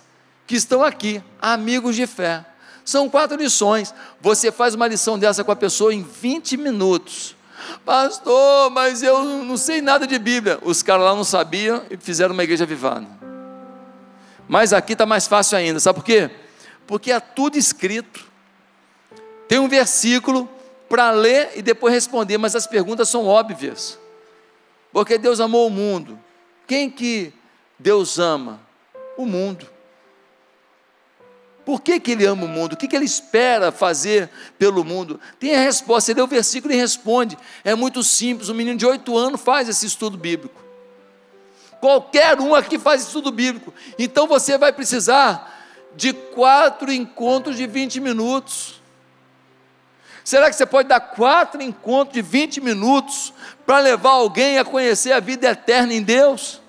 que 0.46 0.56
estão 0.56 0.84
aqui, 0.84 1.24
amigos 1.42 1.96
de 1.96 2.06
fé. 2.06 2.46
São 2.86 3.10
quatro 3.10 3.36
lições. 3.36 3.94
Você 4.22 4.52
faz 4.52 4.76
uma 4.76 4.88
lição 4.88 5.18
dessa 5.18 5.44
com 5.44 5.52
a 5.52 5.56
pessoa 5.56 5.92
em 5.92 6.04
20 6.04 6.56
minutos. 6.56 7.36
Pastor, 7.84 8.70
mas 8.70 9.02
eu 9.02 9.24
não 9.24 9.58
sei 9.58 9.82
nada 9.82 10.06
de 10.06 10.20
Bíblia. 10.20 10.60
Os 10.62 10.84
caras 10.84 11.04
lá 11.04 11.16
não 11.16 11.24
sabiam 11.24 11.82
e 11.90 11.98
fizeram 11.98 12.34
uma 12.34 12.44
igreja 12.44 12.66
vivada. 12.66 13.08
Mas 14.48 14.72
aqui 14.72 14.94
está 14.94 15.06
mais 15.06 15.28
fácil 15.28 15.58
ainda. 15.58 15.80
Sabe 15.80 16.00
por 16.00 16.06
quê? 16.06 16.30
Porque 16.86 17.12
é 17.12 17.20
tudo 17.20 17.58
escrito. 17.58 18.24
Tem 19.48 19.58
um 19.58 19.68
versículo 19.68 20.48
para 20.88 21.10
ler 21.10 21.54
e 21.56 21.64
depois 21.64 21.92
responder, 21.92 22.38
mas 22.38 22.56
as 22.56 22.68
perguntas 22.68 23.10
são 23.10 23.26
óbvias. 23.26 23.98
Porque 24.94 25.18
Deus 25.18 25.40
amou 25.40 25.68
o 25.68 25.72
mundo. 25.72 26.20
Quem 26.68 26.90
que 26.90 27.34
Deus 27.80 28.20
ama? 28.20 28.60
O 29.18 29.26
mundo. 29.26 29.75
Por 31.66 31.82
que, 31.82 32.00
que 32.00 32.12
ele 32.12 32.26
ama 32.26 32.46
o 32.46 32.48
mundo? 32.48 32.74
O 32.74 32.78
que, 32.78 32.88
que 32.88 32.96
ele 32.96 33.06
espera 33.06 33.72
fazer 33.72 34.30
pelo 34.60 34.84
mundo? 34.84 35.20
Tem 35.40 35.56
a 35.56 35.60
resposta, 35.60 36.12
ele 36.12 36.20
lê 36.20 36.24
o 36.24 36.28
versículo 36.28 36.72
e 36.72 36.78
responde. 36.78 37.36
É 37.64 37.74
muito 37.74 38.04
simples, 38.04 38.50
um 38.50 38.54
menino 38.54 38.78
de 38.78 38.86
oito 38.86 39.18
anos 39.18 39.42
faz 39.42 39.68
esse 39.68 39.86
estudo 39.88 40.16
bíblico. 40.16 40.62
Qualquer 41.82 42.40
um 42.40 42.54
aqui 42.54 42.78
faz 42.78 43.02
estudo 43.02 43.32
bíblico. 43.32 43.74
Então 43.98 44.28
você 44.28 44.58
vai 44.58 44.72
precisar 44.72 45.54
de 45.96 46.14
quatro 46.14 46.92
encontros 46.92 47.58
de 47.58 47.66
20 47.66 48.00
minutos. 48.00 48.82
Será 50.24 50.50
que 50.50 50.56
você 50.56 50.66
pode 50.66 50.88
dar 50.88 51.00
quatro 51.00 51.62
encontros 51.62 52.14
de 52.14 52.22
20 52.22 52.62
minutos 52.62 53.34
para 53.66 53.80
levar 53.80 54.12
alguém 54.12 54.60
a 54.60 54.66
conhecer 54.66 55.14
a 55.14 55.20
vida 55.20 55.48
eterna 55.48 55.94
em 55.94 56.02
Deus? 56.02 56.62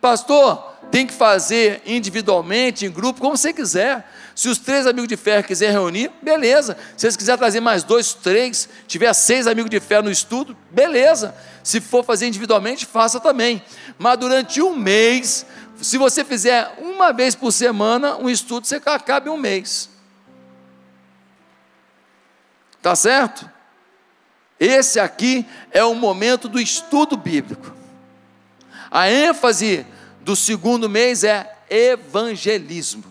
Pastor, 0.00 0.73
tem 0.94 1.08
que 1.08 1.12
fazer 1.12 1.82
individualmente, 1.84 2.86
em 2.86 2.90
grupo, 2.90 3.20
como 3.20 3.36
você 3.36 3.52
quiser. 3.52 4.08
Se 4.32 4.48
os 4.48 4.58
três 4.58 4.86
amigos 4.86 5.08
de 5.08 5.16
fé 5.16 5.42
quiserem 5.42 5.74
reunir, 5.74 6.08
beleza. 6.22 6.76
Se 6.96 7.04
eles 7.04 7.16
quiserem 7.16 7.36
trazer 7.36 7.58
mais 7.58 7.82
dois, 7.82 8.14
três, 8.14 8.68
tiver 8.86 9.12
seis 9.12 9.48
amigos 9.48 9.68
de 9.68 9.80
fé 9.80 10.00
no 10.00 10.08
estudo, 10.08 10.56
beleza. 10.70 11.34
Se 11.64 11.80
for 11.80 12.04
fazer 12.04 12.28
individualmente, 12.28 12.86
faça 12.86 13.18
também. 13.18 13.60
Mas 13.98 14.16
durante 14.18 14.62
um 14.62 14.76
mês, 14.76 15.44
se 15.82 15.98
você 15.98 16.24
fizer 16.24 16.72
uma 16.78 17.12
vez 17.12 17.34
por 17.34 17.50
semana 17.50 18.16
um 18.16 18.30
estudo, 18.30 18.64
você 18.64 18.76
acaba 18.76 19.28
em 19.28 19.32
um 19.32 19.36
mês. 19.36 19.90
Tá 22.80 22.94
certo? 22.94 23.50
Esse 24.60 25.00
aqui 25.00 25.44
é 25.72 25.82
o 25.82 25.92
momento 25.92 26.48
do 26.48 26.60
estudo 26.60 27.16
bíblico. 27.16 27.74
A 28.92 29.10
ênfase 29.10 29.84
do 30.24 30.34
segundo 30.34 30.88
mês 30.88 31.22
é 31.22 31.56
evangelismo. 31.70 33.04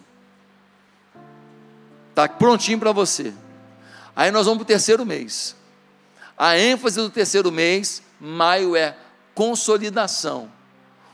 Está 2.10 2.28
prontinho 2.28 2.80
para 2.80 2.92
você. 2.92 3.34
Aí 4.16 4.30
nós 4.32 4.46
vamos 4.46 4.60
para 4.60 4.64
o 4.64 4.68
terceiro 4.68 5.06
mês. 5.06 5.56
A 6.38 6.58
ênfase 6.58 6.98
do 6.98 7.10
terceiro 7.10 7.52
mês, 7.52 8.02
maio, 8.20 8.76
é 8.76 8.96
consolidação. 9.34 10.52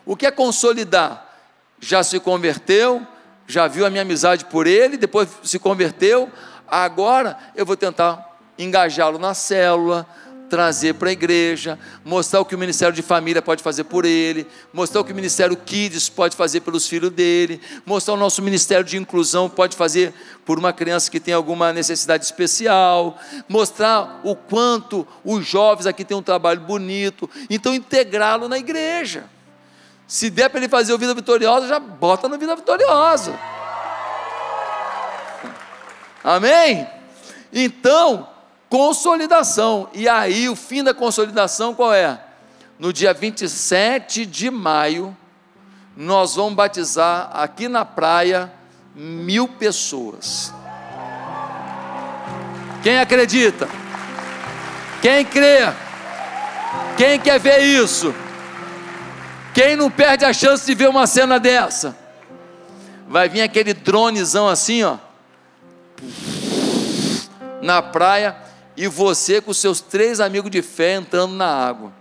O 0.06 0.16
que 0.16 0.26
é 0.26 0.32
consolidar? 0.32 1.28
Já 1.80 2.04
se 2.04 2.20
converteu, 2.20 3.06
já 3.48 3.68
viu 3.68 3.86
a 3.86 3.90
minha 3.90 4.02
amizade 4.02 4.46
por 4.46 4.68
ele, 4.68 4.98
depois 4.98 5.30
se 5.44 5.60
converteu, 5.60 6.32
Agora 6.70 7.38
eu 7.56 7.66
vou 7.66 7.76
tentar 7.76 8.38
engajá-lo 8.58 9.18
na 9.18 9.34
célula, 9.34 10.06
trazer 10.50 10.96
para 10.96 11.10
a 11.10 11.12
igreja, 11.12 11.78
mostrar 12.04 12.40
o 12.40 12.46
que 12.46 12.56
o 12.56 12.58
Ministério 12.58 12.94
de 12.94 13.02
Família 13.02 13.42
pode 13.42 13.62
fazer 13.62 13.84
por 13.84 14.04
ele, 14.04 14.48
mostrar 14.74 15.02
o 15.02 15.04
que 15.06 15.12
o 15.12 15.16
Ministério 15.16 15.56
Kids 15.56 16.10
pode 16.10 16.36
fazer 16.36 16.62
pelos 16.62 16.88
filhos 16.88 17.12
dele, 17.12 17.62
mostrar 17.86 18.16
o 18.16 18.18
nosso 18.18 18.42
Ministério 18.42 18.84
de 18.84 18.98
Inclusão 18.98 19.48
pode 19.50 19.78
fazer 19.78 20.14
por 20.46 20.58
uma 20.58 20.74
criança 20.74 21.12
que 21.12 21.20
tem 21.20 21.34
alguma 21.34 21.72
necessidade 21.72 22.26
especial, 22.26 23.18
mostrar 23.48 24.20
o 24.24 24.36
quanto 24.36 25.08
os 25.24 25.46
jovens 25.46 25.86
aqui 25.86 26.04
têm 26.04 26.18
um 26.18 26.24
trabalho 26.24 26.62
bonito, 26.62 27.30
então 27.50 27.74
integrá-lo 27.74 28.50
na 28.50 28.58
igreja. 28.58 29.26
Se 30.08 30.32
der 30.32 30.50
para 30.50 30.60
ele 30.60 30.68
fazer 30.68 30.92
o 30.92 30.98
Vida 30.98 31.14
Vitoriosa, 31.14 31.68
já 31.68 31.80
bota 31.80 32.28
no 32.28 32.38
Vida 32.40 32.56
Vitoriosa. 32.56 33.40
Amém? 36.24 36.88
Então, 37.54 38.28
consolidação. 38.70 39.90
E 39.94 40.08
aí, 40.08 40.48
o 40.48 40.56
fim 40.56 40.84
da 40.84 40.94
consolidação 40.94 41.74
qual 41.74 41.94
é? 41.94 42.20
No 42.78 42.94
dia 42.94 43.14
27 43.14 44.26
de 44.26 44.50
maio, 44.50 45.16
nós 45.98 46.36
vamos 46.36 46.54
batizar 46.54 47.30
aqui 47.34 47.68
na 47.68 47.84
praia 47.84 48.52
mil 48.96 49.48
pessoas. 49.48 50.54
Quem 52.82 53.00
acredita? 53.00 53.68
Quem 55.02 55.26
crê? 55.26 55.74
Quem 56.96 57.20
quer 57.20 57.40
ver 57.40 57.62
isso? 57.62 58.14
Quem 59.54 59.76
não 59.76 59.92
perde 59.92 60.24
a 60.24 60.32
chance 60.32 60.66
de 60.66 60.74
ver 60.74 60.88
uma 60.88 61.08
cena 61.08 61.40
dessa? 61.40 61.98
Vai 63.08 63.28
vir 63.28 63.42
aquele 63.42 63.74
dronezão 63.74 64.48
assim, 64.48 64.84
ó, 64.84 64.98
na 67.62 67.82
praia 67.82 68.36
e 68.80 68.88
você 68.88 69.42
com 69.42 69.54
seus 69.54 69.82
três 69.82 70.22
amigos 70.22 70.50
de 70.50 70.62
fé 70.62 70.94
entrando 70.94 71.34
na 71.34 71.48
água. 71.48 71.92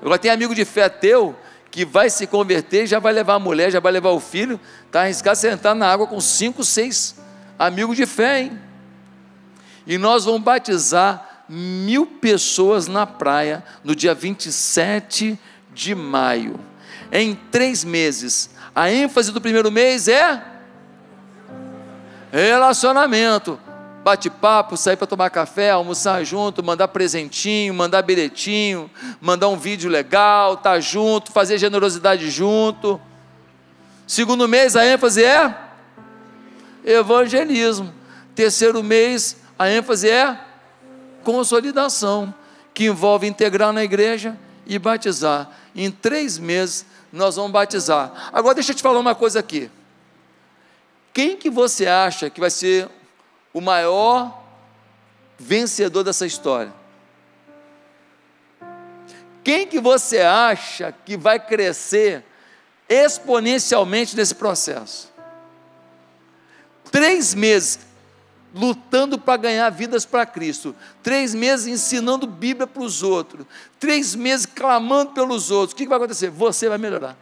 Agora 0.00 0.18
tem 0.18 0.30
amigo 0.30 0.54
de 0.54 0.64
fé 0.64 0.88
teu 0.88 1.36
que 1.70 1.84
vai 1.84 2.08
se 2.08 2.26
converter, 2.26 2.86
já 2.86 2.98
vai 2.98 3.12
levar 3.12 3.34
a 3.34 3.38
mulher, 3.38 3.70
já 3.70 3.80
vai 3.80 3.92
levar 3.92 4.08
o 4.12 4.18
filho, 4.18 4.58
está 4.86 5.02
arriscado 5.02 5.36
você 5.36 5.50
entrar 5.50 5.74
na 5.74 5.86
água 5.86 6.06
com 6.06 6.18
cinco, 6.22 6.64
seis 6.64 7.14
amigos 7.58 7.98
de 7.98 8.06
fé, 8.06 8.44
hein? 8.44 8.58
E 9.86 9.98
nós 9.98 10.24
vamos 10.24 10.40
batizar 10.40 11.44
mil 11.46 12.06
pessoas 12.06 12.86
na 12.86 13.06
praia 13.06 13.62
no 13.84 13.94
dia 13.94 14.14
27 14.14 15.38
de 15.74 15.94
maio. 15.94 16.58
Em 17.12 17.34
três 17.34 17.84
meses. 17.84 18.48
A 18.74 18.90
ênfase 18.90 19.30
do 19.32 19.40
primeiro 19.40 19.70
mês 19.70 20.08
é 20.08 20.42
relacionamento 22.32 23.60
bate-papo, 24.04 24.76
sair 24.76 24.96
para 24.96 25.06
tomar 25.06 25.30
café, 25.30 25.70
almoçar 25.70 26.22
junto, 26.24 26.62
mandar 26.62 26.88
presentinho, 26.88 27.72
mandar 27.72 28.02
bilhetinho, 28.02 28.90
mandar 29.18 29.48
um 29.48 29.56
vídeo 29.56 29.90
legal, 29.90 30.54
estar 30.54 30.72
tá 30.74 30.80
junto, 30.80 31.32
fazer 31.32 31.56
generosidade 31.56 32.30
junto. 32.30 33.00
Segundo 34.06 34.46
mês, 34.46 34.76
a 34.76 34.84
ênfase 34.84 35.24
é 35.24 35.56
evangelismo. 36.84 37.90
Terceiro 38.34 38.82
mês, 38.82 39.38
a 39.58 39.70
ênfase 39.70 40.10
é 40.10 40.38
consolidação, 41.22 42.34
que 42.74 42.84
envolve 42.84 43.26
integrar 43.26 43.72
na 43.72 43.82
igreja 43.82 44.36
e 44.66 44.78
batizar. 44.78 45.48
Em 45.74 45.90
três 45.90 46.36
meses, 46.36 46.84
nós 47.10 47.36
vamos 47.36 47.52
batizar. 47.52 48.30
Agora, 48.34 48.54
deixa 48.54 48.72
eu 48.72 48.76
te 48.76 48.82
falar 48.82 48.98
uma 48.98 49.14
coisa 49.14 49.40
aqui. 49.40 49.70
Quem 51.14 51.38
que 51.38 51.48
você 51.48 51.86
acha 51.86 52.28
que 52.28 52.38
vai 52.38 52.50
ser 52.50 52.90
o 53.54 53.60
maior 53.60 54.42
vencedor 55.38 56.02
dessa 56.02 56.26
história? 56.26 56.74
Quem 59.44 59.66
que 59.66 59.78
você 59.78 60.20
acha 60.20 60.92
que 60.92 61.16
vai 61.16 61.38
crescer 61.38 62.24
exponencialmente 62.88 64.16
nesse 64.16 64.34
processo? 64.34 65.12
Três 66.90 67.34
meses 67.34 67.78
lutando 68.54 69.18
para 69.18 69.36
ganhar 69.36 69.68
vidas 69.70 70.06
para 70.06 70.24
Cristo, 70.24 70.74
três 71.02 71.34
meses 71.34 71.66
ensinando 71.66 72.26
Bíblia 72.26 72.66
para 72.66 72.82
os 72.82 73.02
outros, 73.02 73.46
três 73.80 74.14
meses 74.14 74.46
clamando 74.46 75.12
pelos 75.12 75.50
outros. 75.50 75.72
O 75.72 75.76
que 75.76 75.86
vai 75.86 75.98
acontecer? 75.98 76.30
Você 76.30 76.68
vai 76.68 76.78
melhorar. 76.78 77.16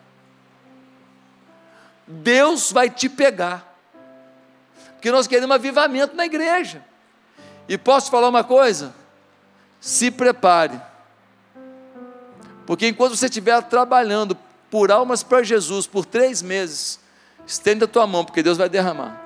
Deus 2.07 2.71
vai 2.71 2.91
te 2.91 3.09
pegar 3.09 3.72
porque 5.03 5.11
nós 5.11 5.27
queremos 5.27 5.57
avivamento 5.57 6.15
na 6.15 6.25
igreja. 6.25 6.81
E 7.69 7.77
posso 7.77 8.09
falar 8.09 8.29
uma 8.29 8.45
coisa? 8.45 8.95
Se 9.81 10.13
prepare, 10.13 10.81
porque 12.65 12.87
enquanto 12.87 13.17
você 13.17 13.27
estiver 13.27 13.61
trabalhando 13.65 14.39
por 14.71 14.93
almas 14.93 15.25
para 15.25 15.43
Jesus 15.43 15.89
por 15.89 16.07
três 16.07 16.41
meses, 16.41 17.01
estenda 17.45 17.85
a 17.85 17.89
tua 17.89 18.07
mão, 18.07 18.25
porque 18.25 18.45
Deus 18.45 18.57
vai 18.57 18.69
derramar. 18.69 19.21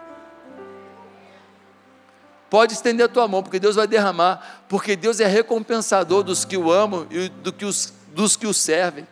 Pode 2.49 2.73
estender 2.73 3.05
a 3.05 3.09
tua 3.11 3.29
mão, 3.29 3.43
porque 3.43 3.61
Deus 3.61 3.77
vai 3.77 3.87
derramar, 3.87 4.65
porque 4.71 4.97
Deus 4.97 5.21
é 5.21 5.27
recompensador 5.27 6.23
dos 6.23 6.47
que 6.47 6.57
o 6.57 6.73
amam 6.73 7.07
e 7.11 7.29
do 7.29 7.53
que 7.53 7.67
os, 7.67 7.93
dos 8.15 8.35
que 8.35 8.47
o 8.47 8.55
servem. 8.55 9.07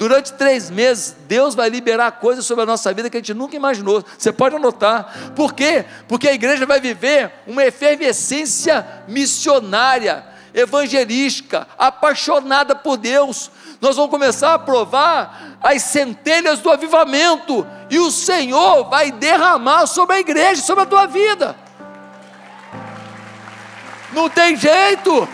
Durante 0.00 0.32
três 0.32 0.70
meses, 0.70 1.14
Deus 1.28 1.54
vai 1.54 1.68
liberar 1.68 2.12
coisas 2.12 2.46
sobre 2.46 2.62
a 2.62 2.66
nossa 2.66 2.90
vida 2.90 3.10
que 3.10 3.18
a 3.18 3.20
gente 3.20 3.34
nunca 3.34 3.54
imaginou. 3.54 4.02
Você 4.16 4.32
pode 4.32 4.56
anotar. 4.56 5.32
Por 5.36 5.52
quê? 5.52 5.84
Porque 6.08 6.26
a 6.26 6.32
igreja 6.32 6.64
vai 6.64 6.80
viver 6.80 7.30
uma 7.46 7.62
efervescência 7.66 9.04
missionária, 9.06 10.24
evangelística, 10.54 11.68
apaixonada 11.76 12.74
por 12.74 12.96
Deus. 12.96 13.50
Nós 13.78 13.96
vamos 13.96 14.10
começar 14.10 14.54
a 14.54 14.58
provar 14.58 15.58
as 15.60 15.82
centelhas 15.82 16.60
do 16.60 16.70
avivamento, 16.70 17.66
e 17.90 17.98
o 17.98 18.10
Senhor 18.10 18.88
vai 18.88 19.12
derramar 19.12 19.86
sobre 19.86 20.16
a 20.16 20.20
igreja, 20.20 20.62
sobre 20.62 20.84
a 20.84 20.86
tua 20.86 21.04
vida. 21.04 21.54
Não 24.14 24.30
tem 24.30 24.56
jeito. 24.56 25.28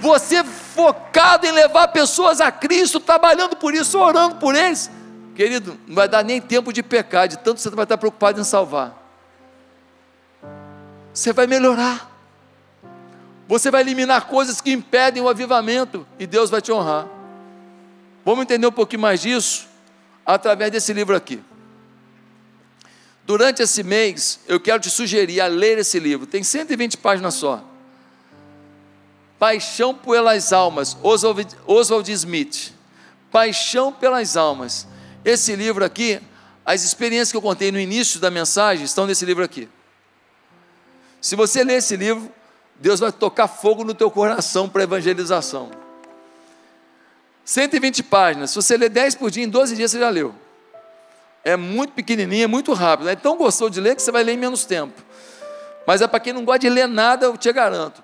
Você 0.00 0.44
focado 0.76 1.46
em 1.46 1.50
levar 1.50 1.88
pessoas 1.88 2.40
a 2.40 2.52
Cristo, 2.52 3.00
trabalhando 3.00 3.56
por 3.56 3.74
isso, 3.74 3.98
orando 3.98 4.36
por 4.36 4.54
eles, 4.54 4.90
querido, 5.34 5.78
não 5.86 5.94
vai 5.94 6.06
dar 6.06 6.22
nem 6.22 6.40
tempo 6.40 6.70
de 6.70 6.82
pecar, 6.82 7.26
de 7.26 7.38
tanto 7.38 7.60
você 7.60 7.70
vai 7.70 7.84
estar 7.84 7.96
preocupado 7.96 8.38
em 8.38 8.44
salvar. 8.44 8.94
Você 11.14 11.32
vai 11.32 11.46
melhorar. 11.46 12.12
Você 13.48 13.70
vai 13.70 13.80
eliminar 13.80 14.26
coisas 14.26 14.60
que 14.60 14.70
impedem 14.70 15.22
o 15.22 15.28
avivamento 15.28 16.06
e 16.18 16.26
Deus 16.26 16.50
vai 16.50 16.60
te 16.60 16.70
honrar. 16.70 17.06
Vamos 18.24 18.42
entender 18.42 18.66
um 18.66 18.72
pouquinho 18.72 19.00
mais 19.00 19.20
disso 19.20 19.66
através 20.26 20.70
desse 20.70 20.92
livro 20.92 21.16
aqui. 21.16 21.40
Durante 23.24 23.62
esse 23.62 23.82
mês, 23.82 24.40
eu 24.46 24.60
quero 24.60 24.80
te 24.80 24.90
sugerir 24.90 25.40
a 25.40 25.46
ler 25.46 25.78
esse 25.78 25.98
livro. 25.98 26.26
Tem 26.26 26.42
120 26.42 26.98
páginas 26.98 27.34
só. 27.34 27.64
Paixão 29.38 29.94
pelas 29.94 30.52
almas, 30.52 30.96
Oswald, 31.02 32.12
Smith. 32.12 32.72
Paixão 33.30 33.92
pelas 33.92 34.36
almas. 34.36 34.86
Esse 35.24 35.54
livro 35.54 35.84
aqui, 35.84 36.20
as 36.64 36.82
experiências 36.82 37.30
que 37.30 37.36
eu 37.36 37.42
contei 37.42 37.70
no 37.70 37.78
início 37.78 38.18
da 38.18 38.30
mensagem 38.30 38.84
estão 38.84 39.06
nesse 39.06 39.24
livro 39.24 39.44
aqui. 39.44 39.68
Se 41.20 41.36
você 41.36 41.62
ler 41.62 41.78
esse 41.78 41.96
livro, 41.96 42.30
Deus 42.76 43.00
vai 43.00 43.12
tocar 43.12 43.48
fogo 43.48 43.84
no 43.84 43.94
teu 43.94 44.10
coração 44.10 44.68
para 44.68 44.84
evangelização. 44.84 45.70
120 47.44 48.02
páginas. 48.04 48.50
Se 48.50 48.56
você 48.56 48.76
ler 48.76 48.88
10 48.88 49.14
por 49.16 49.30
dia, 49.30 49.44
em 49.44 49.48
12 49.48 49.76
dias 49.76 49.90
você 49.90 49.98
já 49.98 50.08
leu. 50.08 50.34
É 51.44 51.56
muito 51.56 51.92
pequenininho, 51.92 52.44
é 52.44 52.46
muito 52.46 52.72
rápido. 52.72 53.08
É 53.08 53.16
tão 53.16 53.36
gostoso 53.36 53.70
de 53.70 53.80
ler 53.80 53.94
que 53.94 54.02
você 54.02 54.10
vai 54.10 54.24
ler 54.24 54.32
em 54.32 54.36
menos 54.36 54.64
tempo. 54.64 55.00
Mas 55.86 56.02
é 56.02 56.08
para 56.08 56.18
quem 56.18 56.32
não 56.32 56.44
gosta 56.44 56.60
de 56.60 56.68
ler 56.68 56.88
nada, 56.88 57.26
eu 57.26 57.36
te 57.36 57.52
garanto. 57.52 58.02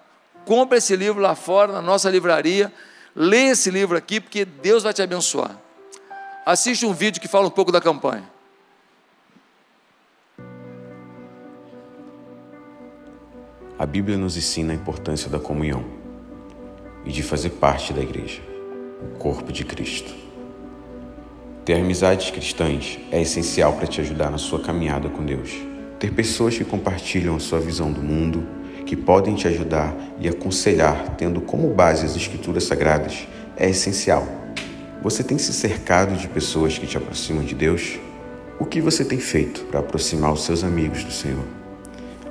Compre 0.52 0.76
esse 0.76 0.94
livro 0.94 1.18
lá 1.18 1.34
fora, 1.34 1.72
na 1.72 1.80
nossa 1.80 2.10
livraria. 2.10 2.70
Lê 3.16 3.44
esse 3.44 3.70
livro 3.70 3.96
aqui, 3.96 4.20
porque 4.20 4.44
Deus 4.44 4.82
vai 4.82 4.92
te 4.92 5.00
abençoar. 5.00 5.58
Assiste 6.44 6.84
um 6.84 6.92
vídeo 6.92 7.22
que 7.22 7.26
fala 7.26 7.46
um 7.46 7.50
pouco 7.50 7.72
da 7.72 7.80
campanha. 7.80 8.30
A 13.78 13.86
Bíblia 13.86 14.18
nos 14.18 14.36
ensina 14.36 14.74
a 14.74 14.76
importância 14.76 15.30
da 15.30 15.38
comunhão 15.38 15.86
e 17.06 17.10
de 17.10 17.22
fazer 17.22 17.48
parte 17.48 17.94
da 17.94 18.02
igreja, 18.02 18.42
o 19.00 19.16
corpo 19.16 19.50
de 19.50 19.64
Cristo. 19.64 20.12
Ter 21.64 21.76
amizades 21.76 22.30
cristãs 22.30 22.98
é 23.10 23.22
essencial 23.22 23.72
para 23.72 23.86
te 23.86 24.02
ajudar 24.02 24.30
na 24.30 24.36
sua 24.36 24.60
caminhada 24.60 25.08
com 25.08 25.24
Deus. 25.24 25.50
Ter 25.98 26.12
pessoas 26.12 26.58
que 26.58 26.64
compartilham 26.66 27.36
a 27.36 27.40
sua 27.40 27.58
visão 27.58 27.90
do 27.90 28.02
mundo 28.02 28.46
que 28.84 28.96
podem 28.96 29.34
te 29.34 29.48
ajudar 29.48 29.94
e 30.18 30.28
aconselhar, 30.28 31.16
tendo 31.16 31.40
como 31.40 31.68
base 31.72 32.04
as 32.04 32.16
Escrituras 32.16 32.64
Sagradas, 32.64 33.26
é 33.56 33.68
essencial. 33.68 34.26
Você 35.02 35.24
tem 35.24 35.38
se 35.38 35.52
cercado 35.52 36.16
de 36.16 36.28
pessoas 36.28 36.78
que 36.78 36.86
te 36.86 36.96
aproximam 36.96 37.44
de 37.44 37.54
Deus? 37.54 37.98
O 38.58 38.64
que 38.64 38.80
você 38.80 39.04
tem 39.04 39.18
feito 39.18 39.64
para 39.64 39.80
aproximar 39.80 40.32
os 40.32 40.44
seus 40.44 40.62
amigos 40.62 41.02
do 41.02 41.10
Senhor? 41.10 41.44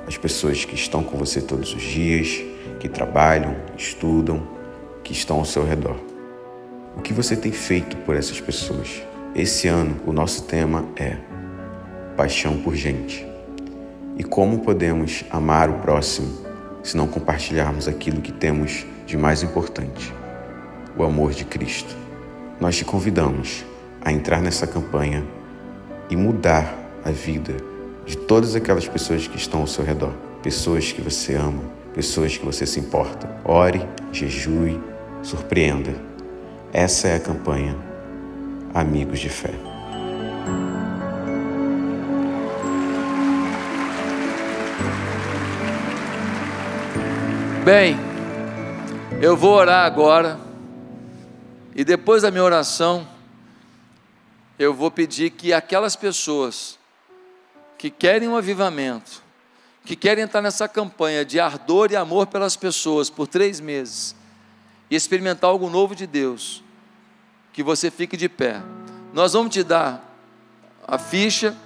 As 0.06 0.16
pessoas 0.16 0.64
que 0.64 0.74
estão 0.74 1.02
com 1.02 1.16
você 1.18 1.40
todos 1.40 1.74
os 1.74 1.82
dias, 1.82 2.42
que 2.80 2.88
trabalham, 2.88 3.54
estudam, 3.76 4.42
que 5.04 5.12
estão 5.12 5.38
ao 5.38 5.44
seu 5.44 5.64
redor. 5.64 5.96
O 6.96 7.00
que 7.00 7.12
você 7.12 7.36
tem 7.36 7.52
feito 7.52 7.96
por 7.98 8.16
essas 8.16 8.40
pessoas? 8.40 9.02
Esse 9.34 9.68
ano, 9.68 10.00
o 10.06 10.12
nosso 10.12 10.44
tema 10.44 10.84
é 10.96 11.16
Paixão 12.16 12.58
por 12.58 12.74
Gente. 12.74 13.31
E 14.22 14.24
como 14.24 14.60
podemos 14.60 15.24
amar 15.32 15.68
o 15.68 15.80
próximo 15.80 16.28
se 16.80 16.96
não 16.96 17.08
compartilharmos 17.08 17.88
aquilo 17.88 18.20
que 18.20 18.30
temos 18.30 18.86
de 19.04 19.16
mais 19.16 19.42
importante? 19.42 20.14
O 20.96 21.02
amor 21.02 21.32
de 21.32 21.44
Cristo. 21.44 21.96
Nós 22.60 22.76
te 22.76 22.84
convidamos 22.84 23.64
a 24.00 24.12
entrar 24.12 24.40
nessa 24.40 24.64
campanha 24.64 25.24
e 26.08 26.14
mudar 26.14 26.72
a 27.04 27.10
vida 27.10 27.56
de 28.06 28.16
todas 28.16 28.54
aquelas 28.54 28.86
pessoas 28.86 29.26
que 29.26 29.36
estão 29.36 29.62
ao 29.62 29.66
seu 29.66 29.84
redor, 29.84 30.12
pessoas 30.40 30.92
que 30.92 31.00
você 31.00 31.34
ama, 31.34 31.64
pessoas 31.92 32.38
que 32.38 32.44
você 32.44 32.64
se 32.64 32.78
importa. 32.78 33.28
Ore, 33.44 33.84
jejue, 34.12 34.80
surpreenda. 35.24 35.96
Essa 36.72 37.08
é 37.08 37.16
a 37.16 37.20
campanha 37.20 37.76
Amigos 38.72 39.18
de 39.18 39.28
Fé. 39.28 39.52
Bem, 47.64 47.96
eu 49.20 49.36
vou 49.36 49.52
orar 49.52 49.86
agora 49.86 50.36
e 51.76 51.84
depois 51.84 52.22
da 52.22 52.30
minha 52.30 52.42
oração 52.42 53.06
eu 54.58 54.74
vou 54.74 54.90
pedir 54.90 55.30
que 55.30 55.52
aquelas 55.52 55.94
pessoas 55.94 56.76
que 57.78 57.88
querem 57.88 58.28
um 58.28 58.34
avivamento, 58.34 59.22
que 59.84 59.94
querem 59.94 60.24
entrar 60.24 60.42
nessa 60.42 60.66
campanha 60.66 61.24
de 61.24 61.38
ardor 61.38 61.92
e 61.92 61.96
amor 61.96 62.26
pelas 62.26 62.56
pessoas 62.56 63.08
por 63.08 63.28
três 63.28 63.60
meses 63.60 64.16
e 64.90 64.96
experimentar 64.96 65.48
algo 65.48 65.70
novo 65.70 65.94
de 65.94 66.04
Deus, 66.04 66.64
que 67.52 67.62
você 67.62 67.92
fique 67.92 68.16
de 68.16 68.28
pé. 68.28 68.60
Nós 69.12 69.34
vamos 69.34 69.52
te 69.52 69.62
dar 69.62 70.02
a 70.84 70.98
ficha, 70.98 71.56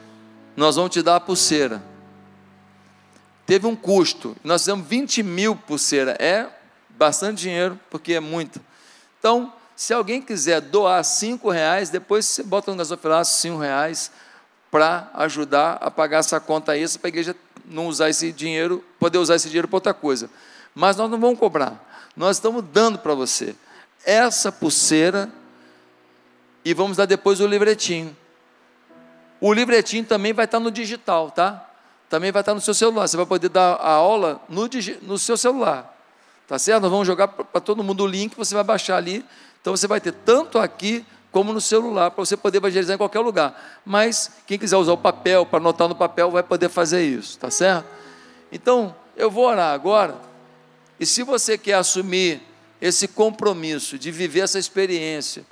nós 0.55 0.77
vamos 0.77 0.91
te 0.91 1.01
dar 1.01 1.17
a 1.17 1.21
pulseira. 1.21 1.96
Teve 3.47 3.67
um 3.67 3.77
custo, 3.77 4.37
nós 4.43 4.63
fizemos 4.63 4.87
20 4.87 5.23
mil 5.23 5.55
pulseira, 5.55 6.17
é 6.19 6.49
bastante 6.91 7.43
dinheiro, 7.43 7.79
porque 7.89 8.15
é 8.15 8.21
muito. 8.21 8.61
Então, 9.19 9.53
se 9.77 9.95
alguém 9.95 10.21
quiser 10.21 10.61
doar 10.61 11.05
cinco 11.05 11.49
reais, 11.51 11.89
depois 11.89 12.27
você 12.27 12.43
bota 12.43 12.71
no 12.73 12.79
gasofilaço 12.79 13.41
cinco 13.41 13.59
reais 13.59 14.11
para 14.71 15.11
ajudar 15.15 15.75
a 15.81 15.91
pagar 15.91 16.19
essa 16.19 16.41
conta 16.41 16.77
extra 16.77 16.99
para 16.99 17.09
a 17.09 17.11
igreja 17.11 17.37
não 17.67 17.87
usar 17.87 18.09
esse 18.09 18.33
dinheiro, 18.33 18.85
poder 18.99 19.19
usar 19.19 19.37
esse 19.37 19.49
dinheiro 19.49 19.69
para 19.69 19.77
outra 19.77 19.95
coisa. 19.95 20.29
Mas 20.75 20.97
nós 20.97 21.11
não 21.11 21.19
vamos 21.19 21.39
cobrar. 21.39 21.83
Nós 22.17 22.37
estamos 22.37 22.65
dando 22.73 22.99
para 22.99 23.15
você 23.15 23.55
essa 24.05 24.51
pulseira 24.51 25.31
e 26.65 26.75
vamos 26.75 26.97
dar 26.97 27.07
depois 27.07 27.41
o 27.41 27.47
livretinho. 27.47 28.17
O 29.41 29.53
livretinho 29.53 30.05
também 30.05 30.33
vai 30.33 30.47
estar 30.47 30.59
no 30.59 30.71
digital, 30.71 31.31
tá? 31.31 31.69
Também 32.09 32.31
vai 32.31 32.43
estar 32.43 32.55
no 32.55 32.61
seu 32.61 32.75
celular. 32.75 33.09
Você 33.09 33.17
vai 33.17 33.27
poder 33.27 33.49
dar 33.49 33.75
a 33.75 33.91
aula 33.91 34.41
no, 34.49 34.69
no 35.03 35.19
seu 35.19 35.37
celular. 35.37 35.95
Tá 36.47 36.59
certo? 36.59 36.83
Nós 36.83 36.91
vamos 36.91 37.07
jogar 37.07 37.29
para 37.29 37.61
todo 37.61 37.83
mundo 37.83 38.05
o 38.05 38.07
link, 38.07 38.37
você 38.37 38.55
vai 38.55 38.63
baixar 38.63 38.97
ali 38.97 39.25
então 39.67 39.77
você 39.77 39.89
vai 39.89 40.01
ter 40.01 40.13
tanto 40.13 40.61
aqui 40.61 41.05
como 41.33 41.53
no 41.53 41.61
celular, 41.61 42.13
para 42.13 42.25
você 42.25 42.37
poder 42.37 42.59
evangelizar 42.59 42.95
em 42.95 42.97
qualquer 42.97 43.19
lugar. 43.19 43.81
Mas 43.85 44.31
quem 44.47 44.57
quiser 44.57 44.77
usar 44.77 44.93
o 44.93 44.97
papel 44.97 45.45
para 45.45 45.59
anotar 45.59 45.89
no 45.89 45.95
papel 45.97 46.31
vai 46.31 46.45
poder 46.45 46.69
fazer 46.69 47.03
isso, 47.03 47.37
tá 47.37 47.51
certo? 47.51 47.85
Então, 48.53 48.95
eu 49.17 49.29
vou 49.29 49.45
orar 49.45 49.75
agora. 49.75 50.21
E 51.01 51.05
se 51.05 51.25
você 51.25 51.59
quer 51.59 51.73
assumir 51.73 52.41
esse 52.81 53.09
compromisso 53.09 53.99
de 53.99 54.13
viver 54.13 54.43
essa 54.43 54.57
experiência, 54.57 55.45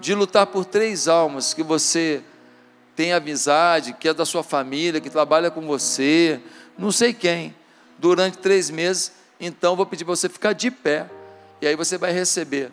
de 0.00 0.16
lutar 0.16 0.48
por 0.48 0.64
três 0.64 1.06
almas 1.06 1.54
que 1.54 1.62
você 1.62 2.24
tem 3.00 3.14
amizade, 3.14 3.94
que 3.94 4.10
é 4.10 4.12
da 4.12 4.26
sua 4.26 4.42
família, 4.42 5.00
que 5.00 5.08
trabalha 5.08 5.50
com 5.50 5.62
você, 5.62 6.38
não 6.76 6.92
sei 6.92 7.14
quem, 7.14 7.54
durante 7.98 8.36
três 8.36 8.68
meses, 8.68 9.12
então 9.40 9.74
vou 9.74 9.86
pedir 9.86 10.04
para 10.04 10.14
você 10.14 10.28
ficar 10.28 10.52
de 10.52 10.70
pé, 10.70 11.08
e 11.62 11.66
aí 11.66 11.74
você 11.74 11.96
vai 11.96 12.12
receber 12.12 12.70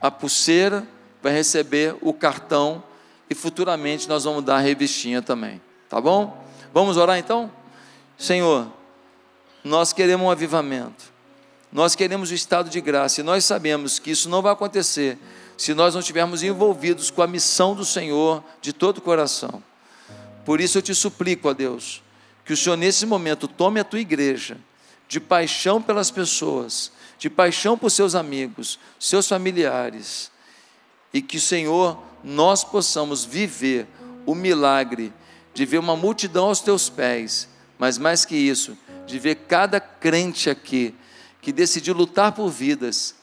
a 0.00 0.08
pulseira, 0.08 0.86
vai 1.20 1.32
receber 1.32 1.96
o 2.00 2.14
cartão 2.14 2.80
e 3.28 3.34
futuramente 3.34 4.08
nós 4.08 4.22
vamos 4.22 4.44
dar 4.44 4.54
a 4.54 4.60
revistinha 4.60 5.20
também. 5.20 5.60
Tá 5.88 6.00
bom? 6.00 6.46
Vamos 6.72 6.96
orar 6.96 7.18
então? 7.18 7.50
Senhor, 8.16 8.68
nós 9.64 9.92
queremos 9.92 10.28
um 10.28 10.30
avivamento. 10.30 11.12
Nós 11.72 11.96
queremos 11.96 12.30
o 12.30 12.34
estado 12.34 12.70
de 12.70 12.80
graça 12.80 13.20
e 13.20 13.24
nós 13.24 13.44
sabemos 13.44 13.98
que 13.98 14.12
isso 14.12 14.28
não 14.28 14.42
vai 14.42 14.52
acontecer 14.52 15.18
se 15.60 15.74
nós 15.74 15.92
não 15.92 16.00
estivermos 16.00 16.42
envolvidos 16.42 17.10
com 17.10 17.20
a 17.20 17.26
missão 17.26 17.74
do 17.74 17.84
Senhor 17.84 18.42
de 18.62 18.72
todo 18.72 18.96
o 18.96 19.02
coração. 19.02 19.62
Por 20.42 20.58
isso 20.58 20.78
eu 20.78 20.82
te 20.82 20.94
suplico, 20.94 21.50
a 21.50 21.52
Deus, 21.52 22.02
que 22.46 22.54
o 22.54 22.56
Senhor 22.56 22.76
nesse 22.76 23.04
momento 23.04 23.46
tome 23.46 23.78
a 23.78 23.84
tua 23.84 24.00
igreja 24.00 24.56
de 25.06 25.20
paixão 25.20 25.82
pelas 25.82 26.10
pessoas 26.10 26.90
de 27.18 27.28
paixão 27.28 27.76
por 27.76 27.90
seus 27.90 28.14
amigos, 28.14 28.78
seus 28.98 29.28
familiares, 29.28 30.32
e 31.12 31.20
que, 31.20 31.38
Senhor, 31.38 32.02
nós 32.24 32.64
possamos 32.64 33.26
viver 33.26 33.86
o 34.24 34.34
milagre 34.34 35.12
de 35.52 35.66
ver 35.66 35.76
uma 35.76 35.94
multidão 35.94 36.46
aos 36.46 36.60
teus 36.60 36.88
pés, 36.88 37.50
mas 37.78 37.98
mais 37.98 38.24
que 38.24 38.34
isso, 38.34 38.78
de 39.06 39.18
ver 39.18 39.34
cada 39.46 39.78
crente 39.78 40.48
aqui 40.48 40.94
que 41.42 41.52
decidiu 41.52 41.92
lutar 41.92 42.32
por 42.32 42.48
vidas, 42.48 43.19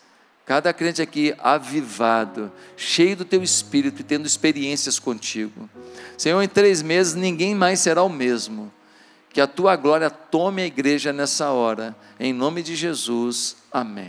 cada 0.47 0.71
crente 0.71 1.01
aqui 1.01 1.35
avivado, 1.39 2.49
cheio 2.77 3.17
do 3.17 3.25
teu 3.25 3.43
espírito 3.43 3.99
e 3.99 4.03
tendo 4.03 4.25
experiências 4.25 4.97
contigo. 4.97 5.69
Senhor, 6.17 6.41
em 6.41 6.47
três 6.47 6.81
meses 6.81 7.15
ninguém 7.15 7.53
mais 7.53 7.81
será 7.81 8.01
o 8.01 8.09
mesmo. 8.09 8.71
Que 9.29 9.41
a 9.41 9.45
tua 9.45 9.75
glória 9.75 10.09
tome 10.09 10.61
a 10.61 10.65
igreja 10.65 11.11
nessa 11.11 11.51
hora. 11.51 11.93
Em 12.17 12.31
nome 12.31 12.63
de 12.63 12.77
Jesus. 12.77 13.57
Amém. 13.69 14.05